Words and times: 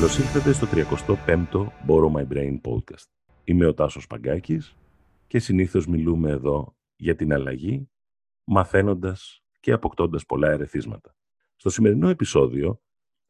Καλώς 0.00 0.18
ήρθατε 0.18 0.52
στο 0.52 0.66
35ο 0.72 1.66
Borrow 1.88 2.12
My 2.12 2.26
Brain 2.32 2.60
podcast. 2.60 3.06
Είμαι 3.44 3.66
ο 3.66 3.74
Τάσος 3.74 4.06
Παγκάκης 4.06 4.76
και 5.26 5.38
συνήθως 5.38 5.86
μιλούμε 5.86 6.30
εδώ 6.30 6.76
για 6.96 7.16
την 7.16 7.32
αλλαγή, 7.32 7.90
μαθαίνοντας 8.44 9.42
και 9.60 9.72
αποκτώντας 9.72 10.26
πολλά 10.26 10.50
ερεθίσματα. 10.50 11.14
Στο 11.56 11.70
σημερινό 11.70 12.08
επεισόδιο 12.08 12.80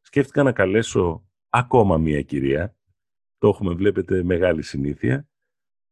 σκέφτηκα 0.00 0.42
να 0.42 0.52
καλέσω 0.52 1.24
ακόμα 1.48 1.98
μία 1.98 2.22
κυρία, 2.22 2.76
το 3.38 3.48
έχουμε 3.48 3.74
βλέπετε 3.74 4.22
μεγάλη 4.22 4.62
συνήθεια, 4.62 5.28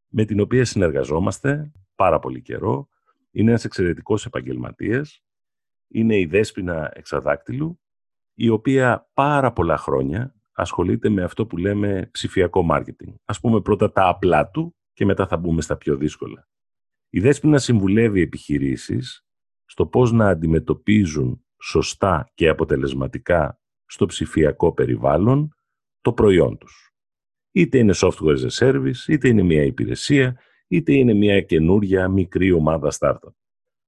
με 0.08 0.24
την 0.24 0.40
οποία 0.40 0.64
συνεργαζόμαστε 0.64 1.72
πάρα 1.94 2.18
πολύ 2.18 2.42
καιρό. 2.42 2.88
Είναι 3.30 3.50
ένας 3.50 3.64
εξαιρετικός 3.64 4.26
επαγγελματίας, 4.26 5.24
είναι 5.88 6.18
η 6.18 6.26
Δέσποινα 6.26 6.90
Εξαδάκτυλου, 6.94 7.80
η 8.34 8.48
οποία 8.48 9.10
πάρα 9.14 9.52
πολλά 9.52 9.76
χρόνια 9.76 10.32
ασχολείται 10.60 11.08
με 11.08 11.22
αυτό 11.22 11.46
που 11.46 11.56
λέμε 11.56 12.08
ψηφιακό 12.12 12.62
μάρκετινγκ. 12.62 13.14
Ας 13.24 13.40
πούμε 13.40 13.60
πρώτα 13.60 13.92
τα 13.92 14.08
απλά 14.08 14.50
του 14.50 14.76
και 14.92 15.04
μετά 15.04 15.26
θα 15.26 15.36
μπούμε 15.36 15.62
στα 15.62 15.76
πιο 15.76 15.96
δύσκολα. 15.96 16.48
Η 17.10 17.20
Δέσποινα 17.20 17.58
συμβουλεύει 17.58 18.20
επιχειρήσεις 18.20 19.26
στο 19.64 19.86
πώς 19.86 20.12
να 20.12 20.28
αντιμετωπίζουν 20.28 21.44
σωστά 21.62 22.30
και 22.34 22.48
αποτελεσματικά 22.48 23.60
στο 23.86 24.06
ψηφιακό 24.06 24.72
περιβάλλον 24.72 25.54
το 26.00 26.12
προϊόν 26.12 26.58
τους. 26.58 26.92
Είτε 27.52 27.78
είναι 27.78 27.94
software 27.96 28.36
as 28.36 28.48
a 28.48 28.66
service, 28.66 29.08
είτε 29.08 29.28
είναι 29.28 29.42
μια 29.42 29.62
υπηρεσία, 29.62 30.40
είτε 30.68 30.92
είναι 30.92 31.14
μια 31.14 31.40
καινούρια 31.40 32.08
μικρή 32.08 32.52
ομάδα 32.52 32.92
startup. 32.98 33.32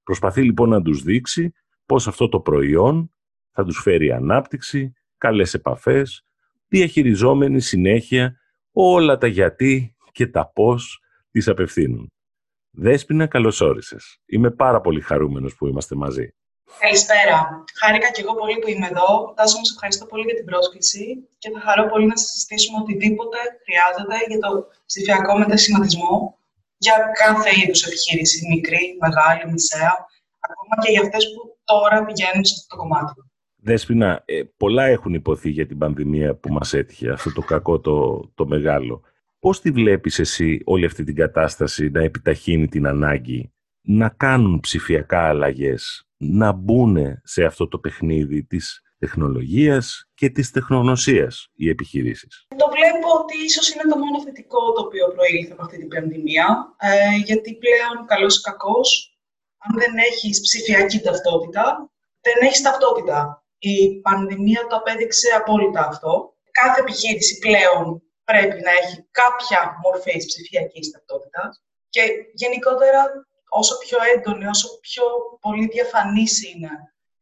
Προσπαθεί 0.03 0.41
λοιπόν 0.43 0.69
να 0.69 0.81
τους 0.81 1.03
δείξει 1.03 1.51
πώς 1.85 2.07
αυτό 2.07 2.29
το 2.29 2.39
προϊόν 2.39 3.13
θα 3.51 3.63
τους 3.63 3.81
φέρει 3.81 4.11
ανάπτυξη, 4.11 4.93
καλές 5.17 5.53
επαφές, 5.53 6.25
διαχειριζόμενοι 6.71 7.59
συνέχεια 7.61 8.35
όλα 8.71 9.17
τα 9.17 9.27
γιατί 9.27 9.95
και 10.11 10.27
τα 10.27 10.51
πώς 10.55 11.01
τις 11.31 11.47
απευθύνουν. 11.47 12.11
Δέσποινα, 12.71 13.27
καλώς 13.27 13.61
όρισες. 13.61 14.03
Είμαι 14.25 14.51
πάρα 14.51 14.81
πολύ 14.81 15.01
χαρούμενος 15.01 15.55
που 15.55 15.67
είμαστε 15.67 15.95
μαζί. 15.95 16.27
Καλησπέρα. 16.79 17.37
Χάρηκα 17.79 18.11
και 18.11 18.21
εγώ 18.21 18.33
πολύ 18.35 18.57
που 18.61 18.69
είμαι 18.69 18.87
εδώ. 18.93 19.33
Τάσο, 19.35 19.57
μου 19.57 19.69
ευχαριστώ 19.75 20.05
πολύ 20.11 20.23
για 20.29 20.37
την 20.39 20.45
πρόσκληση 20.45 21.03
και 21.41 21.49
θα 21.53 21.59
χαρώ 21.65 21.83
πολύ 21.91 22.05
να 22.13 22.17
συζητήσουμε 22.23 22.77
οτιδήποτε 22.83 23.37
χρειάζεται 23.65 24.17
για 24.29 24.39
το 24.45 24.51
ψηφιακό 24.89 25.33
μετασχηματισμό 25.41 26.13
για 26.85 26.95
κάθε 27.23 27.49
είδους 27.59 27.81
επιχείρηση, 27.87 28.37
μικρή, 28.53 28.83
μεγάλη, 29.03 29.43
μεσαία, 29.51 29.93
ακόμα 30.47 30.73
και 30.81 30.91
για 30.93 31.01
αυτές 31.05 31.23
που 31.31 31.39
τώρα 31.71 31.97
πηγαίνουν 32.07 32.43
σε 32.47 32.53
αυτό 32.57 32.67
το 32.71 32.77
κομμάτι. 32.81 33.13
Δέσποινα, 33.63 34.23
ε, 34.25 34.41
πολλά 34.57 34.85
έχουν 34.85 35.13
υποθεί 35.13 35.49
για 35.49 35.67
την 35.67 35.77
πανδημία 35.77 36.35
που 36.35 36.53
μας 36.53 36.73
έτυχε, 36.73 37.09
αυτό 37.09 37.33
το 37.33 37.41
κακό 37.41 37.79
το, 37.79 38.19
το 38.35 38.45
μεγάλο. 38.45 39.01
Πώς 39.39 39.61
τη 39.61 39.71
βλέπεις 39.71 40.19
εσύ 40.19 40.61
όλη 40.65 40.85
αυτή 40.85 41.03
την 41.03 41.15
κατάσταση 41.15 41.89
να 41.89 42.03
επιταχύνει 42.03 42.67
την 42.67 42.87
ανάγκη 42.87 43.53
να 43.81 44.09
κάνουν 44.09 44.59
ψηφιακά 44.59 45.27
αλλαγές, 45.27 46.07
να 46.17 46.51
μπουν 46.51 47.21
σε 47.23 47.43
αυτό 47.43 47.67
το 47.67 47.77
παιχνίδι 47.79 48.43
της 48.43 48.81
τεχνολογίας 48.97 50.09
και 50.13 50.29
της 50.29 50.51
τεχνογνωσίας 50.51 51.47
οι 51.55 51.69
επιχειρήσεις; 51.69 52.47
Το 52.47 52.67
βλέπω 52.75 53.07
ότι 53.21 53.43
ίσως 53.45 53.69
είναι 53.73 53.93
το 53.93 53.97
μόνο 53.97 54.21
θετικό 54.21 54.71
το 54.71 54.81
οποίο 54.81 55.07
προήλθε 55.15 55.53
από 55.53 55.61
αυτή 55.63 55.77
την 55.77 55.87
πανδημία, 55.87 56.75
ε, 56.79 57.15
γιατί 57.25 57.57
πλέον 57.63 58.05
καλός 58.05 58.37
ή 58.37 58.41
κακός, 58.41 59.17
αν 59.57 59.77
δεν 59.79 59.93
έχεις 60.11 60.41
ψηφιακή 60.41 60.99
ταυτότητα, 60.99 61.91
δεν 62.21 62.47
έχεις 62.47 62.61
ταυτότητα. 62.61 63.40
Η 63.69 63.75
πανδημία 64.05 64.61
το 64.69 64.75
απέδειξε 64.75 65.27
απόλυτα 65.39 65.81
αυτό. 65.87 66.11
Κάθε 66.51 66.79
επιχείρηση 66.81 67.33
πλέον 67.45 67.85
πρέπει 68.23 68.57
να 68.65 68.71
έχει 68.79 68.97
κάποια 69.11 69.59
μορφή 69.83 70.17
ψηφιακής 70.29 70.91
ταυτότητας 70.91 71.63
και 71.89 72.01
γενικότερα 72.33 73.01
όσο 73.49 73.77
πιο 73.77 73.97
έντονη, 74.15 74.45
όσο 74.45 74.67
πιο 74.79 75.03
πολύ 75.39 75.65
διαφανής 75.67 76.33
είναι 76.49 76.73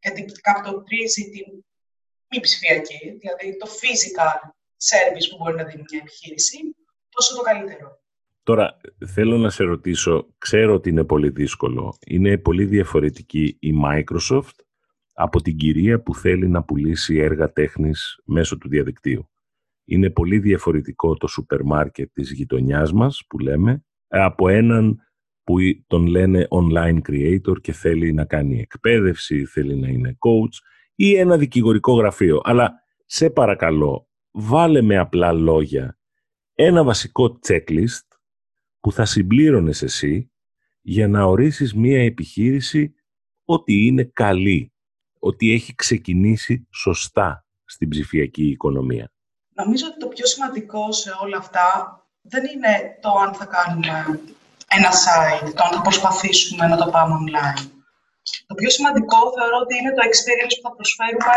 γιατί 0.02 0.24
καπτοτρίζει 0.40 1.22
την 1.30 1.46
μη 2.30 2.40
ψηφιακή, 2.40 3.00
δηλαδή 3.20 3.56
το 3.56 3.66
physical 3.80 4.38
service 4.90 5.26
που 5.30 5.36
μπορεί 5.38 5.56
να 5.56 5.64
δίνει 5.64 5.84
μια 5.90 6.00
επιχείρηση, 6.02 6.58
τόσο 7.08 7.36
το 7.36 7.42
καλύτερο. 7.42 7.98
Τώρα, 8.42 8.80
θέλω 9.14 9.36
να 9.36 9.50
σε 9.50 9.64
ρωτήσω, 9.64 10.34
ξέρω 10.38 10.74
ότι 10.74 10.88
είναι 10.88 11.04
πολύ 11.04 11.30
δύσκολο. 11.30 11.96
Είναι 12.06 12.38
πολύ 12.38 12.64
διαφορετική 12.64 13.56
η 13.60 13.72
Microsoft 13.84 14.56
από 15.22 15.42
την 15.42 15.56
κυρία 15.56 16.02
που 16.02 16.14
θέλει 16.14 16.48
να 16.48 16.62
πουλήσει 16.62 17.16
έργα 17.16 17.52
τέχνης 17.52 18.20
μέσω 18.24 18.58
του 18.58 18.68
διαδικτύου. 18.68 19.30
Είναι 19.84 20.10
πολύ 20.10 20.38
διαφορετικό 20.38 21.16
το 21.16 21.26
σούπερ 21.26 21.62
μάρκετ 21.62 22.12
της 22.12 22.32
γειτονιάς 22.32 22.92
μας, 22.92 23.24
που 23.28 23.38
λέμε, 23.38 23.84
από 24.08 24.48
έναν 24.48 24.98
που 25.44 25.56
τον 25.86 26.06
λένε 26.06 26.46
online 26.50 26.98
creator 27.08 27.60
και 27.60 27.72
θέλει 27.72 28.12
να 28.12 28.24
κάνει 28.24 28.60
εκπαίδευση, 28.60 29.44
θέλει 29.44 29.76
να 29.76 29.88
είναι 29.88 30.16
coach 30.18 30.56
ή 30.94 31.14
ένα 31.14 31.36
δικηγορικό 31.36 31.92
γραφείο. 31.92 32.40
Αλλά 32.44 32.72
σε 33.04 33.30
παρακαλώ, 33.30 34.08
βάλε 34.30 34.82
με 34.82 34.96
απλά 34.98 35.32
λόγια 35.32 35.98
ένα 36.54 36.84
βασικό 36.84 37.38
checklist 37.46 38.06
που 38.80 38.92
θα 38.92 39.04
συμπλήρωνες 39.04 39.82
εσύ 39.82 40.32
για 40.80 41.08
να 41.08 41.24
ορίσεις 41.24 41.74
μία 41.74 42.04
επιχείρηση 42.04 42.94
ότι 43.44 43.86
είναι 43.86 44.04
καλή 44.04 44.72
ότι 45.20 45.52
έχει 45.52 45.74
ξεκινήσει 45.74 46.68
σωστά 46.74 47.46
στην 47.64 47.88
ψηφιακή 47.88 48.46
οικονομία. 48.50 49.12
Νομίζω 49.54 49.86
ότι 49.86 49.98
το 49.98 50.08
πιο 50.08 50.26
σημαντικό 50.26 50.92
σε 50.92 51.10
όλα 51.22 51.36
αυτά 51.36 51.66
δεν 52.20 52.44
είναι 52.52 52.72
το 53.00 53.10
αν 53.24 53.34
θα 53.34 53.46
κάνουμε 53.56 54.20
ένα 54.78 54.90
site, 55.04 55.48
το 55.56 55.62
αν 55.66 55.72
θα 55.76 55.82
προσπαθήσουμε 55.88 56.66
να 56.66 56.76
το 56.76 56.86
πάμε 56.90 57.14
online. 57.22 57.62
Το 58.46 58.54
πιο 58.54 58.70
σημαντικό 58.70 59.18
θεωρώ 59.36 59.56
ότι 59.64 59.74
είναι 59.78 59.92
το 59.94 60.02
experience 60.08 60.54
που 60.56 60.66
θα 60.68 60.74
προσφέρουμε 60.78 61.36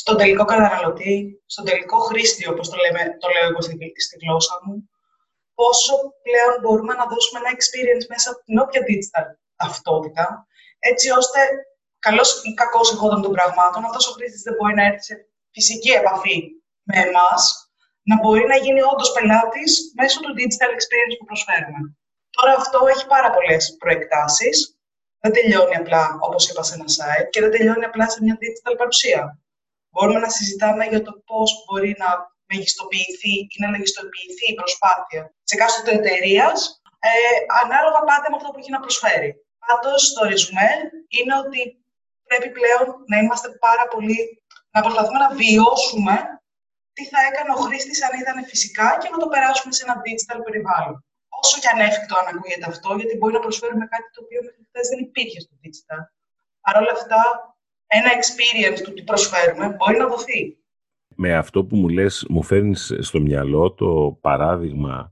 στον 0.00 0.16
τελικό 0.16 0.44
καταναλωτή, 0.44 1.42
στον 1.46 1.64
τελικό 1.64 1.98
χρήστη, 2.08 2.48
όπως 2.52 2.66
το, 2.70 2.76
λέμε, 2.82 3.02
το 3.20 3.26
λέω 3.34 3.46
εγώ 3.50 3.60
στη 3.60 4.16
γλώσσα 4.22 4.54
μου, 4.64 4.74
πόσο 5.60 5.94
πλέον 6.26 6.54
μπορούμε 6.62 6.94
να 7.00 7.04
δώσουμε 7.12 7.38
ένα 7.42 7.50
experience 7.56 8.06
μέσα 8.12 8.26
από 8.30 8.40
την 8.46 8.58
όποια 8.64 8.80
digital 8.88 9.26
ταυτότητα, 9.60 10.26
έτσι 10.90 11.06
ώστε 11.20 11.40
καλό 12.06 12.24
ή 12.48 12.50
κακό 12.60 12.80
εχόντων 12.92 13.22
των 13.22 13.32
πραγμάτων, 13.36 13.84
αυτός 13.84 14.04
ο 14.08 14.12
χρήστης 14.16 14.42
δεν 14.42 14.54
μπορεί 14.56 14.74
να 14.74 14.84
έρθει 14.84 15.02
σε 15.08 15.14
φυσική 15.54 15.90
επαφή 15.90 16.38
με 16.88 16.96
εμάς, 17.06 17.42
να 18.08 18.14
μπορεί 18.20 18.44
να 18.52 18.56
γίνει 18.56 18.82
όντως 18.92 19.12
πελάτης 19.12 19.70
μέσω 19.98 20.20
του 20.20 20.32
digital 20.38 20.70
experience 20.76 21.16
που 21.18 21.28
προσφέρουμε. 21.30 21.80
Τώρα 22.36 22.52
αυτό 22.60 22.78
έχει 22.92 23.06
πάρα 23.06 23.30
πολλές 23.30 23.76
προεκτάσεις. 23.78 24.56
Δεν 25.22 25.32
τελειώνει 25.32 25.76
απλά, 25.82 26.18
όπως 26.26 26.48
είπα, 26.48 26.62
σε 26.62 26.74
ένα 26.74 26.88
site 26.96 27.28
και 27.30 27.40
δεν 27.40 27.50
τελειώνει 27.50 27.84
απλά 27.84 28.08
σε 28.10 28.22
μια 28.22 28.36
digital 28.42 28.74
παρουσία. 28.80 29.38
Μπορούμε 29.90 30.18
να 30.18 30.28
συζητάμε 30.28 30.84
για 30.84 31.02
το 31.02 31.12
πώς 31.26 31.64
μπορεί 31.64 31.94
να 31.98 32.08
μεγιστοποιηθεί 32.50 33.34
ή 33.54 33.56
να 33.62 33.68
μεγιστοποιηθεί 33.70 34.46
η 34.52 34.54
προσπάθεια 34.54 35.22
τη 35.44 35.56
εκάστοτε 35.56 35.92
εταιρεία, 36.00 36.46
ε, 36.98 37.10
ανάλογα 37.62 38.00
πάντα 38.08 38.26
με 38.30 38.36
αυτό 38.36 38.48
που 38.50 38.58
έχει 38.58 38.70
να 38.70 38.80
προσφέρει. 38.80 39.30
Πάντως, 39.66 40.12
το 40.12 40.24
ρεζουμέ 40.24 40.70
είναι 41.08 41.34
ότι 41.44 41.60
πρέπει 42.28 42.48
πλέον 42.58 42.86
να 43.10 43.16
είμαστε 43.22 43.48
πάρα 43.66 43.84
πολύ, 43.92 44.20
να 44.74 44.80
προσπαθούμε 44.84 45.18
να 45.24 45.30
βιώσουμε 45.40 46.14
τι 46.96 47.04
θα 47.12 47.20
έκανε 47.28 47.50
ο 47.56 47.58
χρήστης 47.64 47.98
αν 48.06 48.12
ήταν 48.22 48.36
φυσικά 48.52 48.88
και 49.00 49.08
να 49.12 49.18
το 49.22 49.26
περάσουμε 49.32 49.72
σε 49.76 49.82
ένα 49.86 49.96
digital 50.04 50.38
περιβάλλον. 50.46 50.94
Όσο 51.40 51.56
και 51.62 51.70
ανέφικτο 51.74 52.12
αν 52.20 52.26
ακούγεται 52.32 52.66
αυτό, 52.72 52.88
γιατί 52.98 53.14
μπορεί 53.16 53.32
να 53.38 53.44
προσφέρουμε 53.46 53.86
κάτι 53.92 54.08
το 54.14 54.20
οποίο 54.24 54.40
μέχρι 54.46 54.62
χθες 54.68 54.86
δεν 54.92 55.00
υπήρχε 55.06 55.38
στο 55.44 55.54
digital. 55.62 56.00
Παρ' 56.64 56.78
όλα 56.82 56.94
αυτά, 56.98 57.22
ένα 57.98 58.10
experience 58.18 58.80
του 58.84 58.92
τι 58.94 59.02
προσφέρουμε 59.10 59.64
μπορεί 59.76 59.96
να 60.02 60.06
δοθεί. 60.12 60.40
Με 61.20 61.30
αυτό 61.42 61.58
που 61.64 61.76
μου 61.76 61.88
λες, 61.88 62.26
μου 62.28 62.42
φέρνεις 62.42 62.82
στο 63.00 63.20
μυαλό 63.20 63.72
το 63.72 64.18
παράδειγμα 64.20 65.10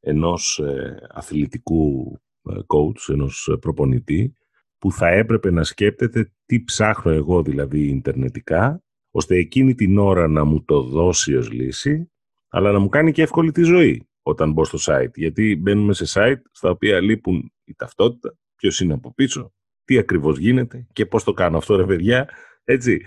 ενός 0.00 0.58
ε, 0.58 0.96
αθλητικού 1.10 2.12
ε, 2.50 2.54
coach, 2.74 3.12
ενός 3.12 3.56
προπονητή, 3.60 4.34
που 4.78 4.92
θα 4.92 5.08
έπρεπε 5.08 5.50
να 5.50 5.64
σκέπτεται 5.64 6.32
τι 6.46 6.62
ψάχνω 6.62 7.12
εγώ 7.12 7.42
δηλαδή 7.42 7.88
ιντερνετικά, 7.88 8.82
ώστε 9.10 9.36
εκείνη 9.36 9.74
την 9.74 9.98
ώρα 9.98 10.28
να 10.28 10.44
μου 10.44 10.64
το 10.64 10.82
δώσει 10.82 11.36
ως 11.36 11.50
λύση, 11.50 12.10
αλλά 12.48 12.72
να 12.72 12.78
μου 12.78 12.88
κάνει 12.88 13.12
και 13.12 13.22
εύκολη 13.22 13.52
τη 13.52 13.62
ζωή 13.62 14.08
όταν 14.22 14.52
μπω 14.52 14.64
στο 14.64 14.78
site. 14.80 15.14
Γιατί 15.14 15.56
μπαίνουμε 15.56 15.92
σε 15.92 16.04
site 16.08 16.40
στα 16.52 16.70
οποία 16.70 17.00
λείπουν 17.00 17.52
η 17.64 17.74
ταυτότητα, 17.74 18.38
ποιος 18.56 18.80
είναι 18.80 18.92
από 18.92 19.14
πίσω, 19.14 19.52
τι 19.84 19.98
ακριβώς 19.98 20.38
γίνεται 20.38 20.86
και 20.92 21.06
πώς 21.06 21.24
το 21.24 21.32
κάνω 21.32 21.56
αυτό 21.56 21.76
ρε 21.76 21.84
παιδιά, 21.84 22.28
έτσι. 22.64 23.00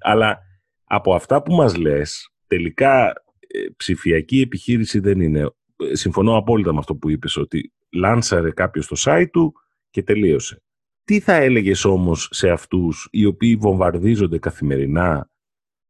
Αλλά 0.00 0.38
από 0.84 1.14
αυτά 1.14 1.42
που 1.42 1.52
μας 1.52 1.76
λες, 1.76 2.30
τελικά 2.46 3.08
ε, 3.46 3.58
ψηφιακή 3.76 4.40
επιχείρηση 4.40 4.98
δεν 4.98 5.20
είναι. 5.20 5.50
Ε, 5.76 5.94
συμφωνώ 5.94 6.36
απόλυτα 6.36 6.72
με 6.72 6.78
αυτό 6.78 6.94
που 6.94 7.10
είπες, 7.10 7.36
ότι 7.36 7.72
λάνσαρε 7.92 8.50
κάποιος 8.50 8.86
το 8.86 8.96
site 8.98 9.28
του 9.32 9.52
και 9.90 10.02
τελείωσε. 10.02 10.62
Τι 11.04 11.20
θα 11.20 11.34
έλεγες 11.34 11.84
όμως 11.84 12.28
σε 12.30 12.50
αυτούς 12.50 13.08
οι 13.10 13.24
οποίοι 13.24 13.56
βομβαρδίζονται 13.56 14.38
καθημερινά 14.38 15.30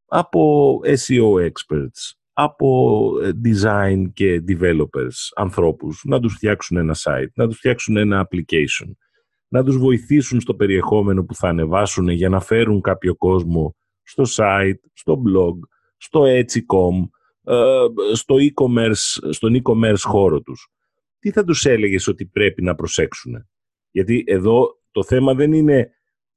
από 0.07 0.81
SEO 0.85 1.49
experts, 1.49 2.13
από 2.33 3.11
ε, 3.23 3.31
design 3.45 4.05
και 4.13 4.45
developers, 4.49 5.17
ανθρώπους, 5.37 6.03
να 6.05 6.21
τους 6.21 6.35
φτιάξουν 6.35 6.77
ένα 6.77 6.97
site, 6.99 7.33
να 7.35 7.47
τους 7.49 7.57
φτιάξουν 7.57 7.97
ένα 7.97 8.29
application, 8.29 8.91
να 9.49 9.65
τους 9.65 9.79
βοηθήσουν 9.79 10.41
στο 10.41 10.55
περιεχόμενο 10.55 11.25
που 11.25 11.35
θα 11.35 11.49
ανεβάσουν 11.49 12.09
για 12.09 12.29
να 12.29 12.41
φέρουν 12.41 12.81
κάποιο 12.81 13.17
κόσμο 13.17 13.77
στο 14.03 14.25
site, 14.37 14.81
στο 14.93 15.23
blog, 15.27 15.59
στο 15.97 16.23
Etsy.com, 16.23 17.09
ε, 17.45 17.87
στο 18.15 18.37
e-commerce, 18.39 19.29
στον 19.31 19.63
e-commerce 19.63 20.03
χώρο 20.03 20.41
τους. 20.41 20.69
Τι 21.19 21.31
θα 21.31 21.45
τους 21.45 21.65
έλεγες 21.65 22.07
ότι 22.07 22.27
πρέπει 22.27 22.63
να 22.63 22.75
προσέξουν. 22.75 23.49
Γιατί 23.91 24.25
εδώ 24.27 24.80
το 24.91 25.05
θέμα 25.05 25.35
δεν 25.35 25.53
είναι 25.53 25.91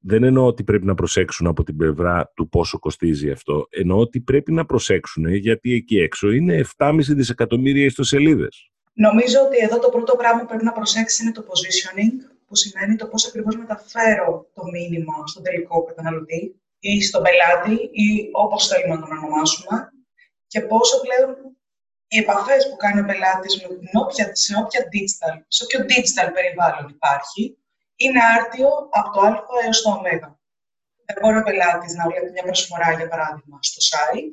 δεν 0.05 0.23
εννοώ 0.23 0.45
ότι 0.45 0.63
πρέπει 0.63 0.85
να 0.85 0.93
προσέξουν 0.93 1.47
από 1.47 1.63
την 1.63 1.75
πλευρά 1.77 2.31
του 2.35 2.49
πόσο 2.49 2.79
κοστίζει 2.79 3.31
αυτό. 3.31 3.67
Εννοώ 3.69 3.97
ότι 3.97 4.21
πρέπει 4.21 4.51
να 4.51 4.65
προσέξουν 4.65 5.33
γιατί 5.33 5.73
εκεί 5.73 5.97
έξω 5.97 6.31
είναι 6.31 6.65
7,5 6.77 6.95
δισεκατομμύρια 6.99 7.85
ιστοσελίδες. 7.85 8.71
Νομίζω 8.93 9.37
ότι 9.45 9.57
εδώ 9.57 9.79
το 9.79 9.89
πρώτο 9.89 10.15
πράγμα 10.15 10.39
που 10.39 10.47
πρέπει 10.47 10.63
να 10.63 10.71
προσέξεις 10.71 11.19
είναι 11.19 11.31
το 11.31 11.43
positioning, 11.49 12.15
που 12.47 12.55
σημαίνει 12.55 12.95
το 12.95 13.07
πώς 13.07 13.27
ακριβώς 13.27 13.57
μεταφέρω 13.57 14.49
το 14.53 14.63
μήνυμα 14.73 15.13
στον 15.25 15.43
τελικό 15.43 15.83
καταναλωτή 15.83 16.61
ή 16.79 17.01
στον 17.03 17.21
πελάτη 17.23 17.73
ή 17.91 18.29
όπως 18.31 18.67
θέλουμε 18.67 18.95
να 18.95 19.01
τον 19.01 19.17
ονομάσουμε 19.17 19.75
και 20.47 20.61
πόσο 20.61 20.95
πλέον 21.01 21.29
οι 22.07 22.17
επαφές 22.17 22.69
που 22.69 22.75
κάνει 22.75 22.99
ο 22.99 23.05
πελάτης 23.05 23.53
σε 24.31 24.53
όποια 24.61 24.81
digital, 24.93 25.35
σε 25.47 25.63
όποιο 25.63 25.79
digital 25.91 26.29
περιβάλλον 26.37 26.85
υπάρχει, 26.95 27.57
είναι 27.95 28.19
άρτιο 28.37 28.69
από 28.97 29.09
το 29.11 29.19
α 29.21 29.45
έως 29.65 29.81
το 29.81 29.89
ω. 29.89 30.01
Δεν 31.05 31.17
μπορεί 31.21 31.37
ο 31.37 31.43
πελάτης 31.43 31.93
να 31.93 32.03
βλέπει 32.09 32.31
μια 32.31 32.43
προσφορά, 32.43 32.93
για 32.93 33.07
παράδειγμα, 33.07 33.57
στο 33.61 33.81
site, 33.89 34.29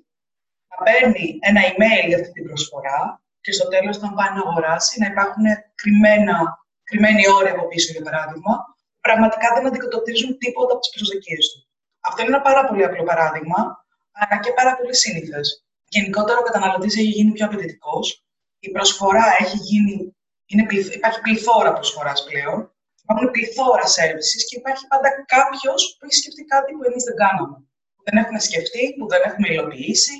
να 0.70 0.76
παίρνει 0.84 1.38
ένα 1.40 1.60
email 1.70 2.04
για 2.08 2.18
αυτή 2.20 2.32
την 2.32 2.44
προσφορά 2.44 3.22
και 3.40 3.52
στο 3.52 3.68
τέλος, 3.68 3.96
όταν 3.96 4.14
πάει 4.14 4.32
να 4.34 4.40
αγοράσει, 4.40 5.00
να 5.00 5.06
υπάρχουν 5.06 5.44
κρυμμένα, 5.74 6.36
κρυμμένοι 6.88 7.28
όροι 7.28 7.50
από 7.50 7.66
πίσω, 7.68 7.92
για 7.92 8.02
παράδειγμα, 8.02 8.52
πραγματικά 9.00 9.54
δεν 9.54 9.66
αντικατοπτρίζουν 9.66 10.38
τίποτα 10.38 10.72
από 10.72 10.80
τις 10.80 10.90
προσδοκίες 10.94 11.44
του. 11.50 11.68
Αυτό 12.00 12.22
είναι 12.22 12.30
ένα 12.34 12.40
πάρα 12.48 12.62
πολύ 12.66 12.84
απλό 12.84 13.02
παράδειγμα, 13.02 13.60
αλλά 14.12 14.40
και 14.40 14.52
πάρα 14.52 14.76
πολύ 14.76 14.94
σύνηθες. 14.94 15.64
Γενικότερα, 15.88 16.38
ο 16.38 16.42
καταναλωτής 16.42 16.94
έχει 16.96 17.12
γίνει 17.16 17.32
πιο 17.32 17.46
απαιτητικός. 17.46 18.24
Η 18.58 18.70
προσφορά 18.70 19.26
έχει 19.38 19.56
γίνει. 19.56 20.16
Είναι, 20.46 20.66
υπάρχει 20.94 21.20
πληθώρα 21.20 21.72
προσφοράς 21.72 22.24
πλέον. 22.24 22.74
Υπάρχουν 23.10 23.34
πληθώρα 23.36 23.86
services 23.98 24.42
και 24.48 24.56
υπάρχει 24.60 24.84
πάντα 24.92 25.08
κάποιος 25.34 25.80
που 25.96 26.02
έχει 26.06 26.16
σκεφτεί 26.22 26.42
κάτι 26.54 26.70
που 26.76 26.84
εμείς 26.88 27.04
δεν 27.08 27.16
κάναμε. 27.22 27.56
Που 27.94 28.02
δεν 28.06 28.16
έχουμε 28.22 28.40
σκεφτεί, 28.48 28.84
που 28.96 29.06
δεν 29.12 29.20
έχουμε 29.28 29.46
υλοποιήσει, 29.54 30.14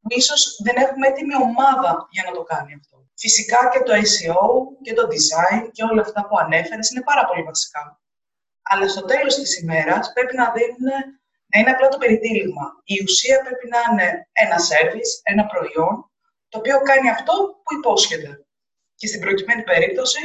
που 0.00 0.08
ίσως 0.20 0.40
δεν 0.66 0.76
έχουμε 0.84 1.06
έτοιμη 1.10 1.34
ομάδα 1.48 1.90
για 2.14 2.24
να 2.26 2.32
το 2.36 2.42
κάνει 2.52 2.72
αυτό. 2.80 2.96
Φυσικά 3.24 3.60
και 3.72 3.80
το 3.86 3.92
SEO 4.10 4.46
και 4.84 4.92
το 4.98 5.04
design 5.14 5.62
και 5.74 5.82
όλα 5.90 6.02
αυτά 6.06 6.20
που 6.26 6.34
ανέφερες 6.44 6.90
είναι 6.90 7.04
πάρα 7.10 7.24
πολύ 7.28 7.42
βασικά. 7.50 7.82
Αλλά 8.70 8.88
στο 8.88 9.02
τέλος 9.12 9.34
της 9.40 9.50
ημέρας 9.60 10.04
πρέπει 10.14 10.34
να 10.40 10.46
δίνουν 10.56 10.88
να 11.50 11.56
είναι 11.60 11.70
απλά 11.74 11.88
το 11.88 11.98
περιτύλιγμα. 12.02 12.66
Η 12.94 12.96
ουσία 13.04 13.36
πρέπει 13.44 13.66
να 13.74 13.80
είναι 13.86 14.08
ένα 14.44 14.56
service, 14.70 15.12
ένα 15.32 15.44
προϊόν, 15.52 15.94
το 16.48 16.58
οποίο 16.58 16.76
κάνει 16.90 17.08
αυτό 17.16 17.34
που 17.62 17.70
υπόσχεται. 17.78 18.30
Και 18.98 19.06
στην 19.06 19.20
προκειμένη 19.20 19.62
περίπτωση 19.62 20.20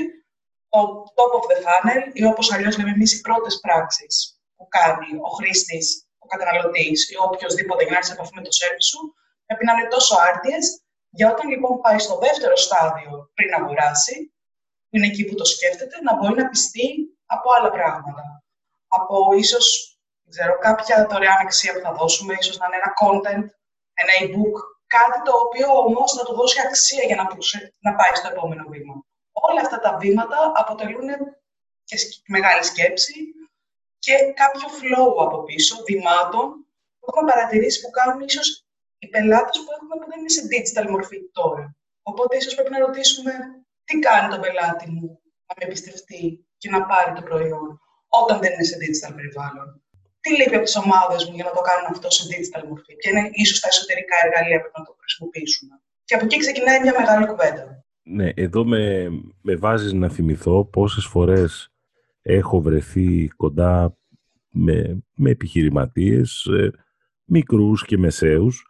το 0.74 0.82
top 1.18 1.32
of 1.40 1.44
the 1.52 1.58
funnel 1.66 2.04
ή 2.20 2.22
όπως 2.32 2.46
αλλιώς 2.54 2.78
λέμε 2.78 2.94
εμείς 2.98 3.12
οι 3.14 3.22
πρώτες 3.22 3.60
πράξεις 3.64 4.16
που 4.56 4.66
κάνει 4.78 5.10
ο 5.28 5.30
χρήστης, 5.38 5.88
ο 6.24 6.26
καταναλωτής 6.32 7.00
ή 7.12 7.16
οποιοδήποτε 7.28 7.82
για 7.84 7.92
να 7.92 7.98
έρθει 7.98 8.10
σε 8.10 8.16
επαφή 8.18 8.34
με 8.36 8.44
το 8.48 8.52
service 8.60 8.88
σου, 8.92 9.02
πρέπει 9.46 9.66
να 9.66 9.74
είναι 9.74 9.88
τόσο 9.96 10.14
άρτιες 10.30 10.66
για 11.18 11.28
όταν 11.34 11.46
λοιπόν 11.54 11.74
πάει 11.84 12.00
στο 12.06 12.16
δεύτερο 12.26 12.56
στάδιο 12.66 13.12
πριν 13.38 13.50
αγοράσει, 13.60 14.16
που 14.88 14.94
είναι 14.96 15.08
εκεί 15.12 15.24
που 15.28 15.36
το 15.36 15.46
σκέφτεται, 15.54 15.96
να 16.06 16.12
μπορεί 16.16 16.36
να 16.42 16.50
πιστεί 16.54 16.88
από 17.36 17.48
άλλα 17.56 17.70
πράγματα. 17.78 18.24
Από 18.98 19.16
ίσως, 19.44 19.66
ξέρω, 20.30 20.54
κάποια 20.68 20.96
δωρεάν 21.10 21.40
αξία 21.46 21.74
που 21.74 21.84
θα 21.86 21.92
δώσουμε, 22.00 22.34
ίσως 22.42 22.58
να 22.58 22.66
είναι 22.66 22.80
ένα 22.82 22.92
content, 23.02 23.46
ένα 24.02 24.14
e-book, 24.24 24.56
κάτι 24.96 25.20
το 25.28 25.34
οποίο 25.44 25.68
όμως 25.88 26.10
να 26.18 26.24
του 26.24 26.34
δώσει 26.40 26.58
αξία 26.68 27.04
για 27.10 27.16
να, 27.20 27.24
να 27.86 27.92
πάει 27.98 28.14
στο 28.20 28.28
επόμενο 28.34 28.64
βήμα 28.74 28.96
όλα 29.34 29.62
αυτά 29.62 29.80
τα 29.80 29.98
βήματα 29.98 30.52
αποτελούν 30.56 31.10
και 31.84 31.98
μεγάλη 32.28 32.64
σκέψη 32.64 33.14
και 34.00 34.14
κάποιο 34.42 34.68
flow 34.80 35.24
από 35.26 35.44
πίσω, 35.44 35.84
βημάτων, 35.88 36.48
που 37.00 37.06
έχουμε 37.10 37.32
παρατηρήσει 37.32 37.82
που 37.82 37.90
κάνουν 37.90 38.22
ίσως 38.22 38.66
οι 39.00 39.08
πελάτες 39.08 39.58
που 39.64 39.72
έχουμε 39.76 39.96
που 40.00 40.08
δεν 40.10 40.20
είναι 40.20 40.34
σε 40.38 40.44
digital 40.52 40.90
μορφή 40.90 41.18
τώρα. 41.32 41.76
Οπότε 42.02 42.38
ίσως 42.38 42.54
πρέπει 42.56 42.72
να 42.72 42.80
ρωτήσουμε 42.86 43.32
τι 43.84 44.00
κάνει 44.00 44.28
το 44.34 44.40
πελάτη 44.40 44.86
μου 44.92 45.08
να 45.48 45.54
με 45.58 45.64
εμπιστευτεί 45.68 46.46
και 46.58 46.70
να 46.70 46.86
πάρει 46.86 47.12
το 47.14 47.22
προϊόν 47.22 47.82
όταν 48.08 48.40
δεν 48.40 48.52
είναι 48.54 48.64
σε 48.64 48.78
digital 48.82 49.12
περιβάλλον; 49.16 49.84
Τι 50.22 50.30
λείπει 50.38 50.56
από 50.56 50.66
τις 50.66 50.76
ομάδες 50.76 51.26
μου 51.26 51.36
για 51.36 51.44
να 51.44 51.52
το 51.52 51.62
κάνουν 51.62 51.88
αυτό 51.94 52.10
σε 52.10 52.24
digital 52.32 52.64
μορφή, 52.70 52.96
Ποια 52.96 53.12
είναι 53.12 53.30
ίσως 53.34 53.60
τα 53.60 53.68
εσωτερικά 53.72 54.16
εργαλεία 54.26 54.62
που 54.62 54.72
να 54.78 54.84
το 54.86 54.96
χρησιμοποιήσουμε; 55.00 55.82
Και 56.06 56.16
από 56.16 56.24
εκεί 56.26 56.38
ξεκινάει 56.38 56.80
μια 56.80 56.96
μεγάλη 57.00 57.26
κουβέντα. 57.28 57.83
Ναι, 58.04 58.30
εδώ 58.30 58.66
με, 58.66 59.10
με 59.42 59.56
βάζεις 59.56 59.94
να 59.94 60.10
θυμηθώ 60.10 60.66
πόσες 60.66 61.06
φορές 61.06 61.74
έχω 62.22 62.62
βρεθεί 62.62 63.28
κοντά 63.28 63.98
με, 64.50 65.04
με 65.16 65.30
επιχειρηματίες, 65.30 66.46
ε, 66.46 66.72
μικρούς 67.26 67.86
και 67.86 67.98
μεσαίους, 67.98 68.68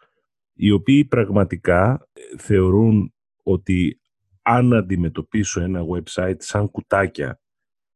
οι 0.52 0.70
οποίοι 0.70 1.04
πραγματικά 1.04 2.08
ε, 2.12 2.38
θεωρούν 2.38 3.14
ότι 3.42 4.00
αν 4.42 4.72
αντιμετωπίσω 4.72 5.60
ένα 5.60 5.80
website 5.92 6.36
σαν 6.38 6.70
κουτάκια 6.70 7.40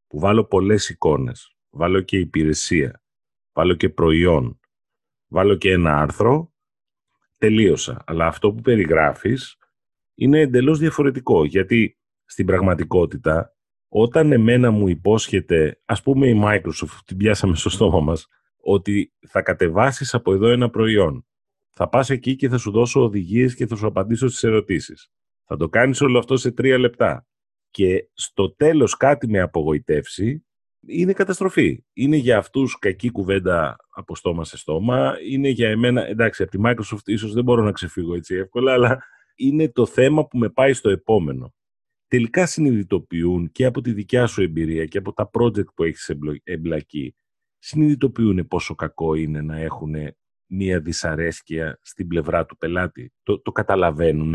που 0.06 0.18
βάλω 0.18 0.44
πολλές 0.44 0.88
εικόνες, 0.88 1.56
βάλω 1.70 2.00
και 2.00 2.18
υπηρεσία, 2.18 3.02
βάλω 3.52 3.74
και 3.74 3.88
προϊόν, 3.88 4.60
βάλω 5.28 5.54
και 5.54 5.70
ένα 5.70 6.00
άρθρο, 6.00 6.52
τελείωσα. 7.38 8.02
Αλλά 8.06 8.26
αυτό 8.26 8.52
που 8.52 8.60
περιγράφεις 8.60 9.56
είναι 10.18 10.40
εντελώς 10.40 10.78
διαφορετικό, 10.78 11.44
γιατί 11.44 11.98
στην 12.24 12.46
πραγματικότητα, 12.46 13.56
όταν 13.88 14.32
εμένα 14.32 14.70
μου 14.70 14.88
υπόσχεται, 14.88 15.80
ας 15.84 16.02
πούμε 16.02 16.28
η 16.28 16.40
Microsoft, 16.44 16.98
την 17.04 17.16
πιάσαμε 17.16 17.56
στο 17.56 17.70
στόμα 17.70 18.00
μας, 18.00 18.26
ότι 18.56 19.12
θα 19.28 19.42
κατεβάσεις 19.42 20.14
από 20.14 20.34
εδώ 20.34 20.48
ένα 20.48 20.70
προϊόν, 20.70 21.26
θα 21.70 21.88
πας 21.88 22.10
εκεί 22.10 22.36
και 22.36 22.48
θα 22.48 22.58
σου 22.58 22.70
δώσω 22.70 23.02
οδηγίες 23.02 23.54
και 23.54 23.66
θα 23.66 23.76
σου 23.76 23.86
απαντήσω 23.86 24.28
στις 24.28 24.42
ερωτήσεις. 24.42 25.10
Θα 25.44 25.56
το 25.56 25.68
κάνεις 25.68 26.00
όλο 26.00 26.18
αυτό 26.18 26.36
σε 26.36 26.50
τρία 26.50 26.78
λεπτά. 26.78 27.26
Και 27.70 28.08
στο 28.12 28.54
τέλος 28.54 28.96
κάτι 28.96 29.28
με 29.28 29.40
απογοητεύσει, 29.40 30.46
είναι 30.86 31.12
καταστροφή. 31.12 31.84
Είναι 31.92 32.16
για 32.16 32.38
αυτούς 32.38 32.78
κακή 32.78 33.10
κουβέντα 33.10 33.76
από 33.90 34.16
στόμα 34.16 34.44
σε 34.44 34.56
στόμα. 34.56 35.14
Είναι 35.30 35.48
για 35.48 35.68
εμένα, 35.68 36.06
εντάξει, 36.06 36.42
από 36.42 36.50
τη 36.50 36.58
Microsoft 36.64 37.04
ίσως 37.04 37.32
δεν 37.32 37.44
μπορώ 37.44 37.62
να 37.62 37.72
ξεφύγω 37.72 38.14
έτσι 38.14 38.34
εύκολα, 38.34 38.72
αλλά 38.72 39.02
είναι 39.38 39.68
το 39.68 39.86
θέμα 39.86 40.26
που 40.26 40.38
με 40.38 40.48
πάει 40.48 40.72
στο 40.72 40.90
επόμενο. 40.90 41.54
Τελικά 42.08 42.46
συνειδητοποιούν 42.46 43.52
και 43.52 43.64
από 43.64 43.80
τη 43.80 43.92
δικιά 43.92 44.26
σου 44.26 44.42
εμπειρία 44.42 44.84
και 44.84 44.98
από 44.98 45.12
τα 45.12 45.30
project 45.32 45.74
που 45.74 45.84
έχεις 45.84 46.10
εμπλακεί, 46.42 47.14
συνειδητοποιούν 47.58 48.46
πόσο 48.48 48.74
κακό 48.74 49.14
είναι 49.14 49.40
να 49.40 49.58
έχουν 49.58 49.94
μία 50.46 50.80
δυσαρέσκεια 50.80 51.78
στην 51.82 52.06
πλευρά 52.08 52.46
του 52.46 52.56
πελάτη. 52.56 53.12
Το, 53.22 53.40
το 53.40 53.52
καταλαβαίνουν. 53.52 54.32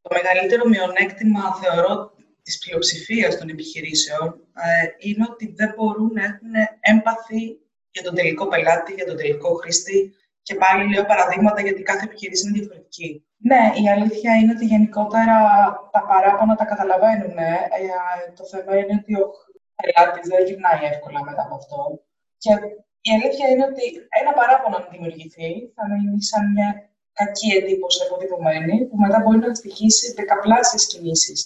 Το 0.00 0.10
μεγαλύτερο 0.22 0.68
μειονέκτημα, 0.68 1.54
θεωρώ, 1.54 2.12
της 2.42 2.58
πλειοψηφίας 2.58 3.38
των 3.38 3.48
επιχειρήσεων 3.48 4.28
ε, 4.52 5.08
είναι 5.08 5.26
ότι 5.30 5.52
δεν 5.56 5.72
μπορούν 5.76 6.12
να 6.12 6.24
έχουν 6.24 6.52
έμπαθη 6.80 7.60
για 7.90 8.02
τον 8.02 8.14
τελικό 8.14 8.48
πελάτη, 8.48 8.92
για 8.92 9.06
τον 9.06 9.16
τελικό 9.16 9.54
χρήστη, 9.54 10.14
και 10.42 10.54
πάλι 10.54 10.92
λέω 10.92 11.04
παραδείγματα 11.04 11.60
γιατί 11.60 11.82
κάθε 11.82 12.04
επιχείρηση 12.04 12.48
είναι 12.48 12.58
διαφορετική. 12.58 13.27
Ναι, 13.40 13.62
η 13.82 13.88
αλήθεια 13.88 14.34
είναι 14.34 14.52
ότι 14.52 14.64
γενικότερα 14.64 15.36
τα 15.92 16.02
παράπονα 16.08 16.54
τα 16.54 16.64
καταλαβαίνουν. 16.64 17.38
Ε, 17.38 17.56
το 18.36 18.44
θέμα 18.44 18.76
είναι 18.78 18.94
ότι 19.00 19.12
ο 19.22 19.24
πελάτης 19.76 20.28
δεν 20.28 20.46
γυρνάει 20.46 20.80
εύκολα 20.92 21.24
μετά 21.24 21.42
από 21.42 21.54
αυτό. 21.54 22.00
Και 22.42 22.50
η 23.08 23.10
αλήθεια 23.16 23.46
είναι 23.48 23.64
ότι 23.70 23.84
ένα 24.20 24.32
παράπονο 24.38 24.78
να 24.78 24.88
δημιουργηθεί 24.92 25.50
θα 25.74 25.82
μείνει 25.90 26.22
σαν 26.22 26.42
μια 26.52 26.68
κακή 27.18 27.50
εντύπωση 27.58 27.98
αποτυπωμένη, 28.06 28.74
που 28.86 28.96
μετά 29.04 29.18
μπορεί 29.20 29.38
να 29.38 29.54
στοιχήσει 29.54 30.06
δεκαπλάσιες 30.18 30.86
κινήσεις 30.90 31.38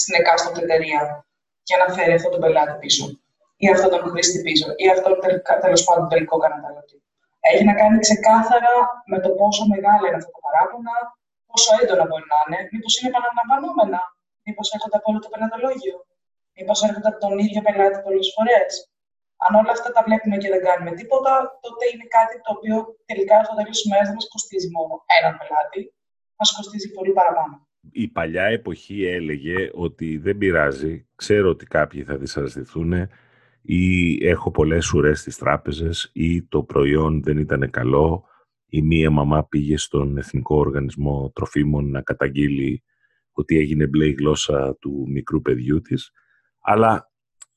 στην 0.00 0.14
εκάστοτε 0.20 0.60
εταιρεία 0.64 1.00
για 1.68 1.78
να 1.82 1.86
φέρει 1.94 2.12
αυτόν 2.18 2.30
τον 2.34 2.40
πελάτη 2.40 2.74
πίσω, 2.82 3.04
ή 3.62 3.66
αυτόν 3.74 3.90
τον 3.90 4.02
χρήστη 4.10 4.38
πίσω, 4.46 4.66
ή 4.82 4.86
αυτόν 4.94 5.12
τέλος 5.64 5.82
πάντων 5.84 6.08
τελικό 6.08 6.36
καταναλωτή. 6.44 6.98
Έχει 7.40 7.64
να 7.64 7.74
κάνει 7.74 7.98
ξεκάθαρα 8.06 8.74
με 9.10 9.18
το 9.24 9.28
πόσο 9.38 9.62
μεγάλα 9.72 10.04
είναι 10.06 10.18
αυτά 10.20 10.30
τα 10.36 10.40
παράπονα, 10.46 10.94
πόσο 11.50 11.70
έντονα 11.80 12.04
μπορεί 12.08 12.26
να 12.32 12.38
είναι, 12.42 12.58
μήπως 12.72 12.92
είναι 12.96 13.10
επαναλαμβανόμενα, 13.12 14.00
μήπως 14.46 14.66
έρχονται 14.74 14.98
από 15.00 15.08
όλο 15.10 15.18
το 15.24 15.28
πελατολόγιο, 15.32 15.96
μήπως 16.56 16.78
έρχονται 16.86 17.10
από 17.12 17.20
τον 17.24 17.34
ίδιο 17.44 17.60
πελάτη 17.66 17.98
πολλές 18.06 18.28
φορές. 18.34 18.70
Αν 19.44 19.52
όλα 19.60 19.72
αυτά 19.76 19.88
τα 19.94 20.00
βλέπουμε 20.06 20.36
και 20.42 20.50
δεν 20.54 20.62
κάνουμε 20.66 20.92
τίποτα, 21.00 21.32
τότε 21.64 21.84
είναι 21.92 22.06
κάτι 22.16 22.34
το 22.44 22.50
οποίο 22.56 22.76
τελικά 23.10 23.36
στο 23.44 23.54
τέλος 23.58 23.74
της 23.76 23.84
ημέρα 23.86 24.04
δεν 24.08 24.16
μας 24.18 24.28
κοστίζει 24.34 24.68
μόνο 24.76 24.92
έναν 25.18 25.32
πελάτη, 25.40 25.80
θα 26.36 26.44
σου 26.46 26.54
κοστίσει 26.58 26.88
πολύ 26.96 27.12
παραπάνω. 27.18 27.54
Η 28.04 28.06
παλιά 28.16 28.46
εποχή 28.58 28.98
έλεγε 29.18 29.58
ότι 29.74 30.08
δεν 30.24 30.38
πειράζει, 30.38 30.92
ξέρω 31.14 31.48
ότι 31.54 31.64
κάποιοι 31.76 32.00
θα 32.08 32.16
δυσαρεστηθούν 32.16 32.92
ή 33.62 33.82
έχω 34.26 34.50
πολλές 34.50 34.92
ουρές 34.92 35.20
στις 35.20 35.36
τράπεζες 35.36 36.10
ή 36.12 36.42
το 36.42 36.62
προϊόν 36.62 37.22
δεν 37.22 37.38
ήταν 37.38 37.70
καλό 37.70 38.24
ή 38.70 38.82
μία 38.82 39.10
μαμά 39.10 39.44
πήγε 39.44 39.76
στον 39.76 40.18
Εθνικό 40.18 40.56
Οργανισμό 40.56 41.30
Τροφίμων 41.34 41.90
να 41.90 42.02
καταγγείλει 42.02 42.82
ότι 43.32 43.58
έγινε 43.58 43.86
μπλε 43.86 44.06
η 44.06 44.12
γλώσσα 44.12 44.76
του 44.80 45.06
μικρού 45.08 45.40
παιδιού 45.42 45.80
της, 45.80 46.10
αλλά 46.60 47.10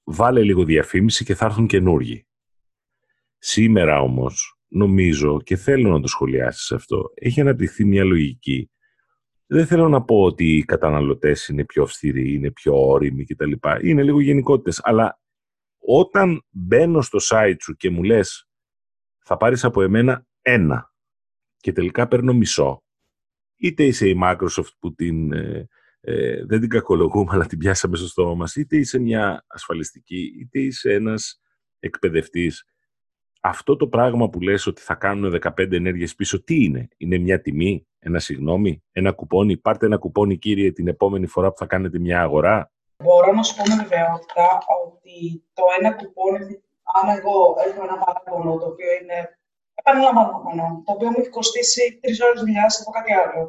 βάλε 0.03 0.43
λίγο 0.43 0.63
διαφήμιση 0.63 1.25
και 1.25 1.35
θα 1.35 1.45
έρθουν 1.45 1.67
καινούργοι. 1.67 2.25
Σήμερα 3.37 3.99
όμως, 3.99 4.59
νομίζω 4.67 5.41
και 5.41 5.55
θέλω 5.55 5.91
να 5.91 6.01
το 6.01 6.07
σχολιάσεις 6.07 6.71
αυτό, 6.71 7.11
έχει 7.15 7.41
αναπτυχθεί 7.41 7.85
μια 7.85 8.03
λογική. 8.03 8.71
Δεν 9.45 9.65
θέλω 9.65 9.89
να 9.89 10.03
πω 10.03 10.23
ότι 10.23 10.55
οι 10.55 10.63
καταναλωτές 10.63 11.47
είναι 11.47 11.65
πιο 11.65 11.83
αυστηροί, 11.83 12.33
είναι 12.33 12.51
πιο 12.51 12.87
όριμοι 12.87 13.25
κτλ. 13.25 13.51
Είναι 13.81 14.03
λίγο 14.03 14.21
γενικότητες, 14.21 14.79
αλλά 14.83 15.19
όταν 15.79 16.45
μπαίνω 16.49 17.01
στο 17.01 17.19
site 17.29 17.57
σου 17.61 17.73
και 17.75 17.89
μου 17.89 18.03
λες 18.03 18.47
θα 19.23 19.37
πάρεις 19.37 19.63
από 19.63 19.81
εμένα 19.81 20.25
ένα 20.41 20.92
και 21.63 21.71
τελικά 21.71 22.07
παίρνω 22.07 22.33
μισό, 22.33 22.83
είτε 23.57 23.83
είσαι 23.83 24.07
η 24.07 24.19
Microsoft 24.23 24.73
που 24.79 24.93
την, 24.93 25.33
ε, 25.33 25.67
ε, 26.01 26.45
δεν 26.45 26.59
την 26.59 26.69
κακολογούμε 26.69 27.29
αλλά 27.33 27.45
την 27.45 27.57
πιάσαμε 27.57 27.95
στο 27.95 28.07
στόμα 28.07 28.35
μας, 28.35 28.55
είτε 28.55 28.77
είσαι 28.77 28.99
μια 28.99 29.45
ασφαλιστική, 29.47 30.35
είτε 30.39 30.59
είσαι 30.59 30.93
ένας 30.93 31.41
εκπαιδευτής, 31.79 32.65
αυτό 33.41 33.75
το 33.75 33.87
πράγμα 33.87 34.29
που 34.29 34.41
λες 34.41 34.65
ότι 34.65 34.81
θα 34.81 34.95
κάνουν 34.95 35.31
15 35.31 35.71
ενέργειες 35.71 36.15
πίσω, 36.15 36.43
τι 36.43 36.63
είναι, 36.63 36.87
είναι 36.97 37.17
μια 37.17 37.41
τιμή, 37.41 37.87
ένα 37.99 38.19
συγγνώμη, 38.19 38.83
ένα 38.91 39.11
κουπόνι, 39.11 39.57
πάρτε 39.57 39.85
ένα 39.85 39.97
κουπόνι 39.97 40.37
κύριε 40.37 40.71
την 40.71 40.87
επόμενη 40.87 41.27
φορά 41.27 41.49
που 41.49 41.57
θα 41.57 41.65
κάνετε 41.65 41.99
μια 41.99 42.21
αγορά, 42.21 42.71
Μπορώ 43.03 43.31
να 43.31 43.43
σου 43.43 43.55
πω 43.55 43.63
με 43.67 43.75
βεβαιότητα 43.75 44.47
ότι 44.83 45.43
το 45.53 45.63
ένα 45.79 45.93
κουπόνι, 45.93 46.61
αν 46.97 47.17
εγώ 47.17 47.55
έχω 47.67 47.83
ένα 47.83 47.97
παράπονο 48.03 48.57
το 48.57 48.65
οποίο 48.65 48.91
είναι 49.01 49.37
επαναλαμβανόμενο, 49.79 50.65
το 50.85 50.91
οποίο 50.95 51.09
μου 51.11 51.19
έχει 51.21 51.33
κοστίσει 51.37 51.83
τρεις 52.01 52.17
ώρες 52.25 52.39
δουλειάς 52.43 52.73
από 52.81 52.91
κάτι 52.97 53.11
άλλο, 53.21 53.41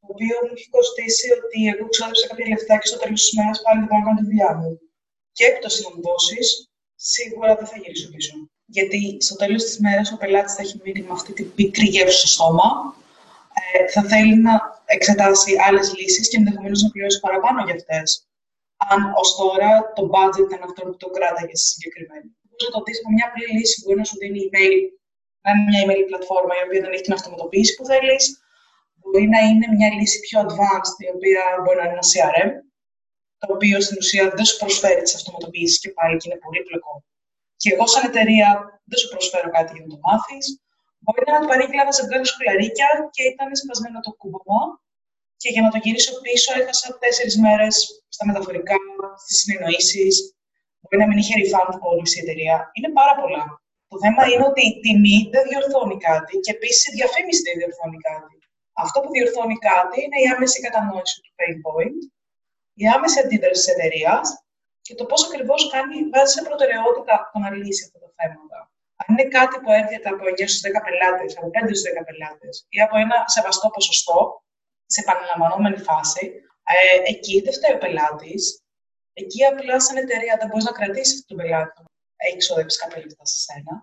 το 0.00 0.06
οποίο 0.14 0.34
μου 0.44 0.52
έχει 0.56 0.68
κοστίσει 0.76 1.26
ότι 1.36 1.58
εγώ 1.72 1.84
ξόδεψα 1.94 2.26
κάποια 2.28 2.46
λεφτά 2.52 2.74
και 2.80 2.88
στο 2.90 2.98
τέλος 3.02 3.20
της 3.24 3.32
μέρας 3.36 3.56
πάλι 3.62 3.78
δεν 3.78 3.88
μπορώ 3.88 4.00
να 4.00 4.06
κάνω 4.06 4.18
τη 4.20 4.26
δουλειά 4.30 4.50
μου. 4.58 4.70
Και 5.36 5.44
έπτωση 5.50 5.78
να 5.84 5.90
μου 5.92 6.00
δώσεις, 6.06 6.48
σίγουρα 7.12 7.50
δεν 7.58 7.66
θα 7.70 7.76
γυρίσω 7.82 8.08
πίσω. 8.14 8.34
Γιατί 8.76 9.00
στο 9.26 9.34
τέλος 9.42 9.62
της 9.64 9.76
μέρας 9.84 10.12
ο 10.12 10.16
πελάτης 10.20 10.54
θα 10.54 10.62
έχει 10.62 10.76
μείνει 10.84 11.02
με 11.06 11.12
αυτή 11.18 11.32
την 11.38 11.46
πικρή 11.56 11.86
γεύση 11.94 12.18
στο 12.18 12.28
στόμα, 12.34 12.68
ε, 13.72 13.88
θα 13.94 14.02
θέλει 14.10 14.36
να 14.46 14.54
εξετάσει 14.94 15.50
άλλες 15.66 15.86
λύσεις 15.98 16.28
και 16.28 16.36
ενδεχομένως 16.40 16.82
να 16.82 16.90
πληρώσει 16.90 17.20
παραπάνω 17.20 17.64
για 17.66 17.74
αυτές 17.74 18.30
αν 18.92 19.00
ως 19.20 19.28
τώρα 19.40 19.70
το 19.96 20.02
budget 20.14 20.44
ήταν 20.48 20.60
αυτό 20.68 20.80
που 20.86 20.96
το 21.02 21.08
κράταγες 21.16 21.60
συγκεκριμένο. 21.70 22.26
Μπορεί 22.46 22.62
να 22.68 22.74
το 22.76 22.80
δει 22.86 22.92
με 23.04 23.10
μια 23.16 23.26
απλή 23.28 23.46
λύση 23.56 23.74
που 23.76 23.84
μπορεί 23.84 23.98
να 24.02 24.08
σου 24.10 24.18
δίνει 24.22 24.40
email, 24.46 24.76
να 24.80 24.99
είναι 25.48 25.64
μια 25.68 25.80
email 25.84 26.04
πλατφόρμα 26.10 26.54
η 26.58 26.62
οποία 26.66 26.80
δεν 26.84 26.92
έχει 26.94 27.06
την 27.08 27.16
αυτοματοποίηση 27.18 27.72
που 27.76 27.84
θέλεις. 27.90 28.22
Μπορεί 28.98 29.26
να 29.34 29.40
είναι 29.48 29.66
μια 29.76 29.88
λύση 29.98 30.18
πιο 30.26 30.38
advanced, 30.46 30.96
η 31.06 31.08
οποία 31.16 31.42
μπορεί 31.62 31.76
να 31.80 31.86
είναι 31.86 31.98
ένα 31.98 32.06
CRM, 32.12 32.50
το 33.40 33.46
οποίο 33.54 33.76
στην 33.86 33.96
ουσία 34.00 34.24
δεν 34.36 34.44
σου 34.48 34.56
προσφέρει 34.62 35.02
τις 35.02 35.14
αυτοματοποιήσει 35.18 35.78
και 35.82 35.90
πάλι 35.96 36.14
και 36.16 36.26
είναι 36.28 36.40
πολύπλοκο. 36.44 36.92
Και 37.60 37.68
εγώ, 37.74 37.86
σαν 37.92 38.04
εταιρεία, 38.10 38.48
δεν 38.88 38.98
σου 39.00 39.08
προσφέρω 39.12 39.48
κάτι 39.56 39.70
για 39.74 39.82
να 39.84 39.90
το 39.92 39.98
μάθεις. 40.06 40.44
Μπορεί 41.02 41.22
να 41.34 41.40
του 41.40 41.48
παρήγγειλα 41.52 41.82
ένα 41.86 41.94
ζευγάρι 41.98 42.26
σκουλαρίκια 42.32 42.88
και 43.14 43.22
ήταν 43.32 43.48
σπασμένο 43.60 43.98
το 44.06 44.12
κούμπομα 44.20 44.60
και 45.36 45.50
για 45.54 45.62
να 45.62 45.70
το 45.72 45.78
γυρίσω 45.84 46.12
πίσω 46.20 46.50
έχασα 46.60 46.98
τέσσερις 47.02 47.36
μέρες 47.44 47.74
στα 48.08 48.26
μεταφορικά, 48.26 48.76
στις 49.22 49.36
συνεννοήσεις. 49.40 50.14
Μπορεί 50.80 50.96
να 51.02 51.06
μην 51.08 51.18
είχε 51.18 51.34
refund 51.40 51.74
policy 51.84 52.14
η 52.18 52.20
εταιρεία. 52.24 52.70
Είναι 52.76 52.90
πάρα 52.98 53.14
πολλά. 53.20 53.59
Το 53.90 53.96
θέμα 54.04 54.22
είναι 54.30 54.46
ότι 54.50 54.62
η 54.70 54.72
τιμή 54.84 55.18
δεν 55.34 55.42
διορθώνει 55.48 55.96
κάτι 56.08 56.34
και 56.44 56.52
επίσης 56.56 56.82
η 56.90 56.92
διαφήμιση 56.98 57.42
δεν 57.46 57.56
διορθώνει 57.60 57.98
κάτι. 58.10 58.34
Αυτό 58.84 58.96
που 59.02 59.10
διορθώνει 59.16 59.56
κάτι 59.70 59.96
είναι 60.04 60.18
η 60.24 60.26
άμεση 60.34 60.58
κατανόηση 60.66 61.16
του 61.22 61.32
pain 61.38 61.56
point, 61.66 62.00
η 62.82 62.84
άμεση 62.96 63.16
αντίδραση 63.22 63.60
της 63.60 63.68
εταιρείας 63.74 64.26
και 64.86 64.94
το 64.98 65.04
πώς 65.10 65.20
ακριβώς 65.28 65.60
βάζει 66.12 66.32
σε 66.36 66.42
προτεραιότητα 66.48 67.14
το 67.32 67.38
να 67.44 67.50
λύσει 67.58 67.82
αυτά 67.86 67.98
τα 68.04 68.10
θέματα. 68.18 68.58
Αν 69.00 69.06
είναι 69.10 69.26
κάτι 69.36 69.56
που 69.62 69.70
έρχεται 69.80 70.08
από 70.12 70.22
9 70.32 70.48
στους 70.50 70.62
10 70.66 70.80
πελάτες, 70.86 71.30
από 71.38 71.48
5 71.54 71.74
στους 71.76 71.82
10 71.82 72.02
πελάτες 72.08 72.54
ή 72.76 72.78
από 72.86 72.94
ένα 73.04 73.16
σεβαστό 73.34 73.66
ποσοστό, 73.76 74.18
σε 74.92 75.00
επαναλαμβανόμενη 75.04 75.80
φάση, 75.88 76.24
ε, 76.74 77.10
εκεί 77.12 77.34
δεν 77.44 77.52
φταίει 77.56 77.74
ο 77.76 77.80
πελάτης. 77.84 78.42
Εκεί 79.20 79.40
απλά 79.50 79.80
σαν 79.80 79.96
εταιρεία 80.04 80.34
δεν 80.38 80.46
μπορείς 80.48 80.66
να 80.68 80.72
κρατήσεις 80.78 81.24
τον 81.28 81.36
πελάτη. 81.40 81.82
Έχει 82.26 82.36
ξοδέψει 82.36 82.78
κάποια 82.78 83.00
λεφτά 83.04 83.24
σε 83.24 83.38
σένα 83.46 83.74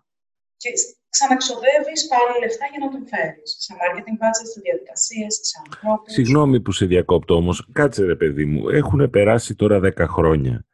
και 0.58 0.70
ξαναξοδεύεις 1.10 2.08
πάλι 2.08 2.40
λεφτά 2.40 2.66
για 2.72 2.86
να 2.86 2.90
τον 2.92 3.08
φέρεις. 3.08 3.56
Σε 3.60 3.74
marketing 3.80 4.18
budget, 4.22 4.48
σε 4.54 4.60
διαδικασίες, 4.64 5.40
σε 5.42 5.56
ανθρώπους. 5.66 6.14
Συγγνώμη 6.14 6.62
που 6.62 6.72
σε 6.72 6.86
διακόπτω 6.86 7.36
όμως. 7.36 7.68
Κάτσε 7.72 8.06
ρε 8.06 8.16
παιδί 8.16 8.46
μου. 8.46 8.70
Έχουν 8.70 9.10
περάσει 9.10 9.56
τώρα 9.56 9.80
10 9.84 10.06
χρόνια 10.08 10.66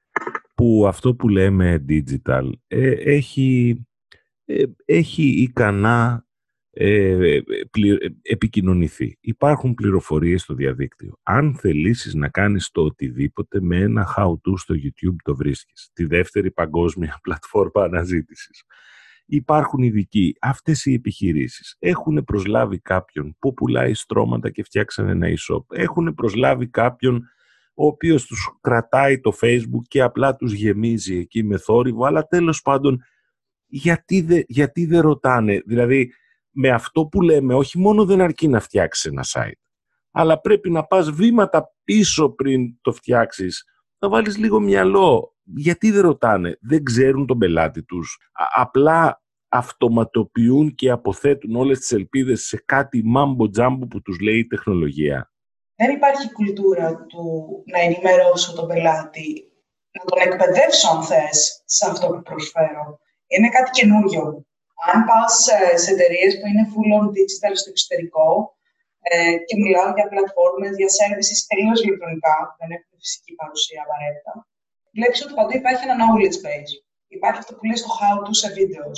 που 0.55 0.85
αυτό 0.87 1.15
που 1.15 1.29
λέμε 1.29 1.85
digital 1.89 2.49
ε, 2.67 2.91
έχει, 2.91 3.79
ε, 4.45 4.63
έχει 4.85 5.23
ικανά 5.23 6.22
ε, 6.75 7.39
επικοινωνηθεί. 8.21 9.17
Υπάρχουν 9.21 9.73
πληροφορίες 9.73 10.41
στο 10.41 10.53
διαδίκτυο. 10.53 11.19
Αν 11.23 11.55
θελήσεις 11.55 12.13
να 12.13 12.29
κάνεις 12.29 12.69
το 12.71 12.81
οτιδήποτε 12.81 13.61
με 13.61 13.77
ένα 13.77 14.15
how-to 14.17 14.53
στο 14.55 14.75
YouTube 14.75 15.15
το 15.23 15.35
βρίσκεις. 15.35 15.89
Τη 15.93 16.05
δεύτερη 16.05 16.51
παγκόσμια 16.51 17.19
πλατφόρμα 17.23 17.83
αναζήτησης. 17.83 18.63
Υπάρχουν 19.25 19.83
ειδικοί. 19.83 20.35
Αυτές 20.41 20.85
οι 20.85 20.93
επιχειρήσεις 20.93 21.75
έχουν 21.79 22.23
προσλάβει 22.23 22.79
κάποιον 22.79 23.35
που 23.39 23.53
πουλάει 23.53 23.93
στρώματα 23.93 24.49
και 24.49 24.63
φτιάξαν 24.63 25.07
ένα 25.07 25.27
e-shop. 25.27 25.63
Έχουν 25.69 26.13
προσλάβει 26.13 26.67
κάποιον 26.67 27.27
ο 27.73 27.85
οποίος 27.85 28.25
τους 28.25 28.57
κρατάει 28.61 29.19
το 29.19 29.33
facebook 29.41 29.81
και 29.87 30.01
απλά 30.01 30.35
τους 30.35 30.53
γεμίζει 30.53 31.17
εκεί 31.17 31.43
με 31.43 31.57
θόρυβο, 31.57 32.05
αλλά 32.05 32.27
τέλος 32.27 32.61
πάντων 32.61 33.03
γιατί, 33.65 34.45
γιατί 34.47 34.85
δεν 34.85 35.01
ρωτάνε, 35.01 35.61
δηλαδή 35.65 36.13
με 36.53 36.69
αυτό 36.69 37.05
που 37.05 37.21
λέμε 37.21 37.53
όχι 37.53 37.79
μόνο 37.79 38.05
δεν 38.05 38.21
αρκεί 38.21 38.47
να 38.47 38.59
φτιάξεις 38.59 39.05
ένα 39.05 39.25
site, 39.27 39.61
αλλά 40.11 40.39
πρέπει 40.39 40.69
να 40.69 40.83
πας 40.83 41.11
βήματα 41.11 41.73
πίσω 41.83 42.29
πριν 42.29 42.77
το 42.81 42.91
φτιάξεις, 42.91 43.63
να 43.99 44.09
βάλεις 44.09 44.37
λίγο 44.37 44.59
μυαλό. 44.59 45.35
Γιατί 45.43 45.91
δεν 45.91 46.01
ρωτάνε, 46.01 46.57
δεν 46.61 46.83
ξέρουν 46.83 47.25
τον 47.25 47.37
πελάτη 47.37 47.83
τους. 47.83 48.17
απλά 48.55 49.21
αυτοματοποιούν 49.47 50.75
και 50.75 50.89
αποθέτουν 50.89 51.55
όλες 51.55 51.79
τις 51.79 51.91
ελπίδες 51.91 52.41
σε 52.41 52.63
κάτι 52.65 53.01
μάμπο 53.05 53.49
τζάμπο 53.49 53.87
που 53.87 54.01
τους 54.01 54.19
λέει 54.19 54.37
η 54.37 54.47
τεχνολογία. 54.47 55.31
Δεν 55.75 55.95
υπάρχει 55.95 56.31
κουλτούρα 56.31 57.05
του 57.05 57.23
να 57.71 57.79
ενημερώσω 57.79 58.53
τον 58.53 58.67
πελάτη, 58.67 59.51
να 59.91 60.05
τον 60.05 60.31
εκπαιδεύσω 60.31 60.89
αν 60.95 61.03
θες 61.03 61.63
σε 61.65 61.89
αυτό 61.89 62.07
που 62.07 62.21
προσφέρω. 62.21 62.99
Είναι 63.27 63.49
κάτι 63.49 63.69
καινούριο 63.69 64.45
αν 64.89 64.97
πα 65.07 65.21
ε, 65.55 65.77
σε 65.83 65.89
εταιρείες 65.93 66.31
που 66.37 66.45
είναι 66.49 66.63
full 66.71 66.89
on 66.97 67.05
digital 67.15 67.53
στο 67.61 67.69
εξωτερικό 67.73 68.29
ε, 69.11 69.35
και 69.47 69.55
μιλάω 69.63 69.89
για 69.97 70.07
πλατφόρμες, 70.11 70.73
για 70.79 70.89
services 70.99 71.39
τελείως 71.49 71.79
ηλεκτρονικά, 71.83 72.35
δεν 72.59 72.69
έχουν 72.75 72.93
φυσική 73.01 73.31
παρουσία 73.41 73.81
απαραίτητα, 73.85 74.33
βλέπεις 74.95 75.19
ότι 75.23 75.33
παντού 75.37 75.53
υπάρχει 75.61 75.83
ένα 75.87 75.95
knowledge 76.01 76.37
base. 76.45 76.73
Υπάρχει 77.17 77.39
αυτό 77.43 77.51
που 77.55 77.63
λέει 77.67 77.79
στο 77.81 77.91
how 77.99 78.15
to 78.25 78.33
σε 78.41 78.49
βίντεος. 78.57 78.97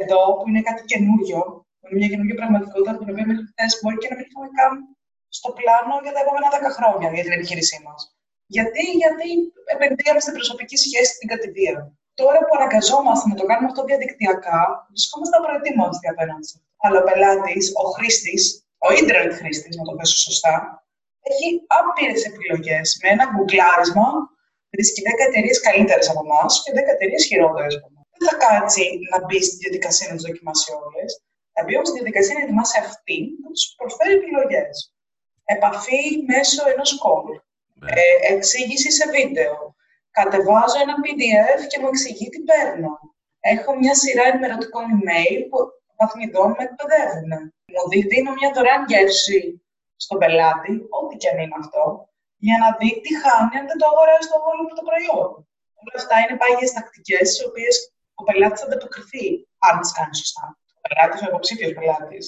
Εδώ 0.00 0.20
που 0.36 0.44
είναι 0.48 0.62
κάτι 0.68 0.82
καινούριο, 0.90 1.40
που 1.78 1.84
είναι 1.86 1.98
μια 2.00 2.10
καινούργια 2.12 2.36
πραγματικότητα, 2.40 2.92
την 2.98 3.08
οποία 3.12 3.26
μέχρι 3.30 3.44
χθες 3.50 3.72
μπορεί 3.80 3.96
και 4.00 4.08
να 4.10 4.16
μην 4.16 4.24
είχαμε 4.28 4.48
καν 4.58 4.72
στο 5.38 5.48
πλάνο 5.58 5.94
για 6.04 6.12
τα 6.14 6.20
επόμενα 6.24 6.48
10 6.54 6.76
χρόνια 6.76 7.08
για 7.16 7.24
την 7.26 7.34
επιχείρησή 7.38 7.78
μας. 7.86 8.00
Γιατί, 8.56 8.84
γιατί 9.02 9.28
επενδύαμε 9.74 10.20
στην 10.24 10.34
προσωπική 10.38 10.76
σχέση, 10.84 11.12
την 11.20 11.28
κατηδία 11.32 11.76
τώρα 12.20 12.40
που 12.46 12.54
αναγκαζόμαστε 12.58 13.26
να 13.30 13.36
το 13.40 13.44
κάνουμε 13.48 13.68
αυτό 13.70 13.80
διαδικτυακά, 13.88 14.60
βρισκόμαστε 14.92 15.34
απροετοίμαστοι 15.36 16.06
απέναντι 16.12 16.44
σε 16.50 16.54
αυτό. 16.58 16.70
Αλλά 16.84 16.98
ο 17.02 17.04
πελάτης, 17.08 17.64
ο 17.82 17.84
χρήστης, 17.94 18.42
ο 18.86 18.88
ίντερνετ 19.00 19.32
χρήστης, 19.40 19.72
να 19.78 19.84
το 19.88 19.92
πέσω 19.98 20.16
σωστά, 20.26 20.54
έχει 21.30 21.48
άπειρες 21.78 22.22
επιλογές. 22.30 22.86
Με 23.00 23.08
ένα 23.14 23.24
γκουγκλάρισμα 23.30 24.08
βρίσκει 24.72 25.00
10 25.08 25.22
εταιρείες 25.28 25.58
καλύτερες 25.68 26.06
από 26.12 26.22
εμάς 26.26 26.52
και 26.62 26.70
10 26.78 26.90
εταιρείες 26.96 27.24
χειρότερες 27.28 27.74
από 27.78 27.86
εμάς. 27.90 28.04
Δεν 28.12 28.22
θα 28.28 28.34
κάτσει 28.46 28.84
να 29.10 29.18
μπει 29.24 29.38
στη 29.48 29.56
διαδικασία 29.62 30.06
να 30.08 30.14
τις 30.16 30.24
δοκιμάσει 30.28 30.66
όλες. 30.84 31.10
Θα 31.54 31.60
μπει 31.62 31.72
όμως 31.78 31.88
στη 31.88 31.96
διαδικασία 31.98 32.34
να 32.38 32.42
ετοιμάσει 32.44 32.76
αυτή 32.86 33.18
που 33.40 33.48
τους 33.54 33.64
προσφέρει 33.78 34.14
επιλογές. 34.20 34.74
Επαφή 35.54 36.02
μέσω 36.30 36.62
ενός 36.72 36.90
call. 37.02 37.26
Ναι. 37.80 37.90
Ε, 38.00 38.32
εξήγηση 38.32 38.88
σε 38.98 39.04
βίντεο 39.16 39.54
κατεβάζω 40.18 40.78
ένα 40.84 40.96
PDF 41.04 41.60
και 41.70 41.78
μου 41.80 41.88
εξηγεί 41.92 42.26
τι 42.32 42.40
παίρνω. 42.48 42.92
Έχω 43.54 43.70
μια 43.80 43.94
σειρά 44.02 44.24
ενημερωτικών 44.30 44.84
email 44.94 45.40
που 45.50 45.58
βαθμιδών 45.98 46.48
με 46.56 46.62
εκπαιδεύουν. 46.66 47.32
Μου 47.72 47.82
δίνω 48.10 48.30
μια 48.38 48.50
δωρεάν 48.54 48.82
γεύση 48.90 49.40
στον 50.04 50.18
πελάτη, 50.22 50.72
ό,τι 50.98 51.14
και 51.20 51.28
αν 51.30 51.38
είναι 51.42 51.58
αυτό, 51.62 51.84
για 52.46 52.56
να 52.62 52.68
δει 52.78 52.90
τι 53.04 53.10
χάνει 53.22 53.54
αν 53.58 53.64
δεν 53.70 53.78
το 53.80 53.86
αγοράσει 53.90 54.28
το 54.32 54.36
όλο 54.50 54.62
το 54.78 54.84
προϊόν. 54.88 55.30
Όλα 55.80 55.96
αυτά 56.00 56.14
είναι 56.20 56.36
πάγιες 56.40 56.72
τακτικές, 56.76 57.26
τι 57.34 57.40
οποίες 57.48 57.74
ο 58.18 58.22
πελάτης 58.26 58.60
θα 58.60 58.66
ανταποκριθεί, 58.68 59.26
αν 59.66 59.74
τις 59.80 59.92
κάνει 59.96 60.14
σωστά. 60.22 60.44
Ο 60.76 60.80
πελάτης, 60.84 61.18
ο 61.22 61.26
υποψήφιος 61.30 61.72
πελάτης, 61.76 62.26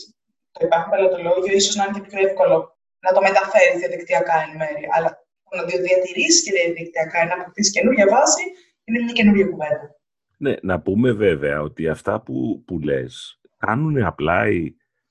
το 0.54 0.60
υπάρχον 0.66 0.90
πελατολόγιο, 0.92 1.54
ίσως 1.60 1.74
να 1.78 1.84
είναι 1.84 1.94
και 1.98 2.06
πιο 2.08 2.18
εύκολο 2.28 2.56
να 3.04 3.10
το 3.14 3.20
μεταφέρει 3.28 3.78
διαδικτυακά 3.78 4.36
εν 4.44 4.52
μέρει. 4.60 4.84
Αλλά 4.94 5.10
να 5.54 5.62
το 5.62 5.76
διατηρήσει 5.82 6.42
και 6.42 6.52
διαδικτυακά, 6.52 7.26
να 7.26 7.34
αποκτήσει 7.42 7.70
καινούργια 7.70 8.06
βάση, 8.08 8.42
είναι 8.84 9.02
μια 9.02 9.12
καινούργια 9.12 9.46
κουβέντα. 9.46 9.96
Ναι, 10.38 10.54
να 10.62 10.80
πούμε 10.80 11.12
βέβαια 11.12 11.62
ότι 11.62 11.88
αυτά 11.88 12.22
που, 12.22 12.62
που 12.66 12.78
λες 12.78 13.40
κάνουν 13.58 14.02
απλά 14.02 14.44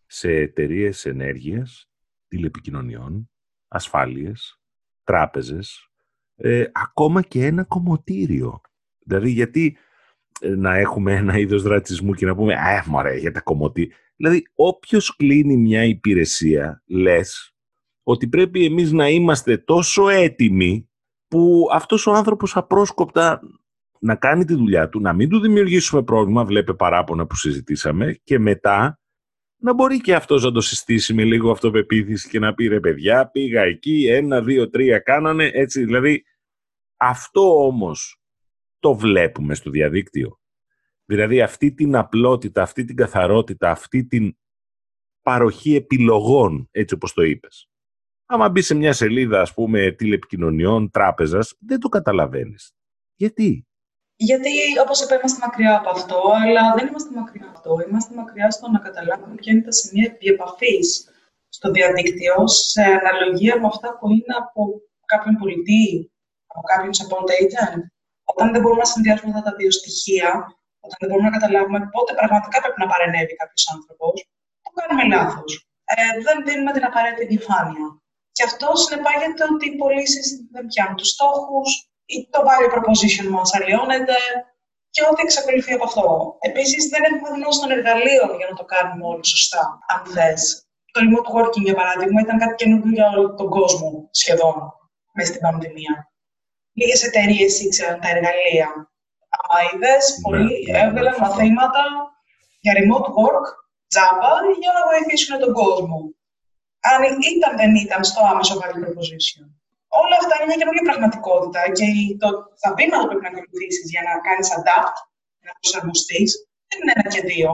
σε 0.06 0.32
εταιρείες 0.32 1.06
ενέργειας, 1.06 1.90
τηλεπικοινωνιών, 2.28 3.30
ασφάλειες, 3.68 4.60
τράπεζες, 5.04 5.90
ε, 6.36 6.66
ακόμα 6.72 7.22
και 7.22 7.46
ένα 7.46 7.64
κομμωτήριο. 7.64 8.62
Δηλαδή 9.06 9.30
γιατί 9.30 9.78
ε, 10.40 10.50
να 10.50 10.76
έχουμε 10.76 11.14
ένα 11.14 11.38
είδος 11.38 11.64
ρατσισμού 11.64 12.14
και 12.14 12.26
να 12.26 12.36
πούμε 12.36 12.54
«Α, 12.54 12.84
μωρέ, 12.88 13.18
για 13.18 13.32
τα 13.32 13.42
κομμωτήρια». 13.42 13.96
Δηλαδή, 14.16 14.44
όποιος 14.56 15.16
κλείνει 15.16 15.58
μια 15.58 15.84
υπηρεσία, 15.84 16.84
λες 16.86 17.55
ότι 18.08 18.28
πρέπει 18.28 18.66
εμείς 18.66 18.92
να 18.92 19.10
είμαστε 19.10 19.58
τόσο 19.58 20.10
έτοιμοι 20.10 20.90
που 21.28 21.68
αυτός 21.72 22.08
ο 22.08 22.14
άνθρωπος 22.14 22.56
απρόσκοπτα 22.56 23.42
να 24.00 24.16
κάνει 24.16 24.46
τη 24.46 24.54
δουλειά 24.54 24.90
του, 24.90 25.00
να 25.00 25.14
μην 25.14 25.30
του 25.30 25.40
δημιουργήσουμε 25.40 26.04
πρόβλημα, 26.04 26.46
βλέπε 26.46 26.74
παράπονα 26.74 27.26
που 27.28 27.36
συζητήσαμε, 27.36 28.20
και 28.24 28.40
μετά 28.40 29.00
να 29.58 29.74
μπορεί 29.74 30.02
και 30.02 30.16
αυτός 30.16 30.44
να 30.44 30.52
το 30.52 30.62
συστήσει 30.62 31.14
με 31.14 31.24
λίγο 31.24 31.52
αυτοπεποίθηση 31.52 32.30
και 32.30 32.40
να 32.40 32.54
πει 32.54 32.68
ρε 32.68 32.80
παιδιά, 32.80 33.28
πήγα 33.28 33.62
εκεί, 33.62 34.08
ένα, 34.10 34.42
δύο, 34.42 34.70
τρία 34.70 35.00
κάνανε, 35.00 35.50
έτσι, 35.54 35.84
δηλαδή 35.84 36.24
αυτό 36.98 37.66
όμως 37.66 38.22
το 38.80 38.94
βλέπουμε 38.94 39.56
στο 39.56 39.70
διαδίκτυο. 39.70 40.40
Δηλαδή 41.06 41.42
αυτή 41.42 41.74
την 41.74 41.96
απλότητα, 41.96 42.62
αυτή 42.62 42.86
την 42.86 42.96
καθαρότητα, 42.96 43.72
αυτή 43.72 44.06
την 44.06 44.38
παροχή 45.22 45.76
επιλογών, 45.76 46.68
έτσι 46.72 46.96
όπως 46.96 47.14
το 47.14 47.22
είπες. 47.22 47.70
Άμα 48.26 48.50
μπεις 48.50 48.66
σε 48.66 48.76
μια 48.76 48.94
σελίδα, 48.94 49.42
ας 49.42 49.54
πούμε, 49.54 49.92
τηλεπικοινωνιών, 49.92 50.92
τράπεζας, 50.92 51.56
δεν 51.60 51.80
το 51.80 51.90
καταλαβαίνεις. 51.90 52.74
Γιατί; 53.16 53.68
Γιατί, 54.16 54.50
όπως 54.84 55.02
είπα, 55.02 55.16
είμαστε 55.16 55.40
μακριά 55.46 55.78
από 55.78 55.90
αυτό, 55.90 56.22
αλλά 56.44 56.74
δεν 56.76 56.88
είμαστε 56.88 57.12
μακριά 57.20 57.46
από 57.48 57.58
αυτό. 57.58 57.72
Είμαστε 57.88 58.16
μακριά 58.16 58.52
στο 58.52 58.70
να 58.70 58.80
καταλάβουμε 58.80 59.36
ποια 59.36 59.52
είναι 59.54 59.62
τα 59.62 59.72
σημεία 59.72 60.18
επαφή 60.20 60.80
στο 61.50 61.72
διαδίκτυο, 61.72 62.48
σε 62.48 62.84
αναλογία 63.00 63.60
με 63.62 63.68
αυτά 63.74 63.98
που 63.98 64.06
είναι 64.10 64.34
από 64.44 64.62
κάποιον 65.06 65.36
πολιτή, 65.42 66.12
από 66.52 66.62
κάποιον 66.72 66.94
support 67.00 67.30
agent. 67.42 67.82
Όταν 68.32 68.52
δεν 68.52 68.62
μπορούμε 68.62 68.82
να 68.86 68.92
συνδυάσουμε 68.94 69.32
αυτά 69.34 69.44
τα 69.50 69.56
δύο 69.60 69.72
στοιχεία, 69.80 70.30
όταν 70.86 70.98
δεν 71.00 71.10
μπορούμε 71.10 71.30
να 71.30 71.38
καταλάβουμε 71.38 71.80
πότε 71.96 72.12
πραγματικά 72.20 72.58
πρέπει 72.64 72.80
να 72.84 72.88
παρενέβει 72.92 73.36
κάποιος 73.42 73.64
άνθρωπος, 73.76 74.16
το 74.66 74.70
κάνουμε 74.78 75.04
λάθος. 75.14 75.52
Ε, 75.94 75.96
δεν 76.26 76.38
δίνουμε 76.46 76.72
την 76.76 76.84
απαραίτητη 76.90 77.24
επιφάνεια. 77.28 77.88
Και 78.36 78.44
αυτό 78.50 78.68
συνεπάγεται 78.84 79.44
ότι 79.54 79.66
οι 79.68 79.76
πωλήσει 79.80 80.22
δεν 80.54 80.66
πιάνουν 80.72 80.96
τους 81.00 81.12
στόχους, 81.16 81.70
το 82.34 82.40
value 82.48 82.72
proposition 82.76 83.28
μας 83.36 83.50
αλλοιώνεται 83.58 84.18
και 84.94 85.02
ό,τι 85.10 85.22
εξακολουθεί 85.28 85.74
από 85.78 85.86
αυτό. 85.90 86.06
Επίσης, 86.50 86.82
δεν 86.94 87.02
έχουμε 87.08 87.30
γνώση 87.36 87.60
των 87.62 87.72
εργαλείων 87.78 88.30
για 88.40 88.48
να 88.50 88.56
το 88.60 88.66
κάνουμε 88.74 89.04
όλοι 89.12 89.26
σωστά, 89.36 89.64
αν 89.92 90.00
θες. 90.14 90.42
Το 90.94 90.98
remote 91.04 91.30
working, 91.36 91.66
για 91.70 91.78
παράδειγμα, 91.82 92.20
ήταν 92.22 92.38
κάτι 92.44 92.56
καινούργιο 92.62 92.94
για 92.98 93.08
όλο 93.14 93.34
τον 93.40 93.50
κόσμο, 93.58 93.90
σχεδόν, 94.22 94.56
μέσα 95.16 95.30
στην 95.32 95.42
πανδημία. 95.46 95.94
Λίγες 96.80 97.02
εταιρείες 97.08 97.54
ήξεραν 97.66 98.00
τα 98.02 98.10
εργαλεία. 98.16 98.70
Άμα 99.38 99.58
είδες, 99.68 100.04
ναι, 100.10 100.22
πολλοί 100.26 100.58
ναι, 100.72 100.80
έβγαλαν 100.84 101.16
ναι, 101.16 101.24
μαθήματα 101.26 101.84
για 102.64 102.74
remote 102.80 103.10
work, 103.20 103.48
Java, 103.96 104.34
για 104.62 104.72
να 104.78 104.82
βοηθήσουν 104.90 105.40
τον 105.40 105.54
κόσμο. 105.62 105.98
Αν 106.92 107.02
ήταν 107.34 107.52
δεν 107.62 107.72
ήταν 107.86 108.02
στο 108.10 108.22
άμεσο 108.32 108.54
value 108.62 108.82
proposition 108.86 109.46
όλα 110.02 110.16
αυτά 110.22 110.34
είναι 110.36 110.48
μια 110.50 110.60
καινούργια 110.62 110.86
πραγματικότητα 110.90 111.62
και 111.78 111.88
το, 112.22 112.28
τα 112.64 112.70
βήματα 112.78 113.04
που 113.08 113.10
πρέπει 113.20 113.36
να 113.38 113.42
ακολουθήσεις 113.44 113.88
για 113.94 114.04
να 114.08 114.14
κάνεις 114.28 114.48
adapt, 114.58 114.98
να 115.46 115.52
προσαρμοστείς, 115.60 116.30
δεν 116.70 116.78
είναι 116.80 116.94
ένα 116.96 117.08
και 117.14 117.22
δύο. 117.32 117.50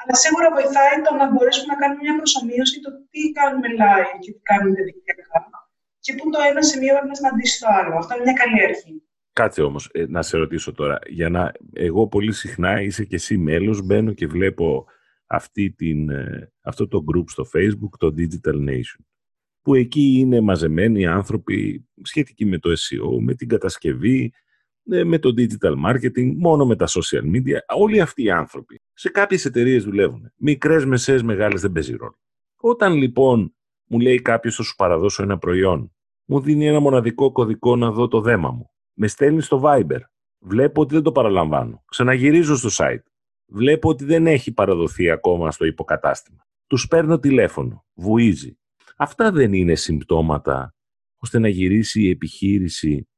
Αλλά 0.00 0.14
σίγουρα 0.22 0.48
βοηθάει 0.56 0.96
το 1.06 1.10
να 1.20 1.26
μπορέσουμε 1.30 1.70
να 1.72 1.78
κάνουμε 1.80 2.00
μια 2.04 2.16
προσωμείωση 2.20 2.76
το 2.84 2.90
τι 3.10 3.22
κάνουμε 3.38 3.68
live 3.80 4.12
και 4.22 4.30
τι 4.34 4.40
κάνουμε 4.50 4.78
δικτυακά 4.86 5.40
και 6.04 6.14
πού 6.18 6.24
το 6.30 6.38
ένα 6.50 6.62
σημείο 6.70 6.92
πρέπει 6.92 7.10
να 7.12 7.14
συναντήσει 7.14 7.60
το 7.60 7.66
άλλο. 7.78 7.96
Αυτό 7.96 8.14
είναι 8.14 8.24
μια 8.28 8.38
καλή 8.42 8.58
αρχή. 8.68 9.02
Κάτσε 9.32 9.62
όμως, 9.62 9.90
ε, 9.92 10.04
να 10.08 10.22
σε 10.22 10.36
ρωτήσω 10.36 10.72
τώρα. 10.72 10.98
Για 11.06 11.28
να, 11.28 11.52
εγώ 11.72 12.06
πολύ 12.06 12.32
συχνά 12.32 12.80
είσαι 12.80 13.04
και 13.04 13.14
εσύ 13.14 13.36
μέλος, 13.38 13.82
μπαίνω 13.82 14.12
και 14.12 14.26
βλέπω 14.26 14.86
αυτή 15.26 15.70
την, 15.70 16.10
ε, 16.10 16.52
αυτό 16.60 16.88
το 16.88 17.04
group 17.12 17.24
στο 17.26 17.44
Facebook, 17.54 17.98
το 17.98 18.14
Digital 18.16 18.68
Nation 18.68 19.04
που 19.66 19.74
εκεί 19.74 20.16
είναι 20.18 20.40
μαζεμένοι 20.40 21.06
άνθρωποι 21.06 21.88
σχετικοί 22.02 22.44
με 22.44 22.58
το 22.58 22.70
SEO, 22.70 23.20
με 23.20 23.34
την 23.34 23.48
κατασκευή, 23.48 24.32
ε, 24.90 25.04
με 25.04 25.18
το 25.18 25.34
digital 25.36 25.74
marketing, 25.86 26.34
μόνο 26.36 26.66
με 26.66 26.76
τα 26.76 26.86
social 26.88 27.22
media. 27.34 27.56
Όλοι 27.76 28.00
αυτοί 28.00 28.22
οι 28.22 28.30
άνθρωποι 28.30 28.80
σε 28.92 29.08
κάποιες 29.08 29.44
εταιρείες 29.44 29.84
δουλεύουν. 29.84 30.32
Μικρές, 30.36 30.84
μεσαίες, 30.84 31.22
μεγάλες 31.22 31.60
δεν 31.60 31.72
παίζει 31.72 31.96
ρόλο. 31.96 32.18
Όταν 32.56 32.94
λοιπόν 32.94 33.54
μου 33.86 34.00
λέει 34.00 34.22
κάποιος 34.22 34.54
θα 34.56 34.62
σου 34.62 34.74
παραδώσω 34.74 35.22
ένα 35.22 35.38
προϊόν, 35.38 35.92
μου 36.24 36.40
δίνει 36.40 36.66
ένα 36.66 36.80
μοναδικό 36.80 37.32
κωδικό 37.32 37.76
να 37.76 37.90
δω 37.90 38.08
το 38.08 38.20
δέμα 38.20 38.50
μου. 38.50 38.70
Με 38.92 39.06
στέλνει 39.06 39.40
στο 39.40 39.62
Viber. 39.64 40.00
Βλέπω 40.38 40.80
ότι 40.80 40.94
δεν 40.94 41.02
το 41.02 41.12
παραλαμβάνω. 41.12 41.82
Ξαναγυρίζω 41.88 42.56
στο 42.56 42.68
site. 42.72 43.02
Βλέπω 43.46 43.88
ότι 43.88 44.04
δεν 44.04 44.26
έχει 44.26 44.52
παραδοθεί 44.52 45.10
ακόμα 45.10 45.50
στο 45.50 45.64
υποκατάστημα. 45.64 46.46
Τους 46.66 46.86
παίρνω 46.86 47.18
τηλέφωνο. 47.18 47.86
Βουίζει. 47.94 48.58
Αυτά 48.96 49.32
δεν 49.32 49.52
είναι 49.52 49.74
συμπτώματα 49.74 50.74
ώστε 51.16 51.38
να 51.38 51.48
γυρίσει 51.48 52.02
η 52.02 52.10
επιχείρηση 52.10 53.08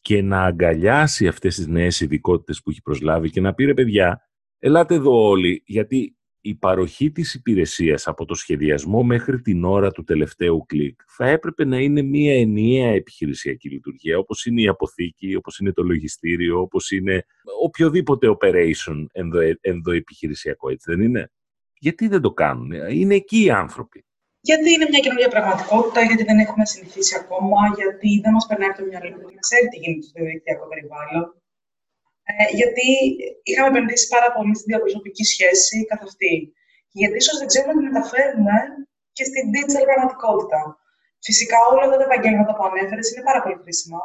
και 0.00 0.22
να 0.22 0.42
αγκαλιάσει 0.42 1.26
αυτές 1.26 1.56
τις 1.56 1.66
νέες 1.66 2.00
ειδικότητες 2.00 2.62
που 2.62 2.70
έχει 2.70 2.82
προσλάβει 2.82 3.30
και 3.30 3.40
να 3.40 3.54
πει 3.54 3.64
ρε 3.64 3.74
παιδιά, 3.74 4.30
ελάτε 4.58 4.94
εδώ 4.94 5.28
όλοι, 5.28 5.62
γιατί 5.66 6.16
η 6.44 6.54
παροχή 6.54 7.10
της 7.10 7.34
υπηρεσίας 7.34 8.06
από 8.06 8.24
το 8.24 8.34
σχεδιασμό 8.34 9.02
μέχρι 9.02 9.40
την 9.40 9.64
ώρα 9.64 9.90
του 9.90 10.04
τελευταίου 10.04 10.64
κλικ 10.66 11.00
θα 11.06 11.28
έπρεπε 11.28 11.64
να 11.64 11.78
είναι 11.78 12.02
μια 12.02 12.40
ενιαία 12.40 12.90
επιχειρησιακή 12.90 13.68
λειτουργία, 13.68 14.18
όπως 14.18 14.46
είναι 14.46 14.60
η 14.60 14.68
αποθήκη, 14.68 15.34
όπως 15.34 15.58
είναι 15.58 15.72
το 15.72 15.82
λογιστήριο, 15.82 16.60
όπως 16.60 16.90
είναι 16.90 17.24
οποιοδήποτε 17.62 18.36
operation 18.38 19.06
ενδο, 19.12 19.38
ενδοεπιχειρησιακό, 19.60 20.70
έτσι 20.70 20.90
δεν 20.90 21.00
είναι; 21.00 21.30
Γιατί 21.78 22.08
δεν 22.08 22.20
το 22.20 22.32
κάνουν, 22.32 22.72
είναι 22.72 23.14
εκεί 23.14 23.44
οι 23.44 23.50
άνθρωποι. 23.50 24.04
Γιατί 24.40 24.72
είναι 24.72 24.86
μια 24.90 25.00
καινούργια 25.00 25.28
πραγματικότητα, 25.28 26.02
γιατί 26.02 26.24
δεν 26.24 26.38
έχουμε 26.38 26.66
συνηθίσει 26.66 27.16
ακόμα, 27.22 27.60
γιατί 27.76 28.20
δεν 28.22 28.32
μας 28.32 28.46
περνάει 28.46 28.68
από 28.68 28.78
το 28.78 28.84
μυαλό 28.88 29.08
που 29.10 29.34
ξέρει 29.40 29.68
τι 29.68 29.76
γίνεται 29.76 30.06
στο 30.06 30.20
διαδικτυακό 30.22 30.64
περιβάλλον. 30.68 31.41
Ε, 32.30 32.32
γιατί 32.60 32.86
είχαμε 33.48 33.68
επενδύσει 33.72 34.06
πάρα 34.14 34.28
πολύ 34.36 34.54
στην 34.58 34.68
διαπροσωπική 34.72 35.24
σχέση 35.32 35.76
καθ' 35.90 36.04
αυτή. 36.08 36.34
Και 36.90 36.98
γιατί 37.02 37.16
ίσως 37.22 37.36
δεν 37.38 37.48
ξέρουμε 37.50 37.72
να 37.74 37.80
τη 37.80 37.86
μεταφέρουμε 37.90 38.56
και 39.16 39.24
στην 39.30 39.44
digital 39.54 39.84
πραγματικότητα. 39.88 40.60
Φυσικά 41.26 41.56
όλα 41.70 41.82
αυτά 41.86 41.96
τα 42.00 42.06
επαγγέλματα 42.08 42.52
που 42.54 42.64
ανέφερες 42.68 43.06
είναι 43.10 43.24
πάρα 43.28 43.40
πολύ 43.42 43.58
χρήσιμα. 43.62 44.02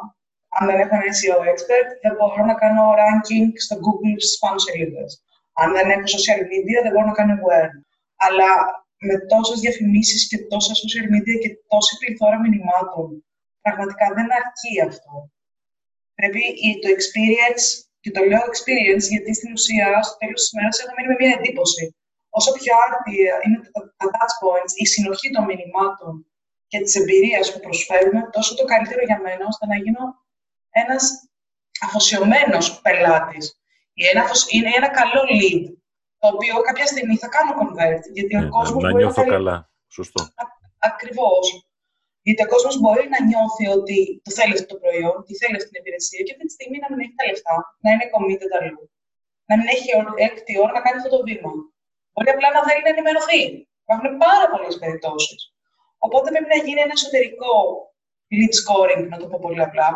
Αν 0.56 0.62
δεν 0.68 0.78
έχω 0.82 0.94
ένα 0.98 1.10
SEO 1.18 1.38
expert, 1.52 1.88
δεν 2.04 2.12
μπορώ 2.16 2.42
να 2.50 2.56
κάνω 2.62 2.84
ranking 3.02 3.46
στο 3.64 3.74
Google 3.84 4.18
στις 4.24 4.38
πάνω 4.42 4.58
σελίδες. 4.66 5.10
Αν 5.60 5.68
δεν 5.76 5.86
έχω 5.94 6.06
social 6.16 6.42
media, 6.52 6.78
δεν 6.84 6.92
μπορώ 6.92 7.06
να 7.10 7.16
κάνω 7.18 7.34
aware. 7.40 7.74
Αλλά 8.26 8.50
με 9.06 9.14
τόσες 9.32 9.58
διαφημίσεις 9.64 10.20
και 10.28 10.38
τόσα 10.52 10.72
social 10.82 11.06
media 11.14 11.36
και 11.42 11.50
τόση 11.72 11.92
πληθώρα 12.00 12.38
μηνυμάτων. 12.40 13.06
Πραγματικά 13.64 14.06
δεν 14.16 14.28
αρκεί 14.40 14.74
αυτό. 14.88 15.12
Πρέπει 16.18 16.42
το 16.82 16.88
experience, 16.96 17.66
και 18.08 18.18
το 18.18 18.24
λέω 18.30 18.44
experience 18.52 19.06
γιατί 19.12 19.30
στην 19.38 19.50
ουσία 19.56 19.86
στο 20.06 20.16
τέλος 20.20 20.40
της 20.40 20.52
ημέρα 20.52 20.70
έχω 20.82 20.92
μείνει 20.96 21.08
με 21.12 21.16
μια 21.20 21.32
εντύπωση. 21.38 21.84
Όσο 22.38 22.50
πιο 22.58 22.72
άρτια 22.84 23.34
είναι 23.44 23.58
τα, 23.74 23.80
τα 23.98 24.06
touch 24.14 24.34
points, 24.42 24.72
η 24.84 24.86
συνοχή 24.92 25.28
των 25.34 25.44
μηνυμάτων 25.48 26.12
και 26.70 26.78
της 26.84 26.94
εμπειρίας 27.00 27.46
που 27.52 27.60
προσφέρουμε, 27.66 28.20
τόσο 28.36 28.52
το 28.58 28.64
καλύτερο 28.72 29.02
για 29.08 29.18
μένα 29.24 29.44
ώστε 29.52 29.64
να 29.66 29.76
γίνω 29.82 30.02
ένας 30.82 31.02
αφοσιωμένος 31.86 32.80
πελάτης. 32.80 33.44
Είναι 34.54 34.70
ένα 34.78 34.88
καλό 35.00 35.20
lead 35.30 35.62
το 36.20 36.26
οποίο 36.32 36.54
κάποια 36.60 36.86
στιγμή 36.86 37.16
θα 37.16 37.28
κάνω 37.28 37.52
convert, 37.58 38.02
γιατί 38.12 38.36
ο 38.36 38.40
ναι, 38.40 38.48
κόσμος 38.48 38.82
να, 38.82 38.90
να 38.90 38.98
νιώθω 38.98 39.24
να... 39.24 39.32
καλά. 39.34 39.70
Σωστό. 39.88 40.28
Ακριβώς. 40.78 41.67
Γιατί 42.28 42.42
ο 42.46 42.48
κόσμος 42.54 42.74
μπορεί 42.82 43.04
να 43.14 43.18
νιώθει 43.28 43.64
ότι 43.78 43.98
το 44.24 44.30
θέλει 44.38 44.54
αυτό 44.58 44.68
το 44.72 44.78
προϊόν, 44.82 45.14
ότι 45.22 45.32
θέλει 45.40 45.56
αυτή 45.60 45.70
την 45.72 45.80
υπηρεσία 45.82 46.20
και 46.24 46.32
αυτή 46.34 46.44
τη 46.48 46.54
στιγμή 46.56 46.76
να 46.84 46.88
μην 46.90 46.98
έχει 47.04 47.14
τα 47.18 47.24
λεφτά, 47.28 47.56
να 47.84 47.88
είναι 47.92 48.06
committed 48.14 48.52
αλλού. 48.58 48.82
Να 49.48 49.54
μην 49.58 49.66
έχει 49.74 49.88
έκτη 50.26 50.52
ώρα 50.62 50.72
να 50.76 50.82
κάνει 50.84 50.98
αυτό 51.00 51.10
το 51.16 51.20
βήμα. 51.26 51.52
Μπορεί 52.12 52.28
απλά 52.34 52.48
να 52.56 52.60
θέλει 52.66 52.82
να 52.86 52.92
ενημερωθεί. 52.94 53.42
Υπάρχουν 53.84 54.10
πάρα 54.26 54.46
πολλές 54.52 54.74
περιπτώσεις. 54.82 55.40
Οπότε 56.06 56.26
πρέπει 56.34 56.50
να 56.54 56.60
γίνει 56.64 56.80
ένα 56.86 56.94
εσωτερικό 56.98 57.52
lead 58.34 58.52
scoring, 58.60 59.04
να 59.12 59.16
το 59.20 59.26
πω 59.30 59.36
πολύ 59.44 59.62
απλά, 59.68 59.88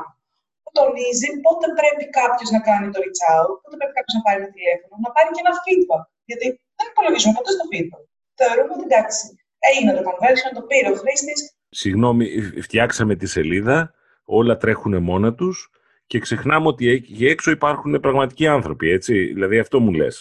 που 0.63 0.71
τονίζει 0.79 1.29
πότε 1.45 1.67
πρέπει 1.79 2.05
κάποιος 2.21 2.49
να 2.55 2.61
κάνει 2.69 2.87
το 2.93 2.99
reach 3.05 3.23
out, 3.33 3.53
πότε 3.63 3.75
πρέπει 3.81 3.95
κάποιος 3.99 4.15
να 4.19 4.23
πάρει 4.25 4.39
ένα 4.43 4.51
τηλέφωνο, 4.57 4.95
να 5.05 5.11
πάρει 5.15 5.29
και 5.35 5.43
ένα 5.45 5.55
feedback. 5.65 6.05
Γιατί 6.29 6.47
δεν 6.77 6.87
υπολογίζουμε 6.93 7.35
ποτέ 7.39 7.51
στο 7.57 7.65
feedback. 7.71 8.05
Θεωρούμε 8.41 8.73
ότι 8.77 8.85
εντάξει, 8.89 9.25
έγινε 9.71 9.91
το 9.97 10.03
conversion, 10.09 10.51
το 10.59 10.63
πήρε 10.71 10.89
ο 10.95 10.97
χρήστης. 11.03 11.41
Συγγνώμη, 11.75 12.27
φτιάξαμε 12.67 13.15
τη 13.17 13.27
σελίδα, 13.27 13.95
όλα 14.25 14.57
τρέχουν 14.57 15.03
μόνα 15.03 15.35
τους 15.35 15.71
και 16.07 16.19
ξεχνάμε 16.19 16.67
ότι 16.67 16.89
εκεί 16.89 17.27
έξω 17.27 17.51
υπάρχουν 17.51 18.01
πραγματικοί 18.01 18.47
άνθρωποι, 18.47 18.91
έτσι. 18.91 19.15
Δηλαδή 19.37 19.59
αυτό 19.59 19.81
μου 19.81 19.93
λες. 19.93 20.17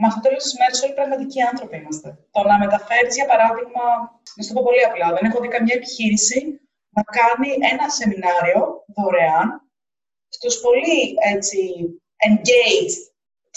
Μα 0.00 0.10
στο 0.10 0.20
τέλο 0.20 0.36
τη 0.36 0.52
μέρα 0.60 0.74
όλοι 0.84 0.94
πραγματικοί 1.00 1.40
άνθρωποι 1.50 1.76
είμαστε. 1.76 2.08
Το 2.34 2.40
να 2.50 2.56
μεταφέρεις, 2.64 3.14
για 3.20 3.28
παράδειγμα, 3.32 3.84
να 4.36 4.40
σου 4.42 4.48
το 4.52 4.54
πω 4.56 4.62
πολύ 4.68 4.84
απλά, 4.88 5.08
δεν 5.16 5.24
έχω 5.28 5.38
δει 5.42 5.48
καμιά 5.56 5.74
επιχείρηση 5.80 6.38
να 6.96 7.02
κάνει 7.18 7.48
ένα 7.72 7.86
σεμινάριο 7.98 8.60
δωρεάν 8.94 9.46
στους 10.34 10.54
πολύ 10.64 11.00
έτσι, 11.34 11.60
engaged, 12.28 12.98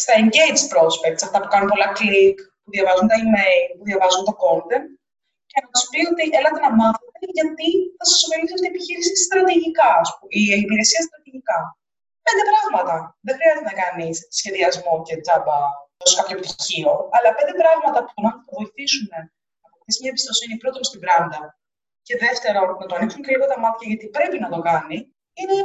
στα 0.01 0.13
engaged 0.21 0.65
prospects, 0.73 1.21
αυτά 1.27 1.37
που 1.41 1.51
κάνουν 1.53 1.69
πολλά 1.73 1.89
κλικ, 1.99 2.37
που 2.63 2.69
διαβάζουν 2.75 3.07
τα 3.11 3.17
email, 3.23 3.65
που 3.77 3.85
διαβάζουν 3.89 4.23
το 4.29 4.33
content, 4.43 4.87
και 5.51 5.59
να 5.63 5.67
τους 5.73 5.85
πει 5.89 5.99
ότι 6.11 6.23
έλατε 6.39 6.59
να 6.65 6.71
μάθετε 6.79 7.08
γιατί 7.37 7.67
θα 7.97 8.05
σας 8.09 8.19
ωφελήσει 8.25 8.53
αυτή 8.55 8.67
η 8.69 8.71
επιχείρηση 8.73 9.11
στρατηγικά, 9.25 9.93
η 10.39 10.41
υπηρεσία 10.65 11.01
στρατηγικά. 11.07 11.57
Πέντε 12.27 12.43
πράγματα. 12.49 12.95
Δεν 13.25 13.33
χρειάζεται 13.37 13.67
να 13.71 13.75
κάνεις 13.83 14.15
σχεδιασμό 14.37 14.93
και 15.07 15.15
τζάμπα 15.23 15.57
δώσει 15.99 16.15
κάποιο 16.19 16.37
πτυχίο, 16.43 16.91
αλλά 17.15 17.29
πέντε 17.37 17.53
πράγματα 17.61 17.99
που 18.07 18.17
να 18.25 18.31
βοηθήσουν 18.55 19.03
να 19.13 19.19
αποκτήσεις 19.67 19.99
μια 20.01 20.11
εμπιστοσύνη 20.13 20.55
πρώτον 20.61 20.83
στην 20.89 20.99
μπράντα 21.01 21.41
και 22.07 22.15
δεύτερον 22.25 22.67
να 22.81 22.85
το 22.89 22.93
ανοίξουν 22.97 23.21
και 23.23 23.31
λίγο 23.33 23.45
τα 23.51 23.57
μάτια 23.63 23.87
γιατί 23.91 24.05
πρέπει 24.15 24.37
να 24.43 24.49
το 24.53 24.59
κάνει, 24.69 24.97
είναι 25.39 25.57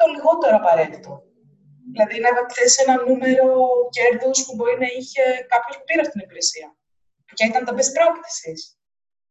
το 0.00 0.06
λιγότερο 0.14 0.54
απαραίτητο. 0.62 1.12
Δηλαδή 1.92 2.16
να 2.24 2.30
θέσει 2.56 2.78
ένα 2.84 2.96
νούμερο 3.08 3.48
κέρδους 3.96 4.38
που 4.44 4.52
μπορεί 4.56 4.76
να 4.84 4.88
είχε 4.96 5.22
κάποιος 5.52 5.74
που 5.78 5.84
πήρε 5.88 6.02
στην 6.08 6.20
υπηρεσία. 6.24 6.68
Ποια 7.34 7.46
ήταν 7.50 7.62
τα 7.64 7.72
best 7.76 7.92
practices. 7.96 8.60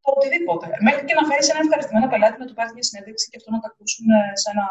Το 0.08 0.14
οτιδήποτε. 0.18 0.66
Μέχρι 0.88 1.04
και 1.08 1.16
να 1.20 1.24
φέρεις 1.30 1.50
ένα 1.50 1.60
ευχαριστημένο 1.66 2.08
πελάτη 2.08 2.40
να 2.40 2.48
του 2.48 2.54
πάρεις 2.58 2.74
μια 2.74 2.84
συνέντευξη 2.90 3.30
και 3.30 3.38
αυτό 3.40 3.50
να 3.52 3.60
το 3.62 3.68
ακούσουν 3.72 4.06
σε 4.42 4.48
ένα 4.54 4.66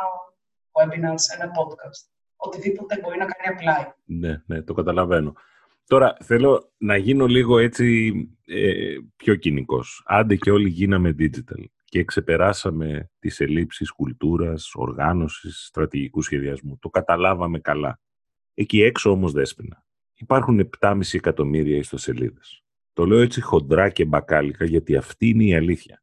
webinar, 0.76 1.16
σε 1.24 1.30
ένα 1.36 1.46
podcast. 1.58 2.00
Οτιδήποτε 2.36 2.98
μπορεί 3.00 3.18
να 3.18 3.26
κάνει 3.32 3.46
apply. 3.52 3.82
Ναι, 4.04 4.42
ναι, 4.46 4.62
το 4.62 4.72
καταλαβαίνω. 4.74 5.32
Τώρα 5.86 6.16
θέλω 6.22 6.72
να 6.78 6.96
γίνω 6.96 7.26
λίγο 7.26 7.58
έτσι 7.58 7.86
ε, 8.46 8.96
πιο 9.16 9.34
κοινικός. 9.34 10.02
Άντε 10.06 10.36
και 10.36 10.50
όλοι 10.50 10.68
γίναμε 10.68 11.14
digital 11.18 11.64
και 11.84 12.04
ξεπεράσαμε 12.04 13.10
τις 13.18 13.40
ελλείψεις 13.40 13.90
κουλτούρας, 13.90 14.70
οργάνωσης, 14.74 15.66
στρατηγικού 15.66 16.22
σχεδιασμού. 16.22 16.78
Το 16.78 16.88
καταλάβαμε 16.88 17.58
καλά. 17.58 18.00
Εκεί 18.54 18.82
έξω 18.82 19.10
όμως 19.10 19.32
δέσποινα. 19.32 19.84
Υπάρχουν 20.14 20.70
7,5 20.80 21.00
εκατομμύρια 21.12 21.76
ιστοσελίδες. 21.76 22.65
Το 22.96 23.06
λέω 23.06 23.18
έτσι 23.18 23.40
χοντρά 23.40 23.88
και 23.88 24.04
μπακάλικα 24.04 24.64
γιατί 24.64 24.96
αυτή 24.96 25.28
είναι 25.28 25.44
η 25.44 25.54
αλήθεια. 25.54 26.02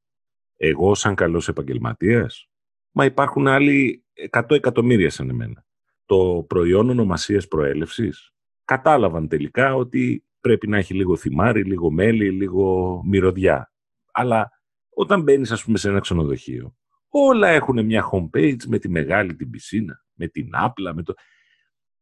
Εγώ 0.57 0.95
σαν 0.95 1.15
καλός 1.15 1.47
επαγγελματίας, 1.47 2.49
μα 2.91 3.05
υπάρχουν 3.05 3.47
άλλοι 3.47 4.05
100 4.31 4.43
εκατομμύρια 4.49 5.09
σαν 5.09 5.29
εμένα. 5.29 5.65
Το 6.05 6.45
προϊόν 6.47 6.89
ονομασίας 6.89 7.47
προέλευσης 7.47 8.33
κατάλαβαν 8.65 9.27
τελικά 9.27 9.75
ότι 9.75 10.25
πρέπει 10.39 10.67
να 10.67 10.77
έχει 10.77 10.93
λίγο 10.93 11.15
θυμάρι, 11.15 11.63
λίγο 11.63 11.91
μέλι, 11.91 12.31
λίγο 12.31 13.01
μυρωδιά. 13.05 13.71
Αλλά 14.11 14.51
όταν 14.89 15.21
μπαίνεις, 15.21 15.51
ας 15.51 15.63
πούμε, 15.63 15.77
σε 15.77 15.89
ένα 15.89 15.99
ξενοδοχείο, 15.99 16.75
όλα 17.09 17.47
έχουν 17.47 17.85
μια 17.85 18.09
homepage 18.11 18.63
με 18.67 18.79
τη 18.79 18.89
μεγάλη 18.89 19.35
την 19.35 19.49
πισίνα, 19.49 20.05
με 20.13 20.27
την 20.27 20.49
άπλα, 20.51 20.93
με 20.93 21.03
το... 21.03 21.13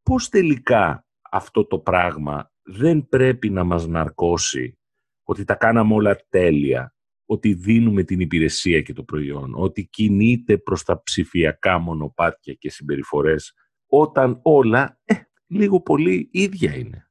Πώς 0.04 0.30
τελικά 0.30 1.06
αυτό 1.32 1.66
το 1.66 1.80
πράγμα 1.80 2.52
δεν 2.62 3.08
πρέπει 3.10 3.50
να 3.50 3.64
μας 3.64 3.88
ναρκώσει 3.88 4.76
ότι 5.24 5.44
τα 5.44 5.56
κάναμε 5.56 5.94
όλα 5.94 6.16
τέλεια, 6.30 6.96
ότι 7.26 7.54
δίνουμε 7.54 8.04
την 8.04 8.20
υπηρεσία 8.20 8.82
και 8.82 8.94
το 8.94 9.04
προϊόν, 9.04 9.54
ότι 9.56 9.86
κινείται 9.86 10.58
προς 10.58 10.84
τα 10.84 11.04
ψηφιακά 11.04 11.80
μονοπάτια 11.80 12.54
και 12.54 12.70
συμπεριφορές, 12.70 13.54
όταν 13.88 14.40
όλα 14.42 15.00
ε, 15.04 15.14
λίγο 15.48 15.82
πολύ 15.82 16.30
ίδια 16.32 16.76
είναι. 16.76 17.06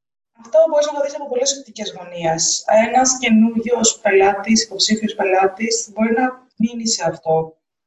Αυτό 0.45 0.59
μπορείς 0.71 0.87
να 0.87 0.93
το 0.97 1.01
δεις 1.05 1.15
από 1.17 1.29
πολλές 1.29 1.51
οπτικές 1.59 1.89
γωνίες. 1.97 2.65
Ένας 2.87 3.19
καινούριος 3.19 4.01
πελάτης, 4.03 4.65
υποψήφιος 4.65 5.15
πελάτης, 5.15 5.75
μπορεί 5.93 6.13
να 6.21 6.27
μείνει 6.63 6.87
σε 6.89 7.03
αυτό. 7.11 7.35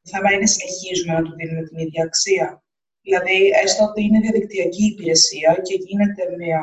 Το 0.02 0.10
θέμα 0.14 0.30
είναι 0.34 0.48
συνεχίζουμε 0.56 1.14
να 1.14 1.22
του 1.26 1.34
δίνουμε 1.38 1.64
την 1.68 1.78
ίδια 1.78 2.04
αξία. 2.04 2.64
Δηλαδή, 3.06 3.38
έστω 3.64 3.84
ότι 3.90 4.02
είναι 4.04 4.20
διαδικτυακή 4.20 4.86
υπηρεσία 4.86 5.52
και 5.66 5.76
γίνεται 5.86 6.24
μια 6.38 6.62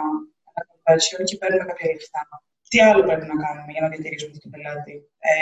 conversion 0.68 1.23
και 1.25 1.37
παίρνουμε 1.37 1.64
κάποια 1.70 1.87
λεφτά. 1.92 2.23
Τι 2.70 2.78
άλλο 2.88 3.02
πρέπει 3.09 3.26
να 3.33 3.37
κάνουμε 3.44 3.70
για 3.74 3.83
να 3.85 3.88
διατηρήσουμε 3.92 4.35
τον 4.42 4.50
πελάτη; 4.52 4.94
Ε, 5.30 5.33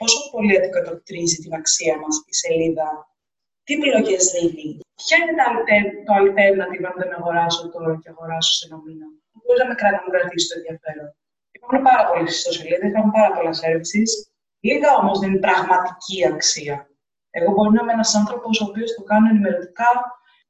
πόσο 0.00 0.18
πολύ 0.32 0.52
αντικατοπτρίζει 0.58 1.36
την 1.44 1.52
αξία 1.60 1.94
μας 2.02 2.14
η 2.30 2.34
σελίδα; 2.42 2.88
Τι 3.64 3.72
επιλογές 3.78 4.24
δίνει, 4.34 4.70
ποια 5.00 5.16
είναι 5.18 5.34
το 6.06 6.12
alternative 6.20 6.84
αν 6.90 6.96
δεν 7.00 7.10
αγοράσω 7.18 7.62
τώρα 7.74 7.92
και 8.02 8.08
αγοράσω 8.14 8.52
σε 8.58 8.64
ένα 8.68 8.76
μήνα; 8.84 9.06
Μπορεί 9.42 9.58
να 9.62 9.68
με 9.70 9.74
κρατήσει, 9.80 10.04
να 10.06 10.12
κρατήσει 10.16 10.46
το 10.50 10.54
ενδιαφέρον. 10.60 11.08
Υπάρχουν 11.56 11.80
πάρα 11.88 12.02
πολλές 12.08 12.30
ιστοσελίδε, 12.38 12.86
υπάρχουν 12.92 13.12
πάρα 13.18 13.30
πολλά 13.36 13.52
services. 13.62 14.10
Λίγα 14.68 14.90
όμως 15.00 15.16
δεν 15.20 15.28
είναι 15.30 15.44
πραγματική 15.46 16.18
αξία. 16.32 16.76
Εγώ 17.38 17.50
μπορεί 17.52 17.70
να 17.76 17.82
είμαι 17.82 17.92
ένας 17.98 18.14
άνθρωπος 18.20 18.54
ο 18.60 18.64
οποίος 18.68 18.90
το 18.96 19.02
κάνω 19.10 19.26
ενημερωτικά, 19.32 19.90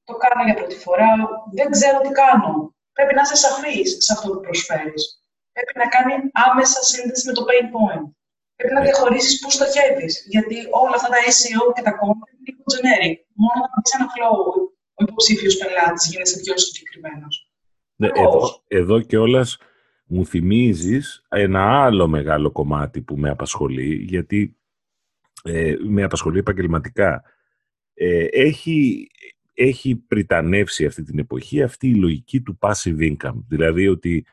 το 0.09 0.15
κάνω 0.23 0.43
για 0.45 0.55
πρώτη 0.55 0.77
φορά, 0.85 1.11
δεν 1.59 1.71
ξέρω 1.71 1.99
τι 2.01 2.11
κάνω. 2.23 2.53
Πρέπει 2.97 3.15
να 3.15 3.23
είσαι 3.25 3.37
σαφής 3.45 3.89
σε 4.05 4.13
αυτό 4.13 4.27
που 4.33 4.41
προσφέρεις. 4.41 5.05
Πρέπει 5.65 5.81
να 5.85 5.89
κάνει 5.95 6.13
άμεσα 6.47 6.81
σύνδεση 6.91 7.23
με 7.29 7.33
το 7.39 7.43
pain 7.49 7.67
point. 7.75 8.05
Πρέπει 8.59 8.75
να 8.75 8.83
διαχωρίσεις 8.87 9.35
πού 9.41 9.49
στοχεύει. 9.57 10.09
Γιατί 10.33 10.57
όλα 10.83 10.95
αυτά 10.99 11.09
τα 11.15 11.21
SEO 11.37 11.65
και 11.75 11.83
τα 11.89 11.93
content 12.01 12.31
είναι 12.33 12.43
λίγο 12.49 12.63
generic. 12.75 13.17
Μόνο 13.43 13.59
όταν 13.67 13.79
πει 13.83 13.91
ένα 13.99 14.07
flow, 14.15 14.39
ο 14.99 15.01
υποψήφιος 15.07 15.57
πελάτης 15.61 16.05
γίνεσαι 16.11 16.39
πιο 16.41 16.55
συγκεκριμένος. 16.59 17.35
Ναι, 18.01 18.09
εδώ, 18.15 18.63
εδώ 18.69 19.01
κιόλας 19.01 19.59
μου 20.07 20.27
θυμίζεις 20.27 21.27
ένα 21.29 21.85
άλλο 21.85 22.09
μεγάλο 22.09 22.51
κομμάτι 22.51 23.01
που 23.01 23.17
με 23.17 23.31
απασχολεί, 23.31 23.95
γιατί 23.95 24.57
ε, 25.43 25.77
με 25.81 26.03
απασχολεί 26.03 26.39
επαγγελματικά. 26.39 27.23
Ε, 27.95 28.25
έχει, 28.25 29.11
έχει 29.55 29.97
πριτανεύσει 29.97 30.85
αυτή 30.87 31.03
την 31.03 31.19
εποχή 31.19 31.63
αυτή 31.63 31.89
η 31.89 31.95
λογική 31.95 32.41
του 32.41 32.59
passive 32.61 33.17
income. 33.17 33.45
Δηλαδή 33.49 33.89
ότι 33.89 34.27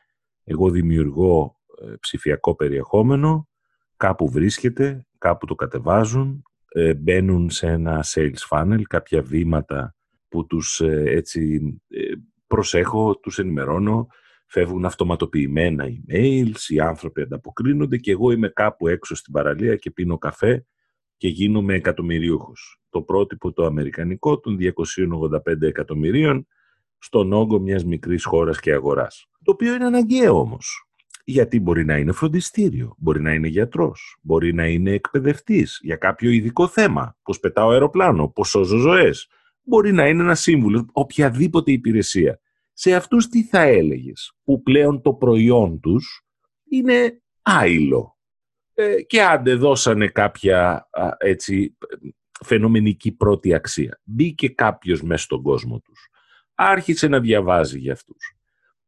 εγώ 0.48 0.70
δημιουργώ 0.70 1.56
ε, 1.82 1.94
ψηφιακό 2.00 2.54
περιεχόμενο 2.54 3.48
κάπου 3.96 4.28
βρίσκεται, 4.28 5.06
κάπου 5.18 5.46
το 5.46 5.54
κατεβάζουν, 5.54 6.42
ε, 6.68 6.94
μπαίνουν 6.94 7.50
σε 7.50 7.66
ένα 7.66 8.04
sales 8.06 8.48
funnel, 8.50 8.82
κάποια 8.82 9.22
βήματα 9.22 9.94
που 10.28 10.46
τους 10.46 10.80
ε, 10.80 11.02
έτσι 11.06 11.60
ε, 11.88 12.00
προσέχω, 12.46 13.18
τους 13.18 13.38
ενημερώνω, 13.38 14.06
φεύγουν 14.46 14.84
αυτοματοποιημένα 14.84 15.84
emails, 15.86 16.68
οι 16.68 16.80
άνθρωποι 16.80 17.20
ανταποκρίνονται 17.20 17.96
και 17.96 18.10
εγώ 18.10 18.30
είμαι 18.30 18.48
κάπου 18.48 18.88
έξω 18.88 19.14
στην 19.14 19.32
παραλία 19.32 19.76
και 19.76 19.90
πίνω 19.90 20.18
καφέ 20.18 20.66
και 21.16 21.28
γίνομαι 21.28 21.74
εκατομμυρίουχος. 21.74 22.80
Το 22.90 23.02
πρότυπο 23.02 23.52
το 23.52 23.64
αμερικανικό 23.64 24.40
των 24.40 24.56
285 24.60 25.62
εκατομμυρίων 25.62 26.46
στον 26.98 27.32
όγκο 27.32 27.58
μιας 27.58 27.84
μικρής 27.84 28.24
χώρας 28.24 28.60
και 28.60 28.72
αγοράς. 28.72 29.28
Το 29.46 29.52
οποίο 29.52 29.74
είναι 29.74 29.84
αναγκαίο 29.84 30.38
όμως 30.38 30.86
γιατί 31.24 31.60
μπορεί 31.60 31.84
να 31.84 31.96
είναι 31.96 32.12
φροντιστήριο, 32.12 32.94
μπορεί 32.98 33.20
να 33.20 33.32
είναι 33.32 33.48
γιατρός, 33.48 34.16
μπορεί 34.22 34.54
να 34.54 34.66
είναι 34.66 34.90
εκπαιδευτής 34.90 35.78
για 35.82 35.96
κάποιο 35.96 36.30
ειδικό 36.30 36.68
θέμα, 36.68 37.16
πώς 37.22 37.40
πετάω 37.40 37.70
αεροπλάνο, 37.70 38.28
πώς 38.28 38.48
σώζω 38.48 38.76
ζωές, 38.76 39.28
μπορεί 39.62 39.92
να 39.92 40.08
είναι 40.08 40.22
ένας 40.22 40.40
σύμβουλος, 40.40 40.84
οποιαδήποτε 40.92 41.72
υπηρεσία. 41.72 42.40
Σε 42.72 42.94
αυτούς 42.94 43.28
τι 43.28 43.44
θα 43.44 43.60
έλεγες, 43.60 44.32
που 44.44 44.62
πλέον 44.62 45.02
το 45.02 45.12
προϊόν 45.12 45.80
τους 45.80 46.24
είναι 46.70 47.22
άειλο. 47.42 48.18
Ε, 48.74 49.02
και 49.02 49.22
άντε 49.22 49.54
δώσανε 49.54 50.08
κάποια 50.08 50.88
έτσι 51.18 51.76
φαινομενική 52.44 53.12
πρώτη 53.12 53.54
αξία. 53.54 54.00
Μπήκε 54.04 54.48
κάποιος 54.48 55.02
μέσα 55.02 55.22
στον 55.22 55.42
κόσμο 55.42 55.80
τους. 55.80 56.08
Άρχισε 56.54 57.08
να 57.08 57.20
διαβάζει 57.20 57.78
για 57.78 57.92
αυτούς. 57.92 58.35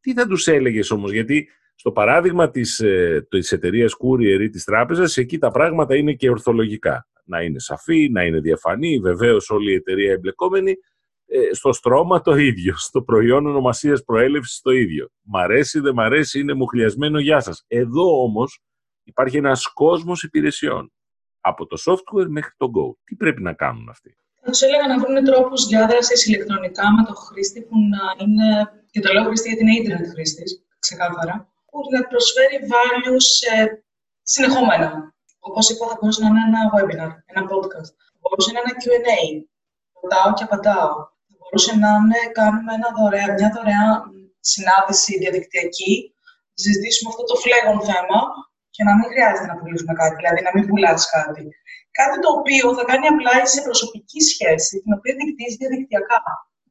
Τι 0.00 0.12
θα 0.12 0.26
τους 0.26 0.46
έλεγες 0.46 0.90
όμως, 0.90 1.12
γιατί 1.12 1.48
στο 1.74 1.92
παράδειγμα 1.92 2.50
της, 2.50 2.80
ε, 2.80 3.26
της 3.30 3.52
εταιρείας 3.52 3.92
Courier 3.92 4.40
ή 4.40 4.48
της 4.48 4.64
τράπεζας, 4.64 5.16
εκεί 5.16 5.38
τα 5.38 5.50
πράγματα 5.50 5.96
είναι 5.96 6.12
και 6.12 6.30
ορθολογικά. 6.30 7.08
Να 7.24 7.42
είναι 7.42 7.58
σαφή, 7.58 8.08
να 8.11 8.24
είναι 8.24 8.40
διαφανή, 8.40 8.98
βεβαίως 8.98 9.50
όλη 9.50 9.72
η 9.72 9.74
εταιρεία 9.74 10.12
εμπλεκόμενη, 10.12 10.74
ε, 11.26 11.54
στο 11.54 11.72
στρώμα 11.72 12.20
το 12.20 12.37
ίδιο, 12.37 12.74
στο 12.76 13.02
προϊόν 13.02 13.46
ονομασίας 13.46 14.04
προέλευσης 14.04 14.61
το 14.61 14.70
ίδιο. 14.70 15.08
Μ' 15.22 15.37
αρέσει, 15.37 15.80
δεν 15.80 15.94
μ' 15.94 16.00
αρέσει, 16.00 16.40
είναι 16.40 16.54
μουχλιασμένο, 16.54 17.18
γεια 17.18 17.40
σας. 17.40 17.64
Εδώ 17.66 18.22
όμως 18.22 18.61
υπάρχει 19.04 19.37
ένας 19.37 19.72
κόσμος 19.72 20.22
υπηρεσιών. 20.22 20.92
Από 21.40 21.66
το 21.66 21.76
software 21.87 22.26
μέχρι 22.28 22.52
το 22.56 22.66
Go. 22.66 22.96
Τι 23.04 23.14
πρέπει 23.14 23.42
να 23.42 23.52
κάνουν 23.52 23.88
αυτοί; 23.88 24.16
Θα 24.42 24.50
του 24.50 24.58
έλεγα 24.64 24.96
να 24.96 24.98
βρουν 25.04 25.24
τρόπους 25.24 25.66
διάδρασης 25.66 26.26
ηλεκτρονικά 26.26 26.92
με 26.92 27.04
το 27.06 27.14
χρήστη 27.14 27.61
που 27.61 27.76
να 27.78 28.24
είναι. 28.24 28.72
Και 28.90 29.01
το 29.01 29.12
λέω 29.12 29.24
χρήστη 29.24 29.48
γιατί 29.48 29.62
είναι 29.64 29.77
Ιντερνετ 29.79 30.09
χρήστης, 30.12 30.51
ξεκάθαρα. 30.85 31.35
Που 31.70 31.79
να 31.94 32.01
προσφέρει 32.11 32.59
values 32.72 33.29
ε, 33.53 33.64
συνεχόμενα. 34.22 34.88
Όπως 35.38 35.64
είπα, 35.70 35.87
θα 35.90 35.96
μπορούσε 35.98 36.20
να 36.22 36.29
είναι 36.31 36.44
ένα 36.51 36.62
webinar, 36.74 37.12
ένα 37.33 37.42
podcast. 37.53 37.90
Θα 38.20 38.27
μπορούσε 38.29 38.51
να 38.53 38.59
είναι 38.59 38.70
ένα 38.72 38.81
QA. 38.83 39.20
Ρωτάω 40.01 40.29
και 40.37 40.44
απαντάω. 40.48 40.94
Θα 41.29 41.37
μπορούσε 41.38 41.72
να 41.83 41.90
είναι, 42.01 42.20
κάνουμε 42.38 42.72
ένα 42.79 42.88
δωρεά, 42.96 43.29
μια 43.38 43.51
δωρεάν 43.55 43.92
συνάντηση 44.53 45.12
διαδικτυακή, 45.22 45.94
να 46.53 46.59
συζητήσουμε 46.64 47.09
αυτό 47.12 47.22
το 47.31 47.37
φλέγον 47.42 47.79
θέμα 47.88 48.20
και 48.74 48.83
να 48.88 48.92
μην 48.96 49.07
χρειάζεται 49.12 49.48
να 49.53 49.57
πουλήσουμε 49.59 49.92
κάτι, 50.01 50.14
δηλαδή 50.20 50.40
να 50.46 50.53
μην 50.55 50.64
πουλάς 50.68 51.03
κάτι. 51.16 51.42
Κάτι 51.98 52.16
το 52.24 52.29
οποίο 52.38 52.66
θα 52.77 52.85
κάνει 52.90 53.07
απλά 53.12 53.35
σε 53.53 53.61
προσωπική 53.66 54.20
σχέση, 54.31 54.74
την 54.83 54.92
οποία 54.96 55.14
δικτύεις 55.20 55.55
διαδικτυακά. 55.61 56.20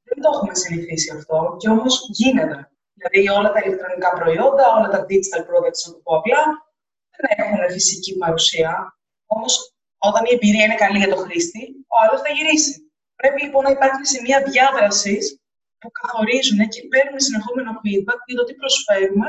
Δεν 0.07 0.17
το 0.23 0.29
έχουμε 0.33 0.55
συνηθίσει 0.63 1.09
αυτό 1.17 1.37
και 1.59 1.69
όμως 1.75 1.93
γίνεται. 2.19 2.57
Δηλαδή 2.97 3.19
όλα 3.37 3.49
τα 3.53 3.59
ηλεκτρονικά 3.65 4.09
προϊόντα, 4.19 4.65
όλα 4.77 4.89
τα 4.93 4.99
digital 5.09 5.41
products, 5.49 5.81
να 5.85 5.91
το 5.93 5.99
πω 6.03 6.11
απλά, 6.19 6.41
δεν 7.15 7.25
έχουν 7.41 7.57
φυσική 7.75 8.11
παρουσία. 8.23 8.71
Όμως 9.25 9.53
όταν 9.97 10.21
η 10.29 10.31
εμπειρία 10.35 10.65
είναι 10.65 10.81
καλή 10.83 10.97
για 11.03 11.11
τον 11.13 11.21
χρήστη, 11.25 11.61
ο 11.93 11.95
άλλος 12.03 12.19
θα 12.25 12.29
γυρίσει. 12.37 12.73
Πρέπει 13.19 13.39
λοιπόν 13.43 13.63
να 13.63 13.71
υπάρχει 13.77 14.03
σημεία 14.13 14.39
διάδραση 14.49 15.15
που 15.79 15.89
καθορίζουν 15.99 16.59
και 16.73 16.81
παίρνουν 16.91 17.19
συνεχόμενο 17.19 17.71
feedback 17.81 18.19
για 18.27 18.37
το 18.39 18.43
τι 18.43 18.53
προσφέρουμε 18.61 19.27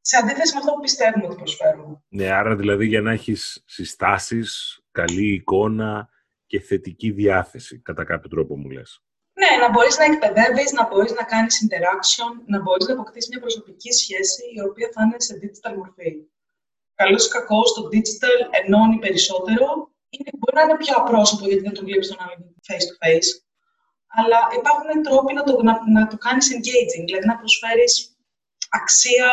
σε 0.00 0.16
αντίθεση 0.16 0.52
με 0.54 0.58
αυτό 0.58 0.72
που 0.72 0.80
πιστεύουμε 0.80 1.26
ότι 1.26 1.36
προσφέρουμε. 1.36 2.02
Ναι, 2.08 2.28
άρα 2.30 2.56
δηλαδή 2.56 2.86
για 2.86 3.00
να 3.00 3.12
έχεις 3.12 3.62
συστάσεις, 3.66 4.80
καλή 4.90 5.32
εικόνα 5.32 6.08
και 6.46 6.60
θετική 6.60 7.10
διάθεση, 7.10 7.78
κατά 7.78 8.04
κάποιο 8.04 8.28
τρόπο 8.28 8.56
μου 8.56 8.70
λες. 8.70 9.02
Ναι, 9.40 9.52
να 9.62 9.68
μπορείς 9.70 9.96
να 9.98 10.04
εκπαιδεύεις, 10.10 10.70
να 10.78 10.82
μπορείς 10.88 11.12
να 11.18 11.24
κάνεις 11.32 11.54
interaction, 11.64 12.32
να 12.52 12.58
μπορείς 12.62 12.86
να 12.86 12.92
αποκτήσεις 12.94 13.28
μια 13.30 13.40
προσωπική 13.44 13.90
σχέση 14.00 14.42
η 14.56 14.60
οποία 14.68 14.88
θα 14.94 15.00
είναι 15.02 15.20
σε 15.26 15.32
digital 15.42 15.72
μορφή. 15.80 16.10
Καλός 17.00 17.26
ή 17.26 17.30
κακός, 17.36 17.68
το 17.76 17.82
digital 17.92 18.38
ενώνει 18.60 18.98
περισσότερο. 19.04 19.66
Είναι, 20.14 20.30
μπορεί 20.38 20.54
να 20.58 20.62
είναι 20.62 20.76
πιο 20.84 20.94
απρόσωπο 21.02 21.44
γιατί 21.48 21.62
δεν 21.68 21.74
το 21.76 21.82
βλέπεις 21.86 22.08
τον 22.08 22.18
άλλον 22.22 22.40
face 22.66 22.86
to 22.90 22.94
face. 23.02 23.28
Αλλά 24.18 24.38
υπάρχουν 24.58 25.02
τρόποι 25.06 25.32
να 25.38 25.42
το, 25.46 25.62
να, 25.62 25.74
να 25.96 26.02
το 26.10 26.16
κάνεις 26.26 26.46
engaging, 26.54 27.04
δηλαδή 27.08 27.26
να 27.26 27.36
προσφέρεις 27.40 27.92
αξία 28.80 29.30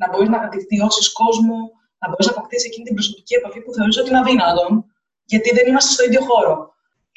να 0.00 0.06
μπορείς 0.10 0.28
να 0.28 0.48
δικτυώσεις 0.48 1.12
κόσμο, 1.12 1.58
να 1.98 2.08
μπορείς 2.08 2.26
να 2.26 2.32
αποκτήσεις 2.32 2.66
εκείνη 2.66 2.84
την 2.84 2.94
προσωπική 2.94 3.34
επαφή 3.34 3.60
που 3.60 3.72
θεωρείς 3.72 3.96
ότι 3.98 4.08
είναι 4.08 4.18
αδύνατον, 4.18 4.72
γιατί 5.24 5.48
δεν 5.56 5.66
είμαστε 5.66 5.92
στο 5.92 6.04
ίδιο 6.04 6.20
χώρο. 6.28 6.73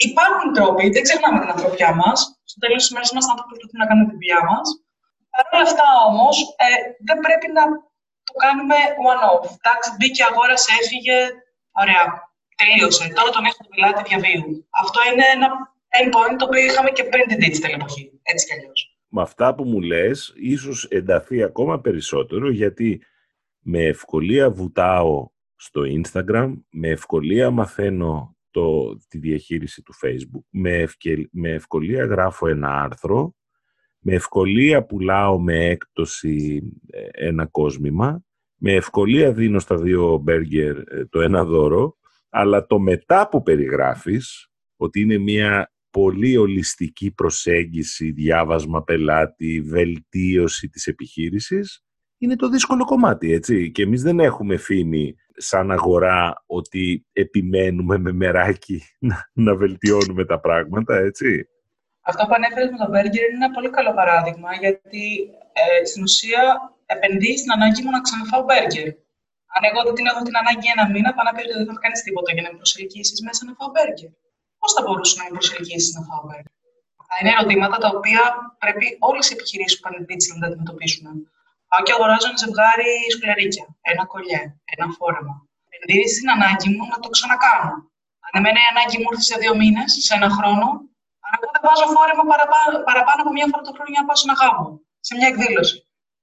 Υπάρχουν 0.09 0.47
τρόποι, 0.57 0.83
δεν 0.95 1.03
ξεχνάμε 1.07 1.37
την 1.43 1.51
ανθρωπιά 1.55 1.91
μας. 2.01 2.17
Στο 2.49 2.57
τέλος 2.63 2.79
της 2.81 2.89
ημέρα 2.91 3.05
είμαστε 3.11 3.31
άνθρωποι 3.33 3.51
που 3.51 3.57
προσπαθούμε 3.59 3.81
να 3.83 3.89
κάνουμε 3.89 4.07
τη 4.09 4.13
δουλειά 4.19 4.41
μας. 4.49 4.65
Παρ' 5.33 5.47
όλα 5.53 5.65
αυτά 5.69 5.87
όμως, 6.09 6.35
ε, 6.65 6.67
δεν 7.07 7.17
πρέπει 7.25 7.47
να 7.57 7.63
το 8.27 8.33
κάνουμε 8.43 8.77
one-off. 9.11 9.43
Εντάξει, 9.59 9.87
μπήκε, 9.95 10.21
αγόρασε, 10.29 10.69
έφυγε. 10.79 11.17
Ωραία. 11.81 12.03
Τελείωσε. 12.59 13.03
Τώρα 13.17 13.29
τον 13.35 13.43
έχουμε 13.49 13.63
το 13.67 13.71
πελάτη 13.73 14.01
διαβίου. 14.09 14.45
Αυτό 14.83 14.97
είναι 15.07 15.25
ένα 15.35 15.47
endpoint 15.97 16.35
το 16.39 16.45
οποίο 16.47 16.61
είχαμε 16.67 16.89
και 16.97 17.03
πριν 17.11 17.23
την 17.29 17.39
digital 17.43 17.73
εποχή. 17.79 18.03
Έτσι 18.31 18.43
κι 18.47 18.55
αλλιώς 18.55 18.81
με 19.09 19.21
αυτά 19.21 19.55
που 19.55 19.63
μου 19.63 19.81
λες, 19.81 20.33
ίσως 20.35 20.85
ενταθεί 20.85 21.43
ακόμα 21.43 21.79
περισσότερο, 21.79 22.51
γιατί 22.51 23.01
με 23.59 23.83
ευκολία 23.83 24.51
βουτάω 24.51 25.29
στο 25.55 25.81
Instagram, 25.85 26.53
με 26.69 26.87
ευκολία 26.87 27.51
μαθαίνω 27.51 28.36
το, 28.51 28.97
τη 29.07 29.17
διαχείριση 29.17 29.81
του 29.81 29.93
Facebook, 30.03 30.43
με, 30.49 30.87
με 31.31 31.49
ευκολία 31.49 32.05
γράφω 32.05 32.47
ένα 32.47 32.81
άρθρο, 32.81 33.35
με 33.99 34.13
ευκολία 34.13 34.85
πουλάω 34.85 35.39
με 35.39 35.65
έκπτωση 35.65 36.61
ε, 36.87 37.27
ένα 37.27 37.45
κόσμημα, 37.45 38.23
με 38.55 38.73
ευκολία 38.73 39.31
δίνω 39.31 39.59
στα 39.59 39.77
δύο 39.77 40.17
μπέργκερ 40.17 40.77
ε, 40.77 41.05
το 41.09 41.21
ένα 41.21 41.43
δώρο, 41.43 41.97
αλλά 42.29 42.65
το 42.65 42.79
μετά 42.79 43.29
που 43.29 43.41
περιγράφεις, 43.41 44.49
ότι 44.75 45.01
είναι 45.01 45.17
μια 45.17 45.71
πολύ 45.89 46.37
ολιστική 46.37 47.11
προσέγγιση, 47.11 48.11
διάβασμα 48.11 48.83
πελάτη, 48.83 49.61
βελτίωση 49.61 50.69
της 50.69 50.87
επιχείρησης, 50.87 51.86
είναι 52.17 52.35
το 52.35 52.49
δύσκολο 52.49 52.85
κομμάτι, 52.85 53.33
έτσι. 53.33 53.71
Και 53.71 53.81
εμείς 53.81 54.01
δεν 54.01 54.19
έχουμε 54.19 54.57
φήμη 54.57 55.15
σαν 55.37 55.71
αγορά 55.71 56.43
ότι 56.45 57.05
επιμένουμε 57.13 57.97
με 57.97 58.11
μεράκι 58.11 58.83
να, 58.99 59.29
να 59.33 59.55
βελτιώνουμε 59.55 60.25
τα 60.25 60.39
πράγματα, 60.39 60.95
έτσι. 60.97 61.49
Αυτό 62.01 62.25
που 62.25 62.33
ανέφερες 62.33 62.69
με 62.71 62.77
το 62.83 62.87
μπέργκερ 62.91 63.23
είναι 63.29 63.45
ένα 63.45 63.53
πολύ 63.55 63.69
καλό 63.77 63.93
παράδειγμα, 63.99 64.49
γιατί 64.63 65.05
ε, 65.61 65.85
στην 65.89 66.01
ουσία 66.07 66.41
επενδύει 66.85 67.37
στην 67.37 67.51
ανάγκη 67.51 67.81
μου 67.83 67.91
να 67.95 68.01
ξαναφάω 68.05 68.43
μπέργκερ. 68.47 68.87
Αν 69.55 69.61
εγώ 69.69 69.79
δεν 69.87 69.93
την 69.97 70.05
έχω 70.11 70.21
την 70.27 70.35
ανάγκη 70.41 70.67
ένα 70.75 70.85
μήνα, 70.93 71.09
πάνω 71.15 71.27
να 71.29 71.33
πει 71.35 71.41
ότι 71.47 71.55
δεν 71.59 71.67
θα 71.69 71.81
κάνει 71.83 71.97
τίποτα 72.05 72.29
για 72.35 72.43
να 72.45 72.49
με 72.51 72.57
προσελκύσει 72.61 73.13
μέσα 73.27 73.41
να 73.47 73.53
φάω 73.57 73.69
μπέργκερ 73.73 74.11
πώς 74.59 74.71
θα 74.75 74.81
μπορούσε 74.83 75.13
να 75.17 75.23
με 75.25 75.31
προσελκύσει 75.37 75.89
να 75.97 76.01
φάω 76.07 76.21
μπέργκερ; 76.25 76.53
Αυτά 77.01 77.15
είναι 77.19 77.31
ερωτήματα 77.35 77.77
τα 77.83 77.89
οποία 77.95 78.21
πρέπει 78.63 78.85
όλες 79.09 79.25
οι 79.27 79.33
επιχειρήσεις 79.37 79.75
που 79.75 79.83
πάνε 79.85 79.99
digital 80.09 80.35
να 80.35 80.41
τα 80.43 80.47
αντιμετωπίσουν. 80.49 81.05
Πάω 81.69 81.81
και 81.85 81.93
αγοράζω 81.95 82.27
ένα 82.29 82.39
ζευγάρι 82.43 82.91
σκλερίκια, 83.15 83.65
ένα 83.91 84.03
κολλιέ, 84.11 84.41
ένα 84.73 84.85
φόρεμα. 84.97 85.35
Επενδύει 85.65 86.07
στην 86.15 86.27
ανάγκη 86.35 86.67
μου 86.75 86.83
να 86.93 86.97
το 87.03 87.07
ξανακάνω. 87.15 87.73
Αν 88.25 88.33
εμένα 88.39 88.59
η 88.65 88.67
ανάγκη 88.73 88.97
μου 88.99 89.09
ήρθε 89.11 89.25
σε 89.31 89.35
δύο 89.41 89.53
μήνες, 89.61 89.89
σε 90.05 90.13
ένα 90.17 90.29
χρόνο, 90.37 90.67
αν 91.25 91.31
εγώ 91.35 91.47
δεν 91.53 91.61
βάζω 91.67 91.85
φόρεμα 91.95 92.23
παραπάνω, 92.31 92.73
παραπάνω 92.89 93.19
από 93.23 93.31
μία 93.35 93.47
φορά 93.49 93.61
το 93.67 93.73
χρόνο 93.75 93.89
για 93.93 94.01
να 94.01 94.07
πάω 94.07 94.17
σε 94.21 94.25
ένα 94.27 94.35
γάμο, 94.41 94.67
σε 95.07 95.11
μια 95.17 95.27
εκδήλωση. 95.31 95.77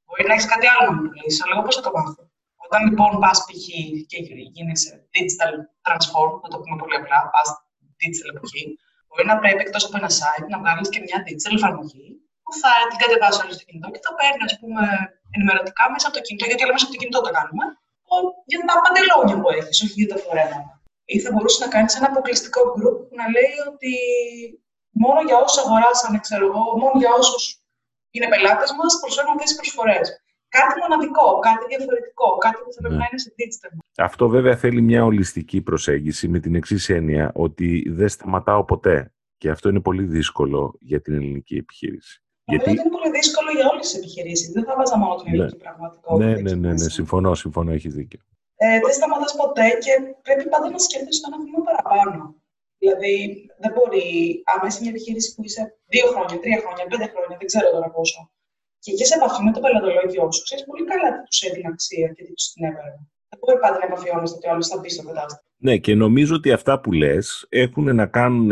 Μπορεί 0.04 0.22
να 0.28 0.34
έχεις 0.36 0.48
κάτι 0.52 0.66
άλλο 0.70 0.82
να 0.86 0.92
μου 0.94 1.02
πουλήσεις, 1.06 1.38
αλλά 1.42 1.52
εγώ 1.54 1.62
πώς 1.66 1.74
θα 1.78 1.82
το 1.86 1.90
μάθω; 1.96 2.22
Όταν 2.64 2.80
λοιπόν 2.86 3.10
πας 3.22 3.38
π.χ. 3.46 3.66
και 4.10 4.18
γίνει 4.56 4.74
digital 5.14 5.54
transform, 5.86 6.32
να 6.44 6.48
το 6.52 6.56
πούμε 6.62 6.76
πολύ 6.82 6.96
απλά, 7.00 7.18
πας 7.34 7.48
digital 8.00 8.28
εποχή, 8.34 8.62
μπορεί 9.06 9.24
να 9.32 9.36
πρέπει 9.40 9.60
εκτός 9.66 9.82
από 9.86 9.96
ένα 10.00 10.10
site 10.18 10.46
να 10.52 10.58
βγάλεις 10.62 10.88
και 10.92 11.00
μια 11.06 11.18
digital 11.26 11.52
εφαρμογή 11.58 12.08
που 12.44 12.52
θα 12.60 12.70
την 12.90 12.98
κατεβάσει 13.02 13.38
όλο 13.42 13.52
στο 13.56 13.64
κινητό 13.68 13.88
και 13.94 14.02
θα 14.04 14.12
παίρνει 14.18 14.44
ας 14.50 14.54
πούμε, 14.60 14.82
ενημερωτικά 15.34 15.84
μέσα 15.92 16.06
από 16.08 16.16
το 16.16 16.22
κινητό, 16.26 16.44
γιατί 16.50 16.62
όλα 16.64 16.74
μέσα 16.74 16.86
από 16.86 16.94
το 16.94 17.00
κινητό 17.02 17.18
το 17.26 17.32
κάνουμε, 17.36 17.64
για 18.50 18.58
τα 18.68 18.74
παντελόνια 18.84 19.36
που 19.40 19.48
έχεις, 19.58 19.76
όχι 19.84 19.96
για 20.00 20.10
τα 20.12 20.18
φορέματα. 20.24 20.72
Ή 21.12 21.16
θα 21.24 21.30
μπορούσες 21.32 21.60
να 21.64 21.68
κάνεις 21.74 21.92
ένα 21.98 22.08
αποκλειστικό 22.12 22.60
group 22.74 22.96
που 23.06 23.14
να 23.20 23.26
λέει 23.36 23.54
ότι 23.70 23.92
μόνο 25.02 25.20
για 25.28 25.36
όσους 25.42 25.58
αγοράσανε, 25.64 26.18
ξέρω 26.26 26.44
εγώ, 26.50 26.62
μόνο 26.82 26.96
για 27.02 27.12
όσους 27.20 27.42
είναι 28.14 28.28
πελάτες 28.32 28.70
μας, 28.78 28.92
προσφέρουν 29.02 29.32
αυτές 29.34 29.48
τις 29.50 29.58
προσφορές 29.60 30.06
κάτι 30.56 30.80
μοναδικό, 30.80 31.38
κάτι 31.38 31.64
διαφορετικό, 31.72 32.28
κάτι 32.44 32.58
που 32.64 32.72
θα 32.72 32.80
πρέπει 32.80 32.94
ναι. 32.94 33.00
να 33.02 33.06
είναι 33.08 33.20
σε 33.24 33.30
digital. 33.38 33.72
Αυτό 33.96 34.28
βέβαια 34.28 34.56
θέλει 34.56 34.80
μια 34.80 35.04
ολιστική 35.04 35.60
προσέγγιση 35.60 36.28
με 36.28 36.38
την 36.38 36.54
εξής 36.54 36.88
έννοια 36.88 37.32
ότι 37.34 37.90
δεν 37.90 38.08
σταματάω 38.08 38.64
ποτέ. 38.64 39.12
Και 39.36 39.50
αυτό 39.50 39.68
είναι 39.68 39.80
πολύ 39.80 40.02
δύσκολο 40.02 40.76
για 40.80 41.00
την 41.00 41.14
ελληνική 41.14 41.56
επιχείρηση. 41.56 42.23
Γιατί... 42.52 42.70
είναι 42.70 42.94
πολύ 42.96 43.10
δύσκολο 43.18 43.50
για 43.58 43.66
όλες 43.72 43.84
τις 43.86 43.96
επιχειρήσεις. 43.98 44.48
Δεν 44.56 44.64
θα 44.64 44.74
βάζα 44.76 44.96
μόνο 45.02 45.14
την 45.14 45.24
ναι. 45.26 45.36
ελληνική 45.36 45.56
πραγματικότητα. 45.56 46.24
Ναι, 46.24 46.32
ναι, 46.44 46.54
ναι, 46.54 46.72
ναι, 46.72 46.88
συμφωνώ, 46.98 47.34
συμφωνώ, 47.34 47.70
έχεις 47.72 47.94
δίκιο. 47.94 48.20
Ε, 48.56 48.78
δεν 48.84 48.92
σταματάς 48.98 49.32
ποτέ 49.42 49.68
και 49.84 49.92
πρέπει 50.26 50.44
πάντα 50.52 50.70
να 50.70 50.78
σκέφτεσαι 50.86 51.20
το 51.20 51.28
ένα 51.30 51.38
βήμα 51.44 51.60
παραπάνω. 51.68 52.22
Δηλαδή, 52.82 53.14
δεν 53.62 53.70
μπορεί, 53.74 54.06
άμα 54.52 54.64
είσαι 54.66 54.80
μια 54.82 54.92
επιχείρηση 54.94 55.28
που 55.34 55.42
είσαι 55.46 55.62
δύο 55.92 56.06
χρόνια, 56.12 56.36
τρία 56.42 56.58
χρόνια, 56.64 56.84
πέντε 56.90 57.06
χρόνια, 57.12 57.36
δεν 57.40 57.46
ξέρω 57.50 57.68
τώρα 57.74 57.88
πόσο, 57.96 58.20
και 58.82 58.90
είχες 58.92 59.10
επαφή 59.16 59.40
με 59.46 59.52
το 59.52 59.60
πελατολόγιο 59.64 60.32
σου, 60.32 60.42
ξέρεις 60.46 60.64
πολύ 60.68 60.84
καλά 60.90 61.08
τι 61.12 61.20
τους 61.28 61.40
έδινε 61.46 61.68
αξία 61.72 62.08
και 62.14 62.22
τι 62.24 62.32
τους 62.36 62.46
την 62.52 62.64
έπαιρνε. 62.68 63.02
Δεν 63.44 63.56
μπορεί 63.56 63.58
πάντα 63.60 63.78
να 63.78 63.84
επαφιώνεσαι 63.84 64.34
ότι 64.36 64.48
ο 64.48 64.50
άλλο 64.50 64.62
θα 64.62 64.78
μπει 64.78 64.90
στο 64.90 65.02
κατάστημα. 65.02 65.42
Ναι, 65.56 65.78
και 65.78 65.94
νομίζω 65.94 66.34
ότι 66.34 66.52
αυτά 66.52 66.80
που 66.80 66.92
λες 66.92 67.46
έχουν 67.48 67.94
να 67.94 68.06
κάνουν 68.06 68.50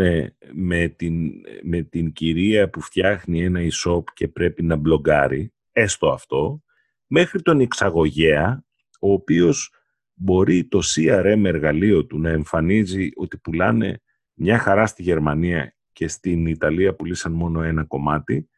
με 0.53 0.89
την, 0.89 1.33
με 1.63 1.83
την 1.83 2.13
κυρία 2.13 2.71
που 2.71 2.81
φτιάχνει 2.81 3.45
ένα 3.45 3.61
e-shop 3.61 4.03
και 4.15 4.29
πρέπει 4.29 4.63
να 4.63 4.77
μπλογκάρει, 4.77 5.53
έστω 5.73 6.09
αυτό, 6.09 6.63
μέχρι 7.07 7.43
τον 7.43 7.61
εξαγωγέα, 7.61 8.65
ο 9.01 9.13
οποίος 9.13 9.75
μπορεί 10.15 10.65
το 10.65 10.81
CRM 10.95 11.43
εργαλείο 11.45 12.07
του 12.07 12.19
να 12.19 12.31
εμφανίζει 12.31 13.11
ότι 13.15 13.39
πουλάνε 13.39 14.01
μια 14.35 14.59
χαρά 14.59 14.87
στη 14.87 15.03
Γερμανία 15.03 15.77
και 15.93 16.09
στην 16.09 16.47
Ιταλία 16.47 16.95
πουλήσαν 16.95 17.33
μόνο 17.33 17.63
ένα 17.63 17.85
κομμάτι 17.85 18.49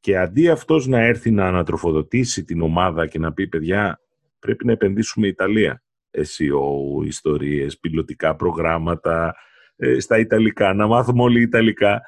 και 0.00 0.18
αντί 0.18 0.48
αυτός 0.48 0.86
να 0.86 1.00
έρθει 1.00 1.30
να 1.30 1.46
ανατροφοδοτήσει 1.46 2.44
την 2.44 2.60
ομάδα 2.60 3.06
και 3.06 3.18
να 3.18 3.32
πει 3.32 3.48
«Παιδιά, 3.48 4.00
πρέπει 4.38 4.66
να 4.66 4.72
επενδύσουμε 4.72 5.26
Ιταλία». 5.26 5.83
SEO, 6.16 7.06
ιστορίες, 7.06 7.78
πιλωτικά 7.78 8.36
προγράμματα, 8.36 9.34
ε, 9.76 10.00
στα 10.00 10.18
Ιταλικά, 10.18 10.74
να 10.74 10.86
μάθουμε 10.86 11.22
όλοι 11.22 11.42
Ιταλικά. 11.42 12.02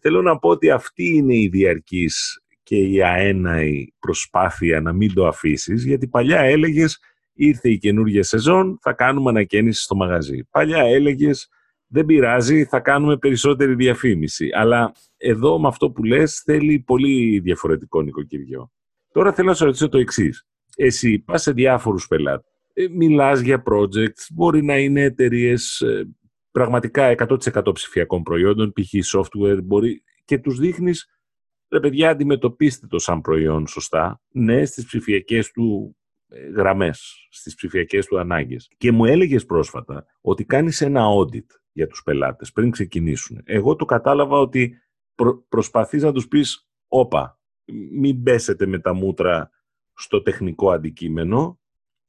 Θέλω 0.00 0.22
να 0.22 0.38
πω 0.38 0.48
ότι 0.48 0.70
αυτή 0.70 1.04
είναι 1.04 1.36
η 1.36 1.48
διαρκής 1.48 2.42
και 2.62 2.76
η 2.76 3.02
αέναη 3.02 3.86
προσπάθεια 3.98 4.80
να 4.80 4.92
μην 4.92 5.14
το 5.14 5.26
αφήσεις, 5.26 5.84
γιατί 5.84 6.08
παλιά 6.08 6.40
έλεγες 6.40 6.98
ήρθε 7.32 7.70
η 7.70 7.78
καινούργια 7.78 8.22
σεζόν, 8.22 8.78
θα 8.80 8.92
κάνουμε 8.92 9.30
ανακαίνιση 9.30 9.82
στο 9.82 9.94
μαγαζί. 9.94 10.44
Παλιά 10.50 10.82
έλεγες, 10.82 11.48
δεν 11.86 12.06
πειράζει, 12.06 12.64
θα 12.64 12.80
κάνουμε 12.80 13.16
περισσότερη 13.16 13.74
διαφήμιση. 13.74 14.48
Αλλά 14.54 14.92
εδώ 15.16 15.60
με 15.60 15.68
αυτό 15.68 15.90
που 15.90 16.04
λες 16.04 16.42
θέλει 16.44 16.80
πολύ 16.80 17.38
διαφορετικό 17.38 18.02
νοικοκυριό. 18.02 18.72
Τώρα 19.12 19.32
θέλω 19.32 19.48
να 19.48 19.54
σε 19.54 19.64
ρωτήσω 19.64 19.88
το 19.88 19.98
εξής. 19.98 20.46
Εσύ 20.76 21.18
πας 21.18 21.42
σε 21.42 21.52
διάφορους 21.52 22.06
πελάτες, 22.06 22.50
ε, 22.50 22.51
μιλάς 22.90 23.40
για 23.40 23.62
projects, 23.66 24.26
μπορεί 24.32 24.62
να 24.62 24.78
είναι 24.78 25.02
εταιρείες 25.02 25.80
ε, 25.80 26.08
πραγματικά 26.50 27.14
100% 27.18 27.74
ψηφιακών 27.74 28.22
προϊόντων, 28.22 28.72
π.χ. 28.72 29.16
software, 29.16 29.58
μπορεί, 29.62 30.02
και 30.24 30.38
τους 30.38 30.58
δείχνεις, 30.58 31.06
ρε 31.68 31.80
παιδιά, 31.80 32.10
αντιμετωπίστε 32.10 32.86
το 32.86 32.98
σαν 32.98 33.20
προϊόν 33.20 33.66
σωστά, 33.66 34.20
ναι, 34.28 34.64
στις 34.64 34.86
ψηφιακές 34.86 35.50
του 35.50 35.96
ε, 36.28 36.48
γραμμές, 36.48 37.26
στις 37.30 37.54
ψηφιακές 37.54 38.06
του 38.06 38.18
ανάγκες. 38.18 38.70
Και 38.76 38.92
μου 38.92 39.04
έλεγες 39.04 39.44
πρόσφατα 39.44 40.06
ότι 40.20 40.44
κάνεις 40.44 40.80
ένα 40.80 41.02
audit 41.04 41.46
για 41.72 41.86
τους 41.86 42.02
πελάτες 42.02 42.52
πριν 42.52 42.70
ξεκινήσουν. 42.70 43.40
Εγώ 43.44 43.76
το 43.76 43.84
κατάλαβα 43.84 44.38
ότι 44.38 44.82
προ, 45.14 45.44
προσπαθείς 45.48 46.02
να 46.02 46.12
τους 46.12 46.28
πεις 46.28 46.68
όπα, 46.88 47.40
μην 47.92 48.22
πέσετε 48.22 48.66
με 48.66 48.78
τα 48.78 48.92
μούτρα 48.92 49.50
στο 49.94 50.22
τεχνικό 50.22 50.70
αντικείμενο, 50.70 51.60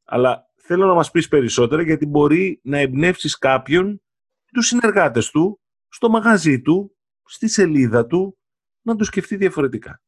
αλλά 0.03 0.52
θέλω 0.65 0.85
να 0.85 0.93
μας 0.93 1.11
πεις 1.11 1.27
περισσότερα 1.27 1.81
γιατί 1.81 2.05
μπορεί 2.05 2.59
να 2.63 2.77
εμπνεύσεις 2.77 3.37
κάποιον, 3.37 4.01
τους 4.53 4.67
συνεργάτες 4.67 5.29
του, 5.29 5.59
στο 5.87 6.09
μαγαζί 6.09 6.61
του, 6.61 6.97
στη 7.25 7.47
σελίδα 7.47 8.05
του, 8.05 8.37
να 8.81 8.95
το 8.95 9.03
σκεφτεί 9.03 9.35
διαφορετικά. 9.35 10.01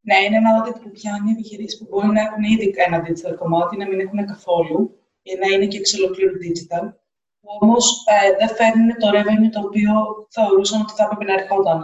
Ναι, 0.00 0.16
είναι 0.24 0.36
ένα 0.36 0.50
audit 0.56 0.78
που 0.82 0.90
πιάνει 0.90 1.30
επιχειρήσεις 1.30 1.78
που 1.78 1.86
μπορεί 1.90 2.08
να 2.16 2.20
έχουν 2.20 2.42
ήδη 2.42 2.74
ένα 2.86 2.98
digital 3.06 3.34
κομμάτι, 3.38 3.76
να 3.76 3.86
μην 3.88 4.00
έχουν 4.00 4.26
καθόλου, 4.26 4.80
ή 5.22 5.32
να 5.40 5.46
είναι 5.52 5.66
και 5.66 5.78
εξ 5.78 5.88
ολοκλήρου 5.98 6.36
digital. 6.44 6.84
Όμως 7.60 7.84
ε, 8.14 8.36
δεν 8.38 8.50
φέρνουν 8.56 8.90
το 9.02 9.08
revenue 9.16 9.50
το 9.54 9.60
οποίο 9.66 9.92
θεωρούσαν 10.36 10.80
ότι 10.80 10.92
θα 10.96 11.04
έπρεπε 11.04 11.24
να 11.24 11.34
ερχόταν. 11.38 11.80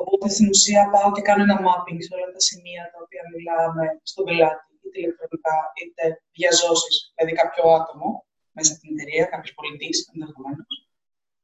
Οπότε 0.00 0.26
στην 0.34 0.48
ουσία 0.54 0.82
πάω 0.92 1.08
και 1.14 1.26
κάνω 1.28 1.42
ένα 1.46 1.58
mapping 1.66 1.98
σε 2.04 2.12
όλα 2.14 2.28
τα 2.34 2.40
σημεία 2.48 2.82
τα 2.92 2.98
οποία 3.04 3.22
μιλάμε 3.32 3.84
στον 4.10 4.24
πελάτη, 4.26 4.65
είτε 4.86 4.98
ηλεκτρονικά 5.00 5.56
είτε 5.80 6.04
διαζώσεις, 6.36 6.94
δηλαδή 7.14 7.32
κάποιο 7.40 7.64
άτομο 7.78 8.08
μέσα 8.56 8.70
στην 8.74 8.88
εταιρεία, 8.92 9.24
κάποιος 9.24 9.54
πολιτής 9.58 9.96
ενδεχομένως, 10.12 10.72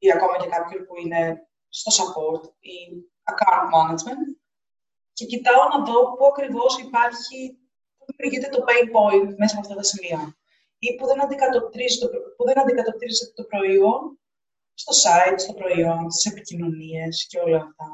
ή 0.05 0.07
ακόμα 0.11 0.35
και 0.41 0.49
κάποιον 0.55 0.79
που 0.85 0.95
είναι 1.01 1.21
στο 1.79 1.89
support 1.97 2.43
ή 2.73 2.77
account 3.31 3.67
management 3.75 4.27
και 5.17 5.25
κοιτάω 5.25 5.63
να 5.73 5.77
δω 5.87 5.97
πού 6.15 6.25
ακριβώς 6.31 6.71
υπάρχει, 6.85 7.39
πού 7.97 8.03
δημιουργείται 8.09 8.49
το 8.55 8.59
pain 8.67 8.85
point 8.95 9.29
μέσα 9.39 9.53
από 9.55 9.63
αυτά 9.65 9.75
τα 9.75 9.83
σημεία 9.91 10.21
ή 10.85 10.95
που 10.95 11.05
δεν 11.05 11.21
αντικατοπτρίζεται 11.23 12.07
το, 12.13 12.17
που 12.35 12.43
δεν 12.47 12.55
το 13.35 13.43
προϊόν 13.43 14.19
στο 14.73 14.93
site, 15.03 15.39
στο 15.43 15.53
προϊόν, 15.53 16.11
στις 16.11 16.31
επικοινωνίες 16.31 17.27
και 17.29 17.39
όλα 17.39 17.57
αυτά. 17.57 17.87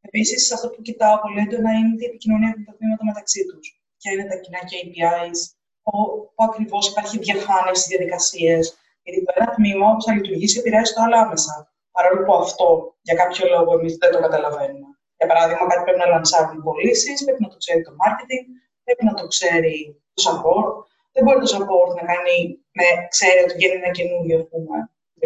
Επίσης, 0.00 0.52
αυτό 0.52 0.68
που 0.70 0.82
κοιτάω 0.82 1.20
πολύ 1.20 1.40
έντονα 1.40 1.72
είναι 1.72 1.94
η 1.98 2.04
επικοινωνία 2.04 2.54
με 2.56 2.64
τα 2.64 2.74
τμήματα 2.76 3.04
μεταξύ 3.04 3.44
τους. 3.46 3.79
Ποια 4.00 4.12
είναι 4.12 4.26
τα 4.30 4.36
κοινά 4.42 4.60
KPIs, 4.70 5.38
πού, 5.82 6.44
ακριβώς 6.46 6.84
υπάρχει 6.90 7.16
διαφάνεια 7.18 7.74
στις 7.74 7.88
διαδικασίες. 7.92 8.62
Γιατί 9.02 9.18
το 9.24 9.32
ένα 9.36 9.48
τμήμα, 9.54 9.84
όπω 9.90 10.02
θα 10.06 10.12
λειτουργήσει, 10.16 10.58
επηρεάζει 10.58 10.92
το 10.94 11.00
άλλο 11.04 11.16
άμεσα. 11.24 11.54
Παρόλο 11.96 12.18
που 12.24 12.34
αυτό 12.34 12.66
για 13.06 13.14
κάποιο 13.22 13.42
λόγο 13.54 13.70
εμείς 13.78 13.92
δεν 14.02 14.10
το 14.12 14.18
καταλαβαίνουμε. 14.26 14.88
Για 15.18 15.26
παράδειγμα, 15.30 15.66
κάτι 15.70 15.82
πρέπει 15.86 16.02
να 16.04 16.08
λανσάρουν 16.12 16.62
πωλήσεις, 16.62 17.24
πρέπει 17.24 17.42
να 17.44 17.50
το 17.52 17.56
ξέρει 17.62 17.82
το 17.88 17.92
marketing, 18.02 18.44
πρέπει 18.84 19.04
να 19.08 19.14
το 19.18 19.24
ξέρει 19.34 19.76
το 20.14 20.20
support. 20.26 20.72
Δεν 21.12 21.22
μπορεί 21.24 21.38
το 21.44 21.50
support 21.56 21.90
να 21.98 22.04
κάνει, 22.12 22.36
να 22.78 22.84
ξέρει 23.14 23.40
ότι 23.44 23.54
βγαίνει 23.58 23.76
ένα 23.82 23.90
καινούργιο, 23.98 24.36
ας 24.42 24.46
πούμε, 24.50 24.76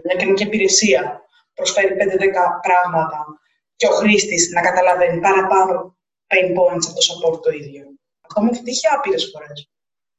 μια 0.06 0.16
καινούργια 0.20 0.46
υπηρεσία, 0.46 1.02
προσφέρει 1.54 1.94
5-10 2.00 2.60
πράγματα 2.66 3.20
και 3.76 3.87
ο 3.87 3.90
χρήστης 3.90 4.50
να 4.54 4.60
καταλαβαίνει 4.60 5.20
παραπάνω 5.20 5.96
pain 6.30 6.48
points 6.56 6.84
από 6.88 6.96
το 6.98 7.04
support 7.08 7.42
το 7.42 7.50
ίδιο. 7.50 7.93
Αυτό 8.26 8.38
μου 8.42 8.50
έχει 8.52 8.62
τύχει 8.62 8.87
άπειρε 8.94 9.18
φορές. 9.32 9.58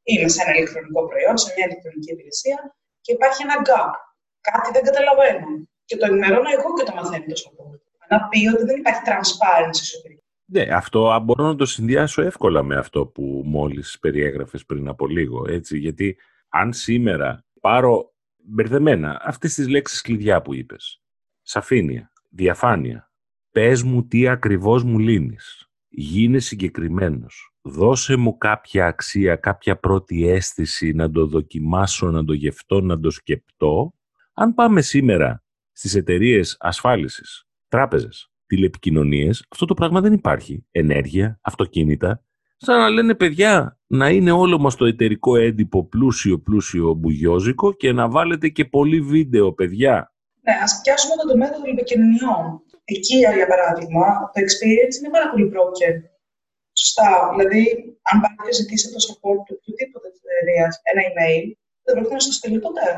Είμαι 0.03 0.29
σε 0.33 0.39
ένα 0.43 0.51
ηλεκτρονικό 0.55 1.01
προϊόν, 1.09 1.37
σε 1.43 1.53
μια 1.55 1.65
ηλεκτρονική 1.67 2.11
υπηρεσία 2.15 2.57
και 3.03 3.11
υπάρχει 3.17 3.41
ένα 3.47 3.57
gap. 3.67 3.93
Κάτι 4.49 4.69
δεν 4.75 4.83
καταλαβαίνω. 4.89 5.47
Και 5.87 5.97
το 5.97 6.05
ενημερώνω 6.09 6.49
εγώ 6.57 6.69
και 6.77 6.85
το 6.87 6.93
μαθαίνει 6.97 7.25
το 7.31 7.37
support 7.43 7.79
να 8.09 8.27
πει 8.27 8.47
ότι 8.47 8.63
δεν 8.63 8.77
υπάρχει 8.77 9.01
transparency 9.05 9.79
εσωτερική. 9.81 10.23
Ναι, 10.45 10.61
αυτό 10.61 11.19
μπορώ 11.23 11.45
να 11.45 11.55
το 11.55 11.65
συνδυάσω 11.65 12.21
εύκολα 12.21 12.63
με 12.63 12.75
αυτό 12.75 13.05
που 13.05 13.41
μόλις 13.45 13.99
περιέγραφες 13.99 14.65
πριν 14.65 14.87
από 14.87 15.07
λίγο, 15.07 15.45
έτσι, 15.47 15.77
γιατί 15.77 16.17
αν 16.49 16.73
σήμερα 16.73 17.45
πάρω 17.61 18.13
μπερδεμένα 18.37 19.21
αυτές 19.23 19.53
τις 19.53 19.67
λέξεις 19.67 20.01
κλειδιά 20.01 20.41
που 20.41 20.53
είπες, 20.53 21.01
σαφήνεια, 21.41 22.11
διαφάνεια, 22.29 23.11
πες 23.51 23.83
μου 23.83 24.07
τι 24.07 24.27
ακριβώς 24.27 24.83
μου 24.83 24.99
λύνεις, 24.99 25.69
γίνε 25.87 26.39
συγκεκριμένος, 26.39 27.54
δώσε 27.67 28.15
μου 28.15 28.38
κάποια 28.38 28.86
αξία, 28.86 29.36
κάποια 29.36 29.78
πρώτη 29.80 30.28
αίσθηση 30.28 30.91
να 30.91 31.12
το 31.12 31.25
δοκιμάσω, 31.25 32.10
να 32.10 32.25
το 32.25 32.34
γευτώ, 32.34 32.82
να 32.82 32.99
το 32.99 33.10
σκεπτώ. 33.10 33.93
Αν 34.34 34.54
πάμε 34.54 34.82
σήμερα 34.82 35.43
στις 35.71 35.95
εταιρείες 35.95 36.58
ασφάλισης 36.60 37.47
τράπεζες, 37.67 38.32
τηλεπικοινωνίες, 38.45 39.45
αυτό 39.49 39.65
το 39.65 39.73
πράγμα 39.73 40.01
δεν 40.01 40.13
υπάρχει. 40.13 40.65
Ενέργεια, 40.71 41.39
αυτοκίνητα. 41.41 42.23
Σαν 42.58 42.80
να 42.80 42.89
λένε 42.89 43.15
παιδιά 43.15 43.80
να 43.88 44.10
είναι 44.10 44.32
όλο 44.32 44.60
μας 44.60 44.75
το 44.75 44.86
εταιρικό 44.86 45.36
έντυπο 45.36 45.86
πλούσιο, 45.86 46.39
πλούσιο, 46.39 46.93
μπουγιόζικο 46.93 47.73
και 47.73 47.91
να 47.91 48.10
βάλετε 48.10 48.49
και 48.49 48.65
πολύ 48.65 49.01
βίντεο, 49.01 49.54
παιδιά. 49.54 50.13
Ναι, 50.41 50.54
ας 50.63 50.82
πιάσουμε 50.84 51.15
το 51.21 51.28
τομέα 51.28 51.51
των 51.51 51.62
τηλεπικοινωνιών. 51.62 52.62
Εκεί, 52.86 53.15
για 53.17 53.47
παράδειγμα, 53.47 54.06
το 54.34 54.41
experience 54.45 54.95
είναι 54.99 55.10
πάρα 55.12 55.30
πολύ 55.32 55.51
broken. 55.54 56.14
Σωστά. 56.81 57.09
Δηλαδή, 57.31 57.63
αν 58.09 58.15
πάει 58.21 58.35
και 58.45 58.53
ζητήσει 58.59 58.88
το 58.95 58.99
support 59.07 59.39
του 59.45 59.55
οποιοδήποτε 59.57 60.07
εταιρείας 60.15 60.73
ένα 60.91 61.01
email, 61.09 61.43
δεν 61.83 61.91
πρόκειται 61.93 62.15
να 62.17 62.23
σου 62.23 62.31
το 62.31 62.38
στείλει 62.39 62.59
ποτέ. 62.67 62.89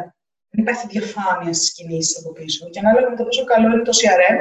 Δεν 0.49 0.59
υπάρχει 0.63 0.85
διαφάνεια 0.93 1.53
στις 1.59 1.69
κινήσεις 1.75 2.15
από 2.19 2.29
πίσω. 2.37 2.61
Και 2.71 2.79
ανάλογα 2.83 3.07
με 3.09 3.17
το 3.19 3.23
πόσο 3.27 3.43
καλό 3.51 3.67
είναι 3.73 3.87
το 3.89 3.95
CRM, 3.99 4.37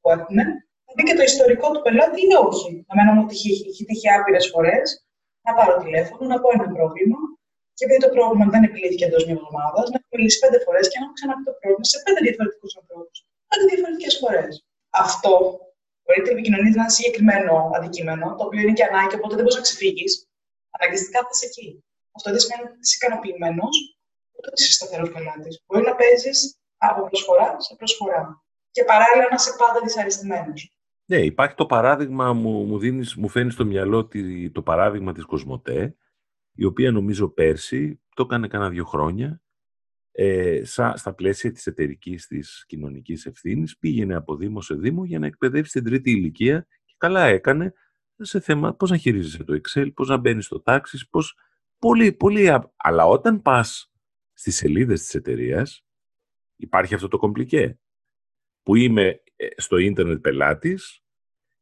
που 0.00 0.08
έχουν, 0.16 0.38
θα 0.84 0.92
δει 0.96 1.02
και 1.08 1.16
το 1.18 1.24
ιστορικό 1.30 1.66
του 1.72 1.82
πελάτη 1.84 2.20
ή 2.26 2.34
όχι. 2.46 2.70
Εμένα 2.92 3.10
μου 3.14 3.22
έχει 3.34 3.84
τύχει 3.88 4.08
άπειρες 4.16 4.46
φορές 4.52 4.86
να 5.46 5.52
πάρω 5.56 5.74
τηλέφωνο, 5.82 6.22
να 6.32 6.38
πω 6.40 6.48
ένα 6.56 6.66
πρόβλημα 6.76 7.20
και 7.76 7.84
επειδή 7.84 8.00
το 8.06 8.10
πρόβλημα 8.16 8.44
δεν 8.54 8.62
επιλύθηκε 8.68 9.04
εντός 9.08 9.22
μιας 9.26 9.38
εβδομάδα, 9.38 9.80
να 9.92 9.96
έχω 10.00 10.12
μιλήσει 10.16 10.38
πέντε 10.44 10.58
φορές 10.66 10.84
και 10.90 10.96
να 10.98 11.04
έχω 11.04 11.14
ξαναπεί 11.18 11.42
το 11.48 11.54
πρόβλημα 11.60 11.86
σε 11.92 11.98
πέντε 12.04 12.20
διαφορετικούς 12.26 12.72
ανθρώπους. 12.80 13.16
Πέντε 13.50 13.64
διαφορετικές 13.70 14.14
φορές. 14.22 14.52
Αυτό 15.04 15.32
μπορεί 16.02 16.18
η 16.28 16.32
επικοινωνία 16.36 16.72
να 16.74 16.82
είναι 16.82 16.96
συγκεκριμένο 16.98 17.54
αντικείμενο, 17.76 18.26
το 18.38 18.42
οποίο 18.46 18.60
είναι 18.60 18.76
και 18.78 18.84
ανάγκη, 18.90 19.14
οπότε 19.18 19.34
δεν 19.38 19.44
μπορείς 19.44 19.58
να 19.60 19.66
ξεφύγεις. 19.68 20.12
Αναγκαστικά 20.76 21.18
θα 21.24 21.30
είσαι 21.32 21.46
εκεί. 21.50 21.68
Αυτό 22.16 22.26
δεν 22.30 22.40
σημαίνει 22.44 22.64
ότι 22.68 22.78
είσαι 22.84 22.96
ικανοποιημένος, 23.00 23.74
ούτε 24.34 24.46
ότι 24.50 24.62
είσαι 24.62 24.72
σταθερό 24.78 25.06
πελάτη. 25.14 25.50
Μπορεί 25.66 25.82
να 25.90 25.94
παίζεις 26.00 26.38
από 26.88 27.00
προσφορά 27.08 27.60
σε 27.66 27.74
προσφορά 27.78 28.24
και 28.74 28.84
παράλληλα 28.84 29.26
να 29.30 29.36
είσαι 29.38 29.52
πάντα 29.58 29.78
δυσαρεστημένος. 29.84 30.60
Ναι, 31.04 31.20
υπάρχει 31.32 31.54
το 31.54 31.66
παράδειγμα, 31.66 32.32
μου, 32.32 32.64
μου, 32.64 32.78
δίνεις, 32.78 33.14
μου 33.14 33.28
φαίνει 33.28 33.50
στο 33.50 33.64
μυαλό 33.64 34.08
το 34.52 34.62
παράδειγμα 34.62 35.12
της 35.12 35.24
Κοσμοτέ, 35.24 35.96
η 36.54 36.64
οποία 36.64 36.90
νομίζω 36.90 37.28
πέρσι, 37.28 38.00
το 38.14 38.22
έκανε 38.22 38.48
κάνα 38.48 38.68
δύο 38.68 38.84
χρόνια, 38.84 39.42
ε, 40.12 40.64
σα, 40.64 40.96
στα 40.96 41.14
πλαίσια 41.14 41.52
της 41.52 41.66
εταιρικής 41.66 42.26
της 42.26 42.64
κοινωνικής 42.68 43.26
ευθύνης, 43.26 43.78
πήγαινε 43.78 44.14
από 44.14 44.36
Δήμο 44.36 44.60
σε 44.60 44.74
Δήμο 44.74 45.04
για 45.04 45.18
να 45.18 45.26
εκπαιδεύσει 45.26 45.72
την 45.72 45.84
τρίτη 45.84 46.10
ηλικία 46.10 46.66
και 46.84 46.94
καλά 46.96 47.24
έκανε 47.24 47.72
σε 48.16 48.40
θέμα 48.40 48.74
πώς 48.74 48.90
να 48.90 48.96
χειρίζεσαι 48.96 49.44
το 49.44 49.60
Excel, 49.62 49.90
πώς 49.94 50.08
να 50.08 50.16
μπαίνεις 50.16 50.44
στο 50.44 50.60
τάξη, 50.60 51.08
πώς... 51.10 51.36
Πολύ, 51.78 52.12
πολύ... 52.12 52.50
Αλλά 52.76 53.06
όταν 53.06 53.42
πας 53.42 53.92
στις 54.32 54.56
σελίδες 54.56 55.00
της 55.00 55.14
εταιρείας, 55.14 55.84
υπάρχει 56.56 56.94
αυτό 56.94 57.08
το 57.08 57.18
κομπλικέ 57.18 57.78
που 58.62 58.74
είμαι 58.76 59.22
ε, 59.36 59.46
στο 59.56 59.76
ίντερνετ 59.76 60.20
πελάτης 60.20 61.02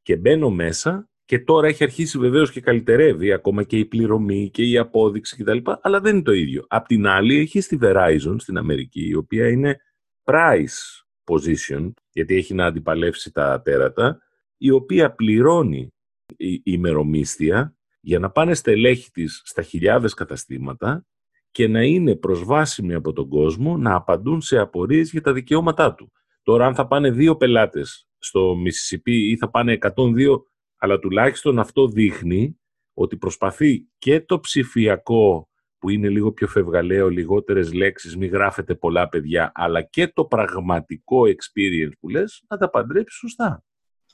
και 0.03 0.17
μπαίνω 0.17 0.51
μέσα 0.51 1.10
και 1.31 1.39
τώρα 1.39 1.69
έχει 1.69 1.85
αρχίσει 1.85 2.19
βεβαίως 2.19 2.51
και 2.51 2.61
καλυτερεύει 2.61 3.33
ακόμα 3.33 3.63
και 3.63 3.79
η 3.79 3.85
πληρωμή 3.85 4.51
και 4.51 4.63
η 4.63 4.79
απόδειξη 4.79 5.37
κτλ. 5.37 5.59
Αλλά 5.81 6.01
δεν 6.01 6.15
είναι 6.15 6.23
το 6.23 6.33
ίδιο. 6.33 6.65
Απ' 6.69 6.87
την 6.87 7.07
άλλη, 7.07 7.39
έχει 7.39 7.61
τη 7.61 7.79
Verizon 7.81 8.35
στην 8.39 8.59
Αμερική, 8.59 9.09
η 9.09 9.15
οποία 9.15 9.49
είναι 9.49 9.81
price 10.25 11.05
position, 11.25 11.93
γιατί 12.13 12.35
έχει 12.35 12.55
να 12.55 12.67
αντιπαλεύσει 12.67 13.33
τα 13.33 13.63
τέρατα, 13.63 14.19
η 14.57 14.71
οποία 14.71 15.13
πληρώνει 15.15 15.95
η 16.37 16.61
ημερομίσθια 16.65 17.75
για 18.01 18.19
να 18.19 18.31
πάνε 18.31 18.55
στελέχη 18.55 19.11
της 19.11 19.43
στα 19.45 19.63
χιλιάδες 19.63 20.15
καταστήματα 20.15 21.07
και 21.51 21.69
να 21.69 21.83
είναι 21.83 22.17
προσβάσιμοι 22.17 22.95
από 22.95 23.13
τον 23.13 23.29
κόσμο 23.29 23.77
να 23.77 23.95
απαντούν 23.95 24.41
σε 24.41 24.59
απορίες 24.59 25.11
για 25.11 25.21
τα 25.21 25.33
δικαιώματά 25.33 25.95
του. 25.95 26.13
Τώρα, 26.43 26.67
αν 26.67 26.75
θα 26.75 26.87
πάνε 26.87 27.11
δύο 27.11 27.37
πελάτες 27.37 28.09
στο 28.19 28.57
Μississippi 28.65 29.11
ή 29.11 29.37
θα 29.37 29.51
πάνε 29.51 29.79
102, 29.81 30.50
αλλά 30.83 30.99
τουλάχιστον 30.99 31.59
αυτό 31.59 31.89
δείχνει 31.89 32.61
ότι 32.95 33.17
προσπαθεί 33.17 33.87
και 33.99 34.21
το 34.21 34.41
ψηφιακό 34.41 35.49
που 35.79 35.89
είναι 35.89 36.09
λίγο 36.09 36.33
πιο 36.33 36.47
φευγαλαίο, 36.47 37.09
λιγότερες 37.09 37.73
λέξεις, 37.73 38.17
μη 38.17 38.27
γράφετε 38.27 38.75
πολλά 38.75 39.09
παιδιά, 39.09 39.53
αλλά 39.55 39.83
και 39.83 40.09
το 40.09 40.25
πραγματικό 40.25 41.23
experience 41.23 41.93
που 42.01 42.09
λες, 42.09 42.43
να 42.49 42.57
τα 42.57 42.71
παντρέψεις 42.71 43.19
σωστά. 43.19 43.65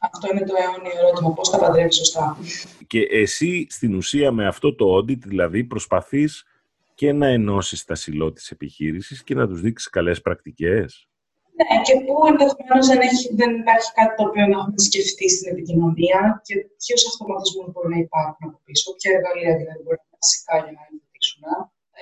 Αυτό 0.00 0.28
είναι 0.32 0.44
το 0.44 0.54
αιώνιο 0.58 0.98
ερώτημα, 0.98 1.32
πώς 1.32 1.50
τα 1.50 1.58
παντρέψεις 1.58 2.06
σωστά. 2.06 2.36
Και 2.86 3.00
εσύ 3.00 3.66
στην 3.68 3.94
ουσία 3.94 4.32
με 4.32 4.46
αυτό 4.46 4.74
το 4.74 4.96
audit, 4.96 5.18
δηλαδή 5.18 5.64
προσπαθείς 5.64 6.44
και 6.94 7.12
να 7.12 7.26
ενώσεις 7.26 7.84
τα 7.84 7.94
σιλό 7.94 8.32
της 8.32 8.50
επιχείρησης 8.50 9.22
και 9.22 9.34
να 9.34 9.48
τους 9.48 9.60
δείξεις 9.60 9.90
καλές 9.90 10.20
πρακτικές. 10.20 11.08
Ναι, 11.58 11.70
και 11.86 11.94
που 12.04 12.14
ενδεχομένω 12.30 12.80
δεν, 12.90 13.00
δεν 13.40 13.50
υπάρχει 13.62 13.88
κάτι 13.98 14.12
το 14.18 14.22
οποίο 14.28 14.44
να 14.50 14.56
έχουμε 14.60 14.80
σκεφτεί 14.88 15.26
στην 15.34 15.48
επικοινωνία 15.52 16.20
και 16.46 16.54
ποιου 16.80 16.96
αυτοματισμού 17.10 17.62
μπορεί 17.72 17.88
να 17.94 18.00
υπάρχουν 18.06 18.42
από 18.48 18.58
πίσω, 18.66 18.86
ποια 18.98 19.10
εργαλεία 19.16 19.52
δηλαδή 19.60 19.80
μπορεί 19.84 19.98
να 20.00 20.06
είναι 20.06 20.20
βασικά 20.24 20.54
για 20.64 20.72
να 20.76 20.82
υιοθετήσουν, 20.86 21.42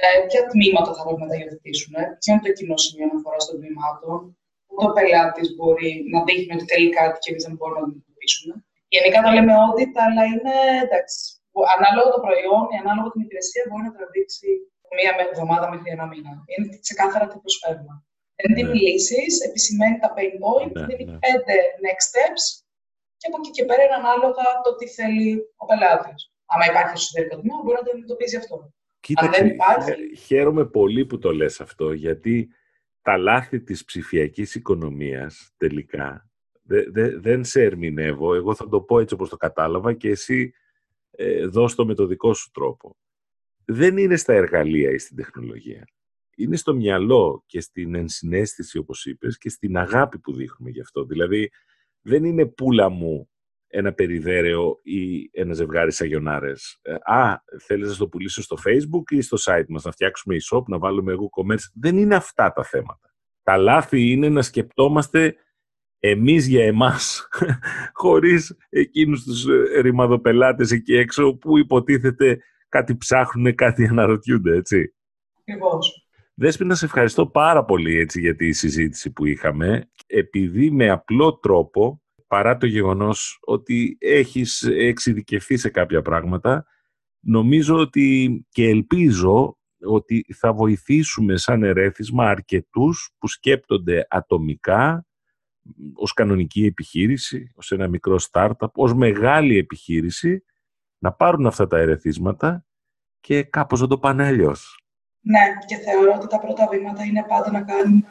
ε, 0.04 0.08
ποια 0.28 0.42
τμήματα 0.50 0.90
θα 0.96 1.02
πρέπει 1.04 1.22
να 1.24 1.28
τα 1.30 1.36
υιοθετήσουν, 1.40 1.92
ποιο 2.20 2.30
είναι 2.32 2.44
το 2.46 2.52
κοινό 2.58 2.76
σημείο 2.84 3.06
αναφοράς 3.08 3.44
των 3.48 3.56
τμήματων, 3.60 4.18
πού 4.66 4.74
ο 4.86 4.88
πελάτης 4.96 5.48
μπορεί 5.56 5.90
να 6.12 6.18
δείχνει 6.26 6.52
ότι 6.56 6.66
θέλει 6.70 6.88
κάτι 6.98 7.16
και 7.22 7.28
εμείς 7.30 7.42
δεν 7.46 7.54
μπορούμε 7.56 7.78
να 7.80 7.84
το 7.84 7.90
αντιμετωπίσουμε. 7.90 8.54
Γενικά 8.94 9.18
το 9.24 9.30
λέμε 9.36 9.52
audit, 9.62 9.94
αλλά 10.04 10.22
είναι 10.32 10.54
εντάξει. 10.84 11.20
Ανάλογα 11.76 12.08
το 12.14 12.20
προϊόν 12.26 12.64
ή 12.74 12.76
ανάλογα 12.82 13.08
την 13.12 13.24
υπηρεσία 13.26 13.62
μπορεί 13.66 13.84
να 13.88 13.94
τραβήξει 13.96 14.48
μία 14.98 15.12
εβδομάδα 15.32 15.66
μέχρι 15.72 15.88
ένα 15.96 16.06
μήνα. 16.12 16.30
Είναι 16.50 16.66
ξεκάθαρα 16.86 17.26
τι 17.30 17.36
προσφέρουμε. 17.44 17.94
Δεν 18.44 18.54
δίνει 18.56 18.68
ναι. 18.68 18.80
λύσει, 18.80 19.22
επισημαίνει 19.48 19.98
τα 19.98 20.08
pain 20.16 20.34
points, 20.44 20.72
ναι, 20.72 20.86
δίνει 20.86 21.04
ναι. 21.04 21.18
πέντε 21.24 21.54
next 21.84 22.04
steps 22.10 22.44
και 23.16 23.26
από 23.28 23.36
εκεί 23.40 23.50
και 23.50 23.64
πέρα 23.64 23.82
είναι 23.84 24.00
ανάλογα 24.02 24.44
το 24.64 24.70
τι 24.78 24.86
θέλει 24.88 25.28
ο 25.56 25.64
πελάτης. 25.66 26.32
Αν 26.52 26.70
υπάρχει 26.70 26.92
εσωτερικό 26.94 27.34
τμήμα, 27.40 27.60
μπορεί 27.62 27.76
να 27.80 27.84
το 27.84 27.90
αντιμετωπίζει 27.90 28.36
αυτό. 28.36 28.56
Κοίταξε, 29.00 29.40
Αν 29.40 29.46
δεν 29.46 29.54
υπάρχει... 29.54 30.16
χαίρομαι 30.16 30.64
πολύ 30.66 31.06
που 31.06 31.18
το 31.18 31.30
λες 31.32 31.60
αυτό, 31.60 31.92
γιατί 31.92 32.48
τα 33.02 33.16
λάθη 33.16 33.60
της 33.60 33.84
ψηφιακής 33.84 34.54
οικονομίας 34.54 35.52
τελικά 35.56 36.28
δε, 36.62 36.90
δε, 36.90 37.18
δεν 37.18 37.44
σε 37.44 37.62
ερμηνεύω. 37.62 38.34
Εγώ 38.34 38.54
θα 38.54 38.68
το 38.68 38.80
πω 38.80 38.98
έτσι 38.98 39.14
όπως 39.14 39.28
το 39.28 39.36
κατάλαβα 39.36 39.92
και 39.92 40.08
εσύ 40.08 40.52
ε, 41.10 41.46
δώσ' 41.46 41.74
το 41.74 41.86
με 41.86 41.94
το 41.94 42.06
δικό 42.06 42.34
σου 42.34 42.50
τρόπο. 42.50 42.96
Δεν 43.64 43.96
είναι 43.96 44.16
στα 44.16 44.32
εργαλεία 44.32 44.90
ή 44.90 44.98
στην 44.98 45.16
τεχνολογία 45.16 45.84
είναι 46.36 46.56
στο 46.56 46.74
μυαλό 46.74 47.42
και 47.46 47.60
στην 47.60 47.94
ενσυναίσθηση, 47.94 48.78
όπως 48.78 49.04
είπες, 49.04 49.38
και 49.38 49.48
στην 49.48 49.76
αγάπη 49.76 50.18
που 50.18 50.32
δείχνουμε 50.32 50.70
γι' 50.70 50.80
αυτό. 50.80 51.04
Δηλαδή, 51.04 51.50
δεν 52.00 52.24
είναι 52.24 52.46
πουλα 52.46 52.88
μου 52.88 53.28
ένα 53.66 53.92
περιδέρεο 53.92 54.80
ή 54.82 55.30
ένα 55.32 55.54
ζευγάρι 55.54 55.92
σαγιονάρες. 55.92 56.78
Ε, 56.82 56.94
α, 56.94 57.42
θέλεις 57.60 57.88
να 57.88 57.96
το 57.96 58.08
πουλήσω 58.08 58.42
στο 58.42 58.56
facebook 58.66 59.10
ή 59.10 59.20
στο 59.20 59.36
site 59.40 59.66
μας, 59.68 59.84
να 59.84 59.90
φτιάξουμε 59.90 60.36
e-shop, 60.36 60.62
να 60.66 60.78
βάλουμε 60.78 61.12
εγώ 61.12 61.28
commerce. 61.36 61.70
Δεν 61.74 61.96
είναι 61.96 62.14
αυτά 62.14 62.52
τα 62.52 62.64
θέματα. 62.64 63.14
Τα 63.42 63.56
λάθη 63.56 64.10
είναι 64.10 64.28
να 64.28 64.42
σκεπτόμαστε 64.42 65.36
εμείς 65.98 66.46
για 66.46 66.64
εμάς, 66.64 67.28
χωρίς 68.02 68.56
εκείνους 68.68 69.24
τους 69.24 69.46
ε, 69.46 69.80
ρημαδοπελάτες 69.80 70.70
εκεί 70.70 70.94
έξω 70.94 71.34
που 71.34 71.58
υποτίθεται 71.58 72.38
κάτι 72.68 72.96
ψάχνουν, 72.96 73.54
κάτι 73.54 73.86
αναρωτιούνται, 73.86 74.56
έτσι. 74.56 74.94
Ακριβώς. 75.40 76.03
Δέσποινα, 76.36 76.74
σε 76.74 76.84
ευχαριστώ 76.84 77.26
πάρα 77.26 77.64
πολύ 77.64 77.98
έτσι, 77.98 78.20
για 78.20 78.36
τη 78.36 78.52
συζήτηση 78.52 79.12
που 79.12 79.26
είχαμε. 79.26 79.90
Επειδή 80.06 80.70
με 80.70 80.90
απλό 80.90 81.38
τρόπο, 81.38 82.02
παρά 82.26 82.56
το 82.56 82.66
γεγονός 82.66 83.38
ότι 83.40 83.96
έχεις 84.00 84.62
εξειδικευθεί 84.62 85.56
σε 85.56 85.68
κάποια 85.68 86.02
πράγματα, 86.02 86.66
νομίζω 87.20 87.76
ότι 87.76 88.46
και 88.50 88.68
ελπίζω 88.68 89.58
ότι 89.84 90.26
θα 90.34 90.52
βοηθήσουμε 90.52 91.36
σαν 91.36 91.62
ερέθισμα 91.62 92.28
αρκετούς 92.28 93.10
που 93.18 93.28
σκέπτονται 93.28 94.06
ατομικά 94.10 95.06
ως 95.94 96.12
κανονική 96.12 96.64
επιχείρηση, 96.64 97.52
ως 97.54 97.72
ένα 97.72 97.88
μικρό 97.88 98.16
startup, 98.30 98.70
ως 98.74 98.94
μεγάλη 98.94 99.58
επιχείρηση, 99.58 100.44
να 100.98 101.12
πάρουν 101.12 101.46
αυτά 101.46 101.66
τα 101.66 101.78
ερεθίσματα 101.78 102.66
και 103.20 103.42
κάπως 103.42 103.80
να 103.80 103.86
το 103.86 103.98
πάνε 103.98 104.26
αλλιώς. 104.26 104.83
Ναι, 105.32 105.44
και 105.68 105.76
θεωρώ 105.86 106.12
ότι 106.18 106.26
τα 106.34 106.38
πρώτα 106.44 106.64
βήματα 106.72 107.02
είναι 107.08 107.24
πάντα 107.32 107.48
να 107.56 107.62
κάνουμε 107.70 108.02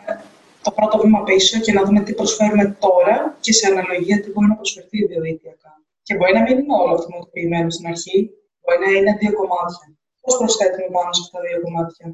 το 0.65 0.71
πρώτο 0.77 0.95
βήμα 1.01 1.19
πίσω 1.29 1.55
και 1.65 1.73
να 1.77 1.81
δούμε 1.85 2.01
τι 2.05 2.13
προσφέρουμε 2.19 2.65
τώρα 2.85 3.15
και 3.45 3.53
σε 3.59 3.65
αναλογία 3.71 4.17
τι 4.21 4.27
μπορεί 4.31 4.47
να 4.53 4.57
προσφερθεί 4.61 4.97
διαδικτυακά. 5.11 5.71
Και 6.05 6.13
μπορεί 6.15 6.33
να 6.39 6.41
μην 6.45 6.55
είναι 6.59 6.75
όλο 6.83 6.93
αυτοματοποιημένο 6.97 7.69
στην 7.75 7.85
αρχή, 7.93 8.17
μπορεί 8.61 8.79
να 8.85 8.89
είναι 8.97 9.11
δύο 9.21 9.33
κομμάτια. 9.39 9.85
Πώς 10.23 10.33
προσθέτουμε 10.41 10.87
πάνω 10.95 11.11
σε 11.15 11.21
αυτά 11.25 11.35
τα 11.39 11.43
δύο 11.47 11.59
κομμάτια; 11.65 12.05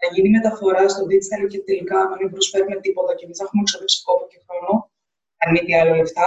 Να 0.00 0.06
γίνει 0.12 0.28
μεταφορά 0.36 0.82
στο 0.92 1.02
digital 1.10 1.42
και 1.52 1.60
τελικά 1.68 1.98
να 2.10 2.16
μην 2.18 2.28
προσφέρουμε 2.34 2.76
τίποτα 2.84 3.10
και 3.16 3.24
εμείς 3.26 3.38
να 3.38 3.44
έχουμε 3.46 3.62
ξοδέψει 3.68 3.98
κόπο 4.06 4.24
και 4.30 4.38
χρόνο, 4.44 4.72
αν 5.42 5.48
μη 5.52 5.60
τι 5.66 5.72
άλλο 5.80 5.92
λεφτά, 6.00 6.26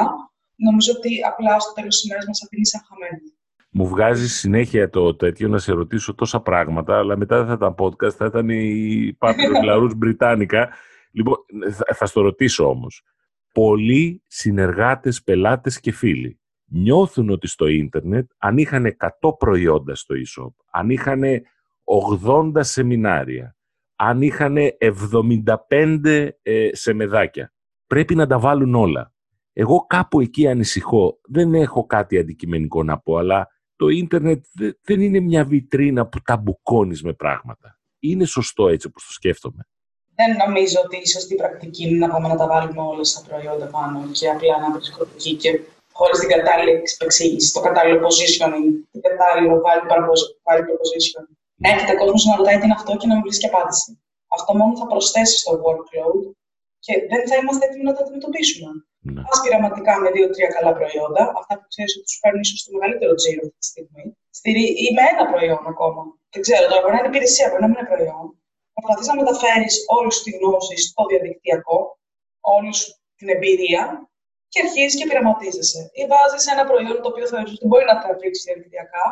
νομίζω 0.65 0.89
ότι 0.97 1.11
απλά 1.31 1.53
στο 1.63 1.71
τέλος 1.77 1.93
της 1.95 2.03
ημέρας 2.05 2.25
μας 2.29 2.39
αφήνει 2.43 2.65
σαν 2.71 2.81
χαμένη 2.87 3.19
μου 3.71 3.87
βγάζει 3.87 4.29
συνέχεια 4.29 4.89
το 4.89 5.15
τέτοιο 5.15 5.47
να 5.47 5.57
σε 5.57 5.71
ρωτήσω 5.71 6.15
τόσα 6.15 6.41
πράγματα, 6.41 6.97
αλλά 6.97 7.17
μετά 7.17 7.37
δεν 7.37 7.47
θα 7.47 7.53
ήταν 7.53 7.75
podcast, 7.77 8.11
θα 8.11 8.25
ήταν 8.25 8.49
η 8.49 9.15
Πάπυρο 9.17 9.61
Λαρούς 9.63 9.95
Μπριτάνικα. 9.97 10.69
Λοιπόν, 11.11 11.37
θα, 11.71 11.95
θα 11.95 12.05
στο 12.05 12.21
ρωτήσω 12.21 12.69
όμως. 12.69 13.03
Πολλοί 13.53 14.23
συνεργάτες, 14.27 15.23
πελάτες 15.23 15.79
και 15.79 15.91
φίλοι 15.91 16.41
νιώθουν 16.71 17.29
ότι 17.29 17.47
στο 17.47 17.67
ίντερνετ 17.67 18.31
αν 18.37 18.57
είχαν 18.57 18.95
100 19.21 19.37
προϊόντα 19.37 19.95
στο 19.95 20.15
e-shop, 20.15 20.53
αν 20.71 20.89
είχαν 20.89 21.23
80 22.23 22.51
σεμινάρια, 22.59 23.55
αν 23.95 24.21
είχαν 24.21 24.55
75 25.69 26.29
ε, 26.41 26.69
σεμεδάκια, 26.71 27.53
πρέπει 27.87 28.15
να 28.15 28.27
τα 28.27 28.39
βάλουν 28.39 28.75
όλα. 28.75 29.13
Εγώ 29.53 29.85
κάπου 29.87 30.19
εκεί 30.21 30.47
ανησυχώ. 30.47 31.19
Δεν 31.23 31.53
έχω 31.53 31.85
κάτι 31.85 32.17
αντικειμενικό 32.17 32.83
να 32.83 32.99
πω, 32.99 33.17
αλλά 33.17 33.47
το 33.81 33.87
ίντερνετ 33.87 34.41
δεν 34.87 34.99
είναι 35.01 35.19
μια 35.19 35.43
βιτρίνα 35.53 36.01
που 36.07 36.19
τα 36.27 36.35
μπουκώνει 36.37 36.97
με 37.07 37.13
πράγματα. 37.13 37.67
Είναι 37.99 38.25
σωστό 38.25 38.63
έτσι 38.73 38.87
όπως 38.87 39.05
το 39.07 39.11
σκέφτομαι. 39.19 39.61
Δεν 40.19 40.29
νομίζω 40.43 40.77
ότι 40.85 40.97
η 41.05 41.07
σωστή 41.15 41.35
πρακτική 41.41 41.83
είναι 41.87 42.01
να 42.05 42.09
πάμε 42.13 42.27
να 42.27 42.37
τα 42.41 42.47
βάλουμε 42.47 42.81
όλα 42.91 43.03
στα 43.11 43.21
προϊόντα 43.27 43.65
πάνω 43.75 43.97
και 44.17 44.25
απλά 44.29 44.55
να 44.63 44.69
βρίσκονται 44.75 45.13
εκεί 45.17 45.33
και 45.41 45.49
χωρίς 45.97 46.17
την 46.19 46.29
κατάλληλη 46.35 46.73
εξήγηση, 47.07 47.53
το 47.53 47.61
κατάλληλο 47.67 47.99
positioning, 48.07 48.67
την 48.91 49.01
κατάλληλο 49.07 49.53
value 49.65 49.87
proposition. 50.45 51.23
Να 51.61 51.69
έρχεται 51.73 51.93
κόσμος 52.01 52.23
να 52.25 52.35
ρωτάει 52.35 52.57
τι 52.57 52.65
είναι 52.65 52.77
αυτό 52.79 52.91
και 52.99 53.07
να 53.07 53.13
μην 53.15 53.23
βρίσκει 53.23 53.45
απάντηση. 53.45 53.89
Αυτό 54.37 54.51
μόνο 54.59 54.77
θα 54.79 54.87
προσθέσεις 54.91 55.39
στο 55.39 55.51
workload 55.65 56.21
και 56.85 56.93
δεν 57.11 57.21
θα 57.27 57.35
είμαστε 57.35 57.65
έτοιμοι 57.65 57.83
να 57.83 57.93
το 57.95 57.99
αντιμετωπίσουμε. 58.03 58.69
Ναι. 59.09 59.21
Πα 59.27 59.35
πειραματικά 59.43 59.93
με 60.03 60.09
δύο-τρία 60.15 60.49
καλά 60.55 60.71
προϊόντα, 60.77 61.23
αυτά 61.39 61.53
που 61.59 61.65
ξέρεις 61.71 61.91
ότι 61.97 62.05
του 62.09 62.17
παίρνει 62.21 62.43
ίσως 62.45 62.59
το 62.65 62.69
μεγαλύτερο 62.75 63.13
τζίρο 63.19 63.41
αυτή 63.45 63.59
τη 63.63 63.67
στιγμή, 63.71 64.05
ή 64.85 64.87
με 64.95 65.03
ένα 65.11 65.23
προϊόν 65.31 65.63
ακόμα. 65.73 66.01
Δεν 66.33 66.41
ξέρω, 66.45 66.63
τώρα 66.69 66.81
μπορεί 66.81 66.93
να 66.95 66.99
είναι 67.01 67.11
υπηρεσία, 67.13 67.45
μπορεί 67.49 67.61
να 67.65 67.69
μην 67.69 67.77
είναι 67.77 67.91
προϊόν. 67.93 68.25
Προσπαθείς 68.75 69.07
να 69.11 69.15
μεταφέρεις 69.21 69.73
όλη 69.97 70.11
τη 70.23 70.29
γνώση 70.37 70.75
στο 70.85 71.01
διαδικτυακό, 71.09 71.79
όλη 72.55 72.71
σου 72.79 72.89
την 73.19 73.27
εμπειρία 73.35 73.83
και 74.51 74.59
αρχίζεις 74.63 74.95
και 74.99 75.05
πειραματίζεσαι. 75.09 75.81
Ή 75.99 76.01
βάζεις 76.11 76.43
ένα 76.53 76.63
προϊόν 76.69 76.97
το 77.01 77.07
οποίο 77.11 77.25
θεωρείς 77.31 77.51
ότι 77.57 77.65
μπορεί 77.69 77.85
να 77.91 77.95
τραβήξει 78.01 78.41
διαδικτυακά, 78.47 79.05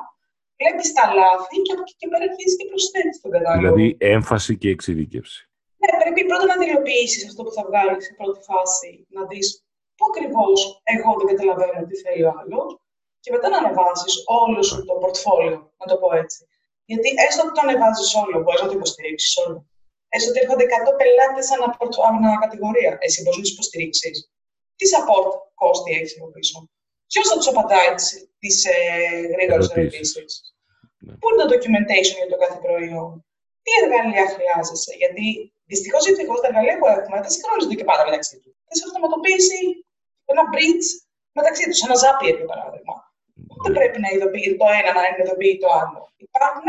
βλέπεις 0.59 0.87
τα 0.97 1.05
λάθη 1.19 1.55
και 1.65 1.73
από 1.75 1.83
εκεί 1.85 1.95
και 1.99 2.07
πέρα 2.11 2.23
αρχίζεις 2.29 2.55
και 2.59 2.65
προσθέτεις 2.71 3.15
τον 3.21 3.31
κατάλογο. 3.35 3.61
Δηλαδή 3.61 3.87
έμφαση 4.15 4.51
και 4.61 4.69
εξειδίκευση. 4.75 5.39
Ναι, 5.81 5.91
πρέπει 6.01 6.21
πρώτα 6.29 6.45
να 6.51 6.57
τελειοποιήσεις 6.61 7.21
αυτό 7.29 7.41
που 7.45 7.53
θα 7.57 7.63
βγάλεις 7.69 8.01
σε 8.05 8.13
πρώτη 8.19 8.39
φάση, 8.49 8.91
να 9.15 9.21
δεις 9.29 9.47
πού 9.99 10.05
ακριβώς 10.11 10.59
εγώ 10.93 11.09
δεν 11.19 11.27
καταλαβαίνω 11.31 11.85
τι 11.87 11.95
θέλει 12.03 12.23
ο 12.29 12.31
άλλος, 12.39 12.69
και 13.23 13.31
μετά 13.33 13.47
να 13.49 13.57
ανεβάσεις 13.61 14.13
όλο 14.41 14.61
σου 14.67 14.77
το 14.89 14.93
πορτφόλιο, 15.01 15.57
να 15.79 15.85
το 15.91 15.95
πω 16.01 16.09
έτσι. 16.23 16.39
Γιατί 16.89 17.09
έστω 17.25 17.41
ότι 17.43 17.53
το 17.55 17.61
ανεβάζεις 17.65 18.09
όλο, 18.23 18.35
μπορείς 18.41 18.61
να 18.63 18.69
το 18.69 18.75
υποστηρίξεις 18.79 19.33
όλο. 19.43 19.57
Έστω 20.13 20.29
ότι 20.31 20.39
έρχονται 20.43 20.65
100 20.65 20.91
πελάτες 20.99 21.47
ανά, 21.55 21.67
ανά 22.09 22.31
κατηγορία. 22.45 22.91
Εσύ 23.05 23.17
μπορείς 23.21 23.37
να 23.39 23.43
τους 23.45 23.53
υποστηρίξεις. 23.55 24.17
Τι 24.77 24.85
support 24.93 25.31
κόστη 25.61 25.89
έχεις 25.97 26.11
από 26.17 26.27
πίσω. 26.35 26.57
Ποιος 27.11 27.25
θα 27.29 27.35
τους 27.39 27.47
απαντάει 27.51 27.89
τις 28.41 28.57
ε, 28.73 28.77
γρήγορες 29.33 29.67
ερωτήσεις. 29.73 30.31
Ναι. 31.05 31.13
Πού 31.19 31.25
είναι 31.29 31.41
το 31.43 31.49
documentation 31.55 32.15
για 32.21 32.29
το 32.33 32.37
κάθε 32.43 32.57
προϊόν. 32.65 33.09
Τι 33.63 33.71
εργαλεία 33.81 34.25
χρειάζεσαι. 34.35 34.91
Γιατί 35.01 35.25
δυστυχώς 35.71 36.01
ή 36.05 36.09
ευτυχώς 36.11 36.39
τα 36.41 36.47
εργαλεία 36.49 36.75
που 36.79 36.87
έχουμε 36.95 37.17
δεν 37.23 37.31
συγχρονίζονται 37.35 37.77
και 37.79 37.87
πάρα 37.91 38.03
μεταξύ 38.07 38.35
τους. 38.41 38.53
Δεν 38.67 38.75
σε 38.79 38.83
αυτοματοποίηση 38.87 39.59
ένα 40.33 40.43
bridge 40.53 40.87
μεταξύ 41.37 41.63
τους, 41.69 41.79
ένα 41.87 41.95
Zapier 42.03 42.35
για 42.39 42.49
παράδειγμα. 42.51 42.95
Δεν 43.63 43.73
πρέπει 43.77 43.99
να 44.03 44.09
ειδοποιεί 44.13 44.49
το 44.59 44.65
ένα 44.79 44.91
να 44.97 45.03
ειδοποιεί 45.23 45.55
το 45.63 45.69
άλλο. 45.81 46.01
Υπάρχουν 46.27 46.67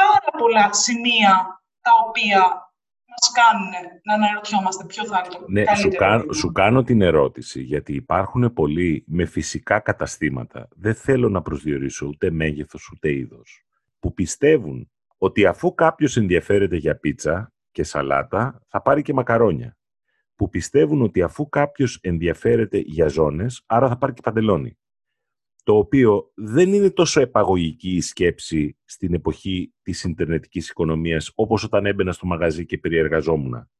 πάρα 0.00 0.30
πολλά 0.40 0.72
σημεία 0.72 1.34
τα 1.86 1.92
οποία 2.06 2.42
μας 3.10 3.24
κάνουν 3.38 3.72
να 4.02 4.14
αναρωτιόμαστε 4.14 4.84
ποιο 4.84 5.06
θα 5.06 5.22
είναι 5.24 5.34
το 5.34 5.44
ναι, 5.46 5.64
καλύτερο. 5.64 6.18
Σου, 6.18 6.38
σου 6.38 6.52
κάνω 6.52 6.82
την 6.82 7.00
ερώτηση, 7.02 7.62
γιατί 7.62 7.92
υπάρχουν 7.94 8.52
πολλοί 8.52 9.04
με 9.06 9.24
φυσικά 9.24 9.80
καταστήματα, 9.80 10.68
δεν 10.70 10.94
θέλω 10.94 11.28
να 11.28 11.42
προσδιορίσω 11.42 12.06
ούτε 12.06 12.30
μέγεθος 12.30 12.90
ούτε 12.94 13.12
είδος, 13.12 13.64
που 13.98 14.14
πιστεύουν 14.14 14.90
ότι 15.18 15.46
αφού 15.46 15.74
κάποιος 15.74 16.16
ενδιαφέρεται 16.16 16.76
για 16.76 16.98
πίτσα 16.98 17.52
και 17.70 17.82
σαλάτα, 17.82 18.62
θα 18.68 18.82
πάρει 18.82 19.02
και 19.02 19.12
μακαρόνια. 19.12 19.76
Που 20.40 20.48
πιστεύουν 20.48 21.02
ότι 21.02 21.22
αφού 21.22 21.48
κάποιος 21.48 21.98
ενδιαφέρεται 22.02 22.78
για 22.78 23.08
ζώνες, 23.08 23.62
άρα 23.66 23.88
θα 23.88 23.98
πάρει 23.98 24.12
και 24.12 24.20
παντελόνι. 24.24 24.78
Το 25.62 25.76
οποίο 25.76 26.30
δεν 26.34 26.72
είναι 26.72 26.90
τόσο 26.90 27.20
επαγωγική 27.20 27.90
η 27.90 28.00
σκέψη 28.00 28.76
στην 28.84 29.14
εποχή 29.14 29.74
της 29.82 30.04
Ιντερνετικής 30.04 30.68
οικονομίας, 30.70 31.32
όπως 31.34 31.64
όταν 31.64 31.86
έμπαινα 31.86 32.12
στο 32.12 32.26
μαγαζί 32.26 32.66
και 32.66 32.78
περιεργαζόμουν. 32.78 33.70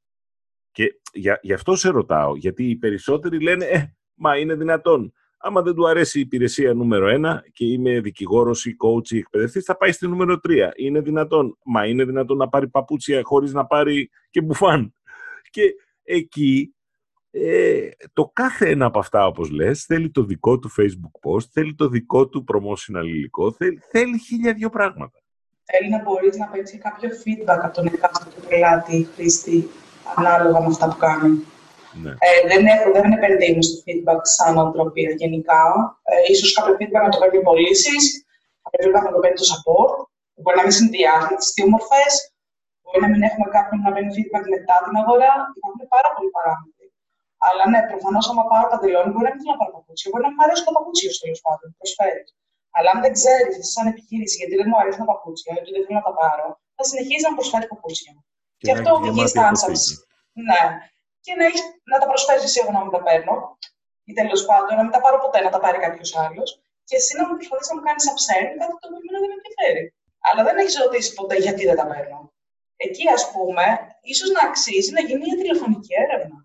Και 0.71 1.01
για, 1.13 1.39
γι' 1.43 1.53
αυτό 1.53 1.77
σε 1.77 1.89
ρωτάω, 1.89 2.37
γιατί 2.37 2.65
οι 2.71 2.77
περισσότεροι 2.77 3.43
λένε 3.43 3.65
«Ε, 3.65 3.97
μα 4.15 4.39
είναι 4.39 4.55
δυνατόν 4.55 5.13
άμα 5.39 5.63
δεν 5.63 5.75
του 5.75 5.89
αρέσει 5.89 6.19
η 6.19 6.21
υπηρεσία 6.21 6.75
νούμερο 6.75 7.09
ένα 7.09 7.45
και 7.53 7.65
είμαι 7.65 8.01
δικηγόρος 8.01 8.65
ή 8.65 8.77
coach 8.85 9.11
ή 9.11 9.19
εκπαιδευτής, 9.19 9.65
θα 9.65 9.77
πάει 9.77 9.93
στη 9.93 10.09
νούμερο 10.09 10.41
τρία. 10.41 10.73
Είναι 10.77 11.01
δυνατόν. 11.01 11.59
Μα 11.65 11.87
είναι 11.87 12.05
δυνατόν 12.05 12.37
να 12.37 12.49
πάρει 12.49 12.69
παπούτσια 12.69 13.21
χωρίς 13.25 13.53
να 13.53 13.67
πάρει 13.67 14.11
και 14.31 14.41
μπουφάν. 14.41 14.95
Και 15.51 15.75
εκεί 16.13 16.75
ε, 17.31 17.89
το 18.13 18.31
κάθε 18.33 18.69
ένα 18.69 18.87
από 18.87 18.99
αυτά, 18.99 19.27
όπως 19.27 19.51
λες, 19.51 19.85
θέλει 19.85 20.11
το 20.11 20.23
δικό 20.25 20.59
του 20.59 20.71
Facebook 20.79 21.15
post, 21.29 21.47
θέλει 21.53 21.75
το 21.75 21.89
δικό 21.89 22.29
του 22.29 22.45
promotional 22.53 23.05
υλικό, 23.05 23.53
θέλει, 23.53 23.83
θέλει 23.91 24.19
χίλια 24.19 24.53
δυο 24.53 24.71
πράγματα. 24.71 25.19
Θέλει 25.65 25.91
να 25.91 26.03
μπορείς 26.03 26.37
να 26.37 26.47
παίρνεις 26.47 26.79
κάποιο 26.87 27.09
feedback 27.23 27.61
από 27.67 27.75
τον 27.75 27.87
εκάστοτε 27.87 28.41
πελάτη, 28.49 29.09
χρήστη, 29.15 29.69
ανάλογα 30.17 30.59
με 30.61 30.67
αυτά 30.67 30.87
που 30.89 30.99
κάνει. 31.07 31.33
Ναι. 32.03 32.13
Ε, 32.27 32.41
δεν, 32.51 32.63
έχω, 32.75 32.87
δεν 32.97 33.13
επενδύουμε 33.19 33.63
στο 33.69 33.77
feedback 33.85 34.23
σαν 34.37 34.55
οτροπία 34.65 35.11
γενικά. 35.21 35.63
Ε, 36.11 36.33
ίσως 36.33 36.49
κάποιο 36.57 36.75
feedback 36.81 37.03
να 37.07 37.13
το 37.15 37.19
παίρνει 37.21 37.43
πωλήσεις, 37.49 38.03
κάποιο 38.63 38.79
feedback 38.85 39.05
να 39.09 39.15
το 39.17 39.21
παίρνει 39.23 39.39
το 39.43 39.49
support. 39.53 39.95
Μπορεί 40.41 40.57
να 40.61 40.67
μην 40.67 40.75
συνδυάζουν 40.81 41.35
τι 41.41 41.47
δύο 41.55 41.67
μορφέ. 41.73 42.05
Μπορεί 42.83 43.01
να 43.05 43.11
μην 43.13 43.23
έχουμε 43.29 43.47
κάποιον 43.57 43.79
να 43.85 43.91
παίρνει 43.95 44.11
feedback 44.17 44.45
μετά 44.57 44.77
την 44.85 44.95
αγορά. 45.01 45.33
Υπάρχουν 45.59 45.80
πάρα 45.95 46.09
πολλοί 46.15 46.31
παράμετροι. 46.37 46.87
Αλλά 47.47 47.63
ναι, 47.73 47.81
προφανώς, 47.91 48.25
άμα 48.31 48.45
πάρω 48.51 48.67
παντελόνι, 48.73 49.11
μπορεί 49.13 49.27
να 49.29 49.33
μην 49.33 49.41
θέλω 49.43 49.55
να 49.57 49.61
πάρω 49.61 49.73
παπούτσια. 49.77 50.07
Μπορεί 50.11 50.23
να 50.27 50.31
μην 50.31 50.39
μου 50.39 50.45
αρέσει 50.47 50.63
το 50.69 50.73
παπούτσιο 50.77 51.11
τέλος 51.23 51.41
πάντων. 51.47 51.69
Προσφέρεις. 51.81 52.29
Αλλά 52.77 52.89
αν 52.95 52.99
δεν 53.05 53.13
ξέρεις 53.19 53.53
εσύ, 53.61 53.71
σαν 53.77 53.87
επιχείρηση, 53.93 54.37
γιατί 54.41 54.55
δεν 54.61 54.67
μου 54.71 54.79
αρέσουν 54.81 55.01
τα 55.05 55.09
παπούτσια, 55.13 55.51
γιατί 55.57 55.71
δεν 55.75 55.83
θέλω 55.87 55.99
να 56.03 56.07
τα 56.09 56.15
πάρω, 56.21 56.47
θα 56.77 56.85
συνεχίζεις 56.91 57.25
να 57.29 57.33
προσφέρεις 57.39 57.69
παπούτσια. 57.73 58.13
Και, 58.61 58.65
και 58.65 58.73
αυτό 58.77 58.89
οδηγεί 58.99 59.25
στα 59.33 59.43
Ναι 60.49 60.63
και 61.25 61.33
να, 61.39 61.45
έχεις, 61.49 61.63
να 61.91 61.97
τα 62.01 62.07
προσφέρεις 62.11 62.45
εσύ 62.49 62.59
εγώ 62.63 62.73
να 62.77 62.81
μην 62.85 62.93
τα 62.97 63.01
παίρνω, 63.07 63.35
ή 64.09 64.13
τέλος 64.19 64.43
πάντων 64.49 64.73
να 64.79 64.83
μην 64.85 64.93
τα 64.97 65.01
πάρω 65.05 65.19
ποτέ, 65.25 65.39
να 65.47 65.51
τα 65.55 65.61
πάρει 65.65 65.79
κάποιος 65.87 66.11
άλλος, 66.25 66.49
και 66.89 66.97
εσύ 67.01 67.13
να 67.19 67.23
μου 67.27 67.35
προσπαθείς 67.37 67.69
να 67.71 67.75
μου 67.77 67.85
κάνεις 67.87 68.05
upsell 68.13 68.47
κάτι 68.61 68.75
το 68.81 68.87
οποίο 68.99 69.11
δεν 69.15 69.21
με 69.25 69.37
ενδιαφέρει. 69.39 69.85
Αλλά 70.29 70.41
δεν 70.47 70.57
έχεις 70.63 70.77
ρωτήσει 70.85 71.11
ποτέ 71.19 71.37
γιατί 71.45 71.63
δεν 71.69 71.77
τα 71.81 71.87
παίρνω. 71.91 72.19
Εκεί, 72.87 73.05
ας 73.17 73.25
πούμε, 73.33 73.65
ίσως 74.13 74.29
να 74.37 74.43
αξίζει 74.49 74.91
να 74.97 75.03
γίνει 75.07 75.23
μια 75.27 75.37
τηλεφωνική 75.41 75.93
έρευνα. 76.05 76.39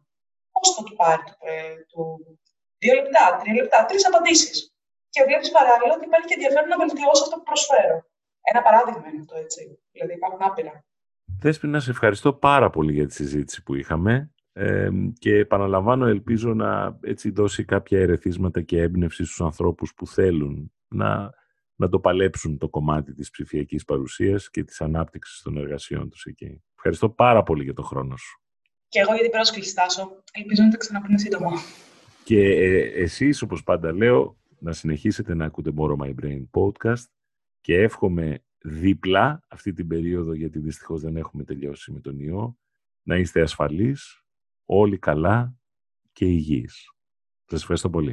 Πώς 0.53 0.67
θα 0.75 0.81
του 0.86 0.95
πάρει 1.01 1.23
του, 1.27 1.38
ε, 1.49 1.75
του 1.89 2.01
δύο 2.81 2.93
λεπτά, 2.99 3.23
τρία 3.39 3.55
λεπτά, 3.61 3.77
τρεις 3.89 4.03
απαντήσεις. 4.09 4.57
Και 5.13 5.21
βλέπεις 5.27 5.49
παράλληλα 5.57 5.93
ότι 5.97 6.05
υπάρχει 6.09 6.27
και 6.29 6.38
ενδιαφέρον 6.38 6.69
να 6.73 6.77
βελτιώσει 6.83 7.21
αυτό 7.25 7.36
που 7.38 7.47
προσφέρω. 7.51 7.97
Ένα 8.51 8.61
παράδειγμα 8.65 9.05
είναι 9.09 9.21
αυτό, 9.23 9.36
έτσι. 9.45 9.61
Δηλαδή, 9.93 10.13
υπάρχουν 10.19 10.41
άπειρα. 10.49 10.73
Δέσποινα, 11.43 11.79
σε 11.79 11.91
ευχαριστώ 11.95 12.29
πάρα 12.49 12.69
πολύ 12.69 12.93
για 12.93 13.07
τη 13.07 13.13
συζήτηση 13.13 13.63
που 13.63 13.73
είχαμε 13.75 14.13
και 15.19 15.36
επαναλαμβάνω, 15.36 16.05
ελπίζω 16.05 16.53
να 16.53 16.97
έτσι 17.01 17.29
δώσει 17.29 17.65
κάποια 17.65 17.99
ερεθίσματα 17.99 18.61
και 18.61 18.81
έμπνευση 18.81 19.25
στους 19.25 19.41
ανθρώπους 19.41 19.93
που 19.93 20.07
θέλουν 20.07 20.71
να, 20.88 21.33
να 21.76 21.89
το 21.89 21.99
παλέψουν 21.99 22.57
το 22.57 22.69
κομμάτι 22.69 23.13
της 23.13 23.30
ψηφιακής 23.30 23.86
παρουσίας 23.86 24.49
και 24.49 24.63
της 24.63 24.82
ανάπτυξης 24.82 25.41
των 25.41 25.57
εργασιών 25.57 26.09
τους 26.09 26.26
εκεί. 26.26 26.63
Ευχαριστώ 26.76 27.09
πάρα 27.09 27.43
πολύ 27.43 27.63
για 27.63 27.73
τον 27.73 27.86
χρόνο 27.86 28.17
σου. 28.17 28.41
Και 28.88 28.99
εγώ 28.99 29.13
για 29.13 29.21
την 29.21 29.32
πρόσκληση, 29.32 29.76
Τάσο. 29.76 30.23
Ελπίζω 30.32 30.63
να 30.63 30.69
τα 30.69 30.78
ξαναπούμε 30.78 31.17
σύντομα. 31.17 31.51
Και 32.23 32.39
ε, 32.39 33.01
εσείς, 33.01 33.41
όπως 33.41 33.63
πάντα 33.63 33.93
λέω, 33.93 34.38
να 34.59 34.71
συνεχίσετε 34.71 35.34
να 35.34 35.45
ακούτε 35.45 35.71
More 35.78 35.95
My 35.97 36.13
Brain 36.21 36.43
podcast 36.51 37.03
και 37.61 37.82
εύχομαι 37.82 38.43
δίπλα 38.57 39.43
αυτή 39.47 39.73
την 39.73 39.88
περίοδο, 39.88 40.34
γιατί 40.34 40.59
δυστυχώς 40.59 41.01
δεν 41.01 41.17
έχουμε 41.17 41.43
τελειώσει 41.43 41.91
με 41.91 41.99
τον 41.99 42.19
ιό, 42.19 42.57
να 43.01 43.17
είστε 43.17 43.41
ασφαλείς, 43.41 44.23
όλοι 44.65 44.97
καλά 44.97 45.55
και 46.11 46.26
υγιείς. 46.26 46.89
Σας 47.45 47.61
ευχαριστώ 47.61 47.89
πολύ. 47.89 48.03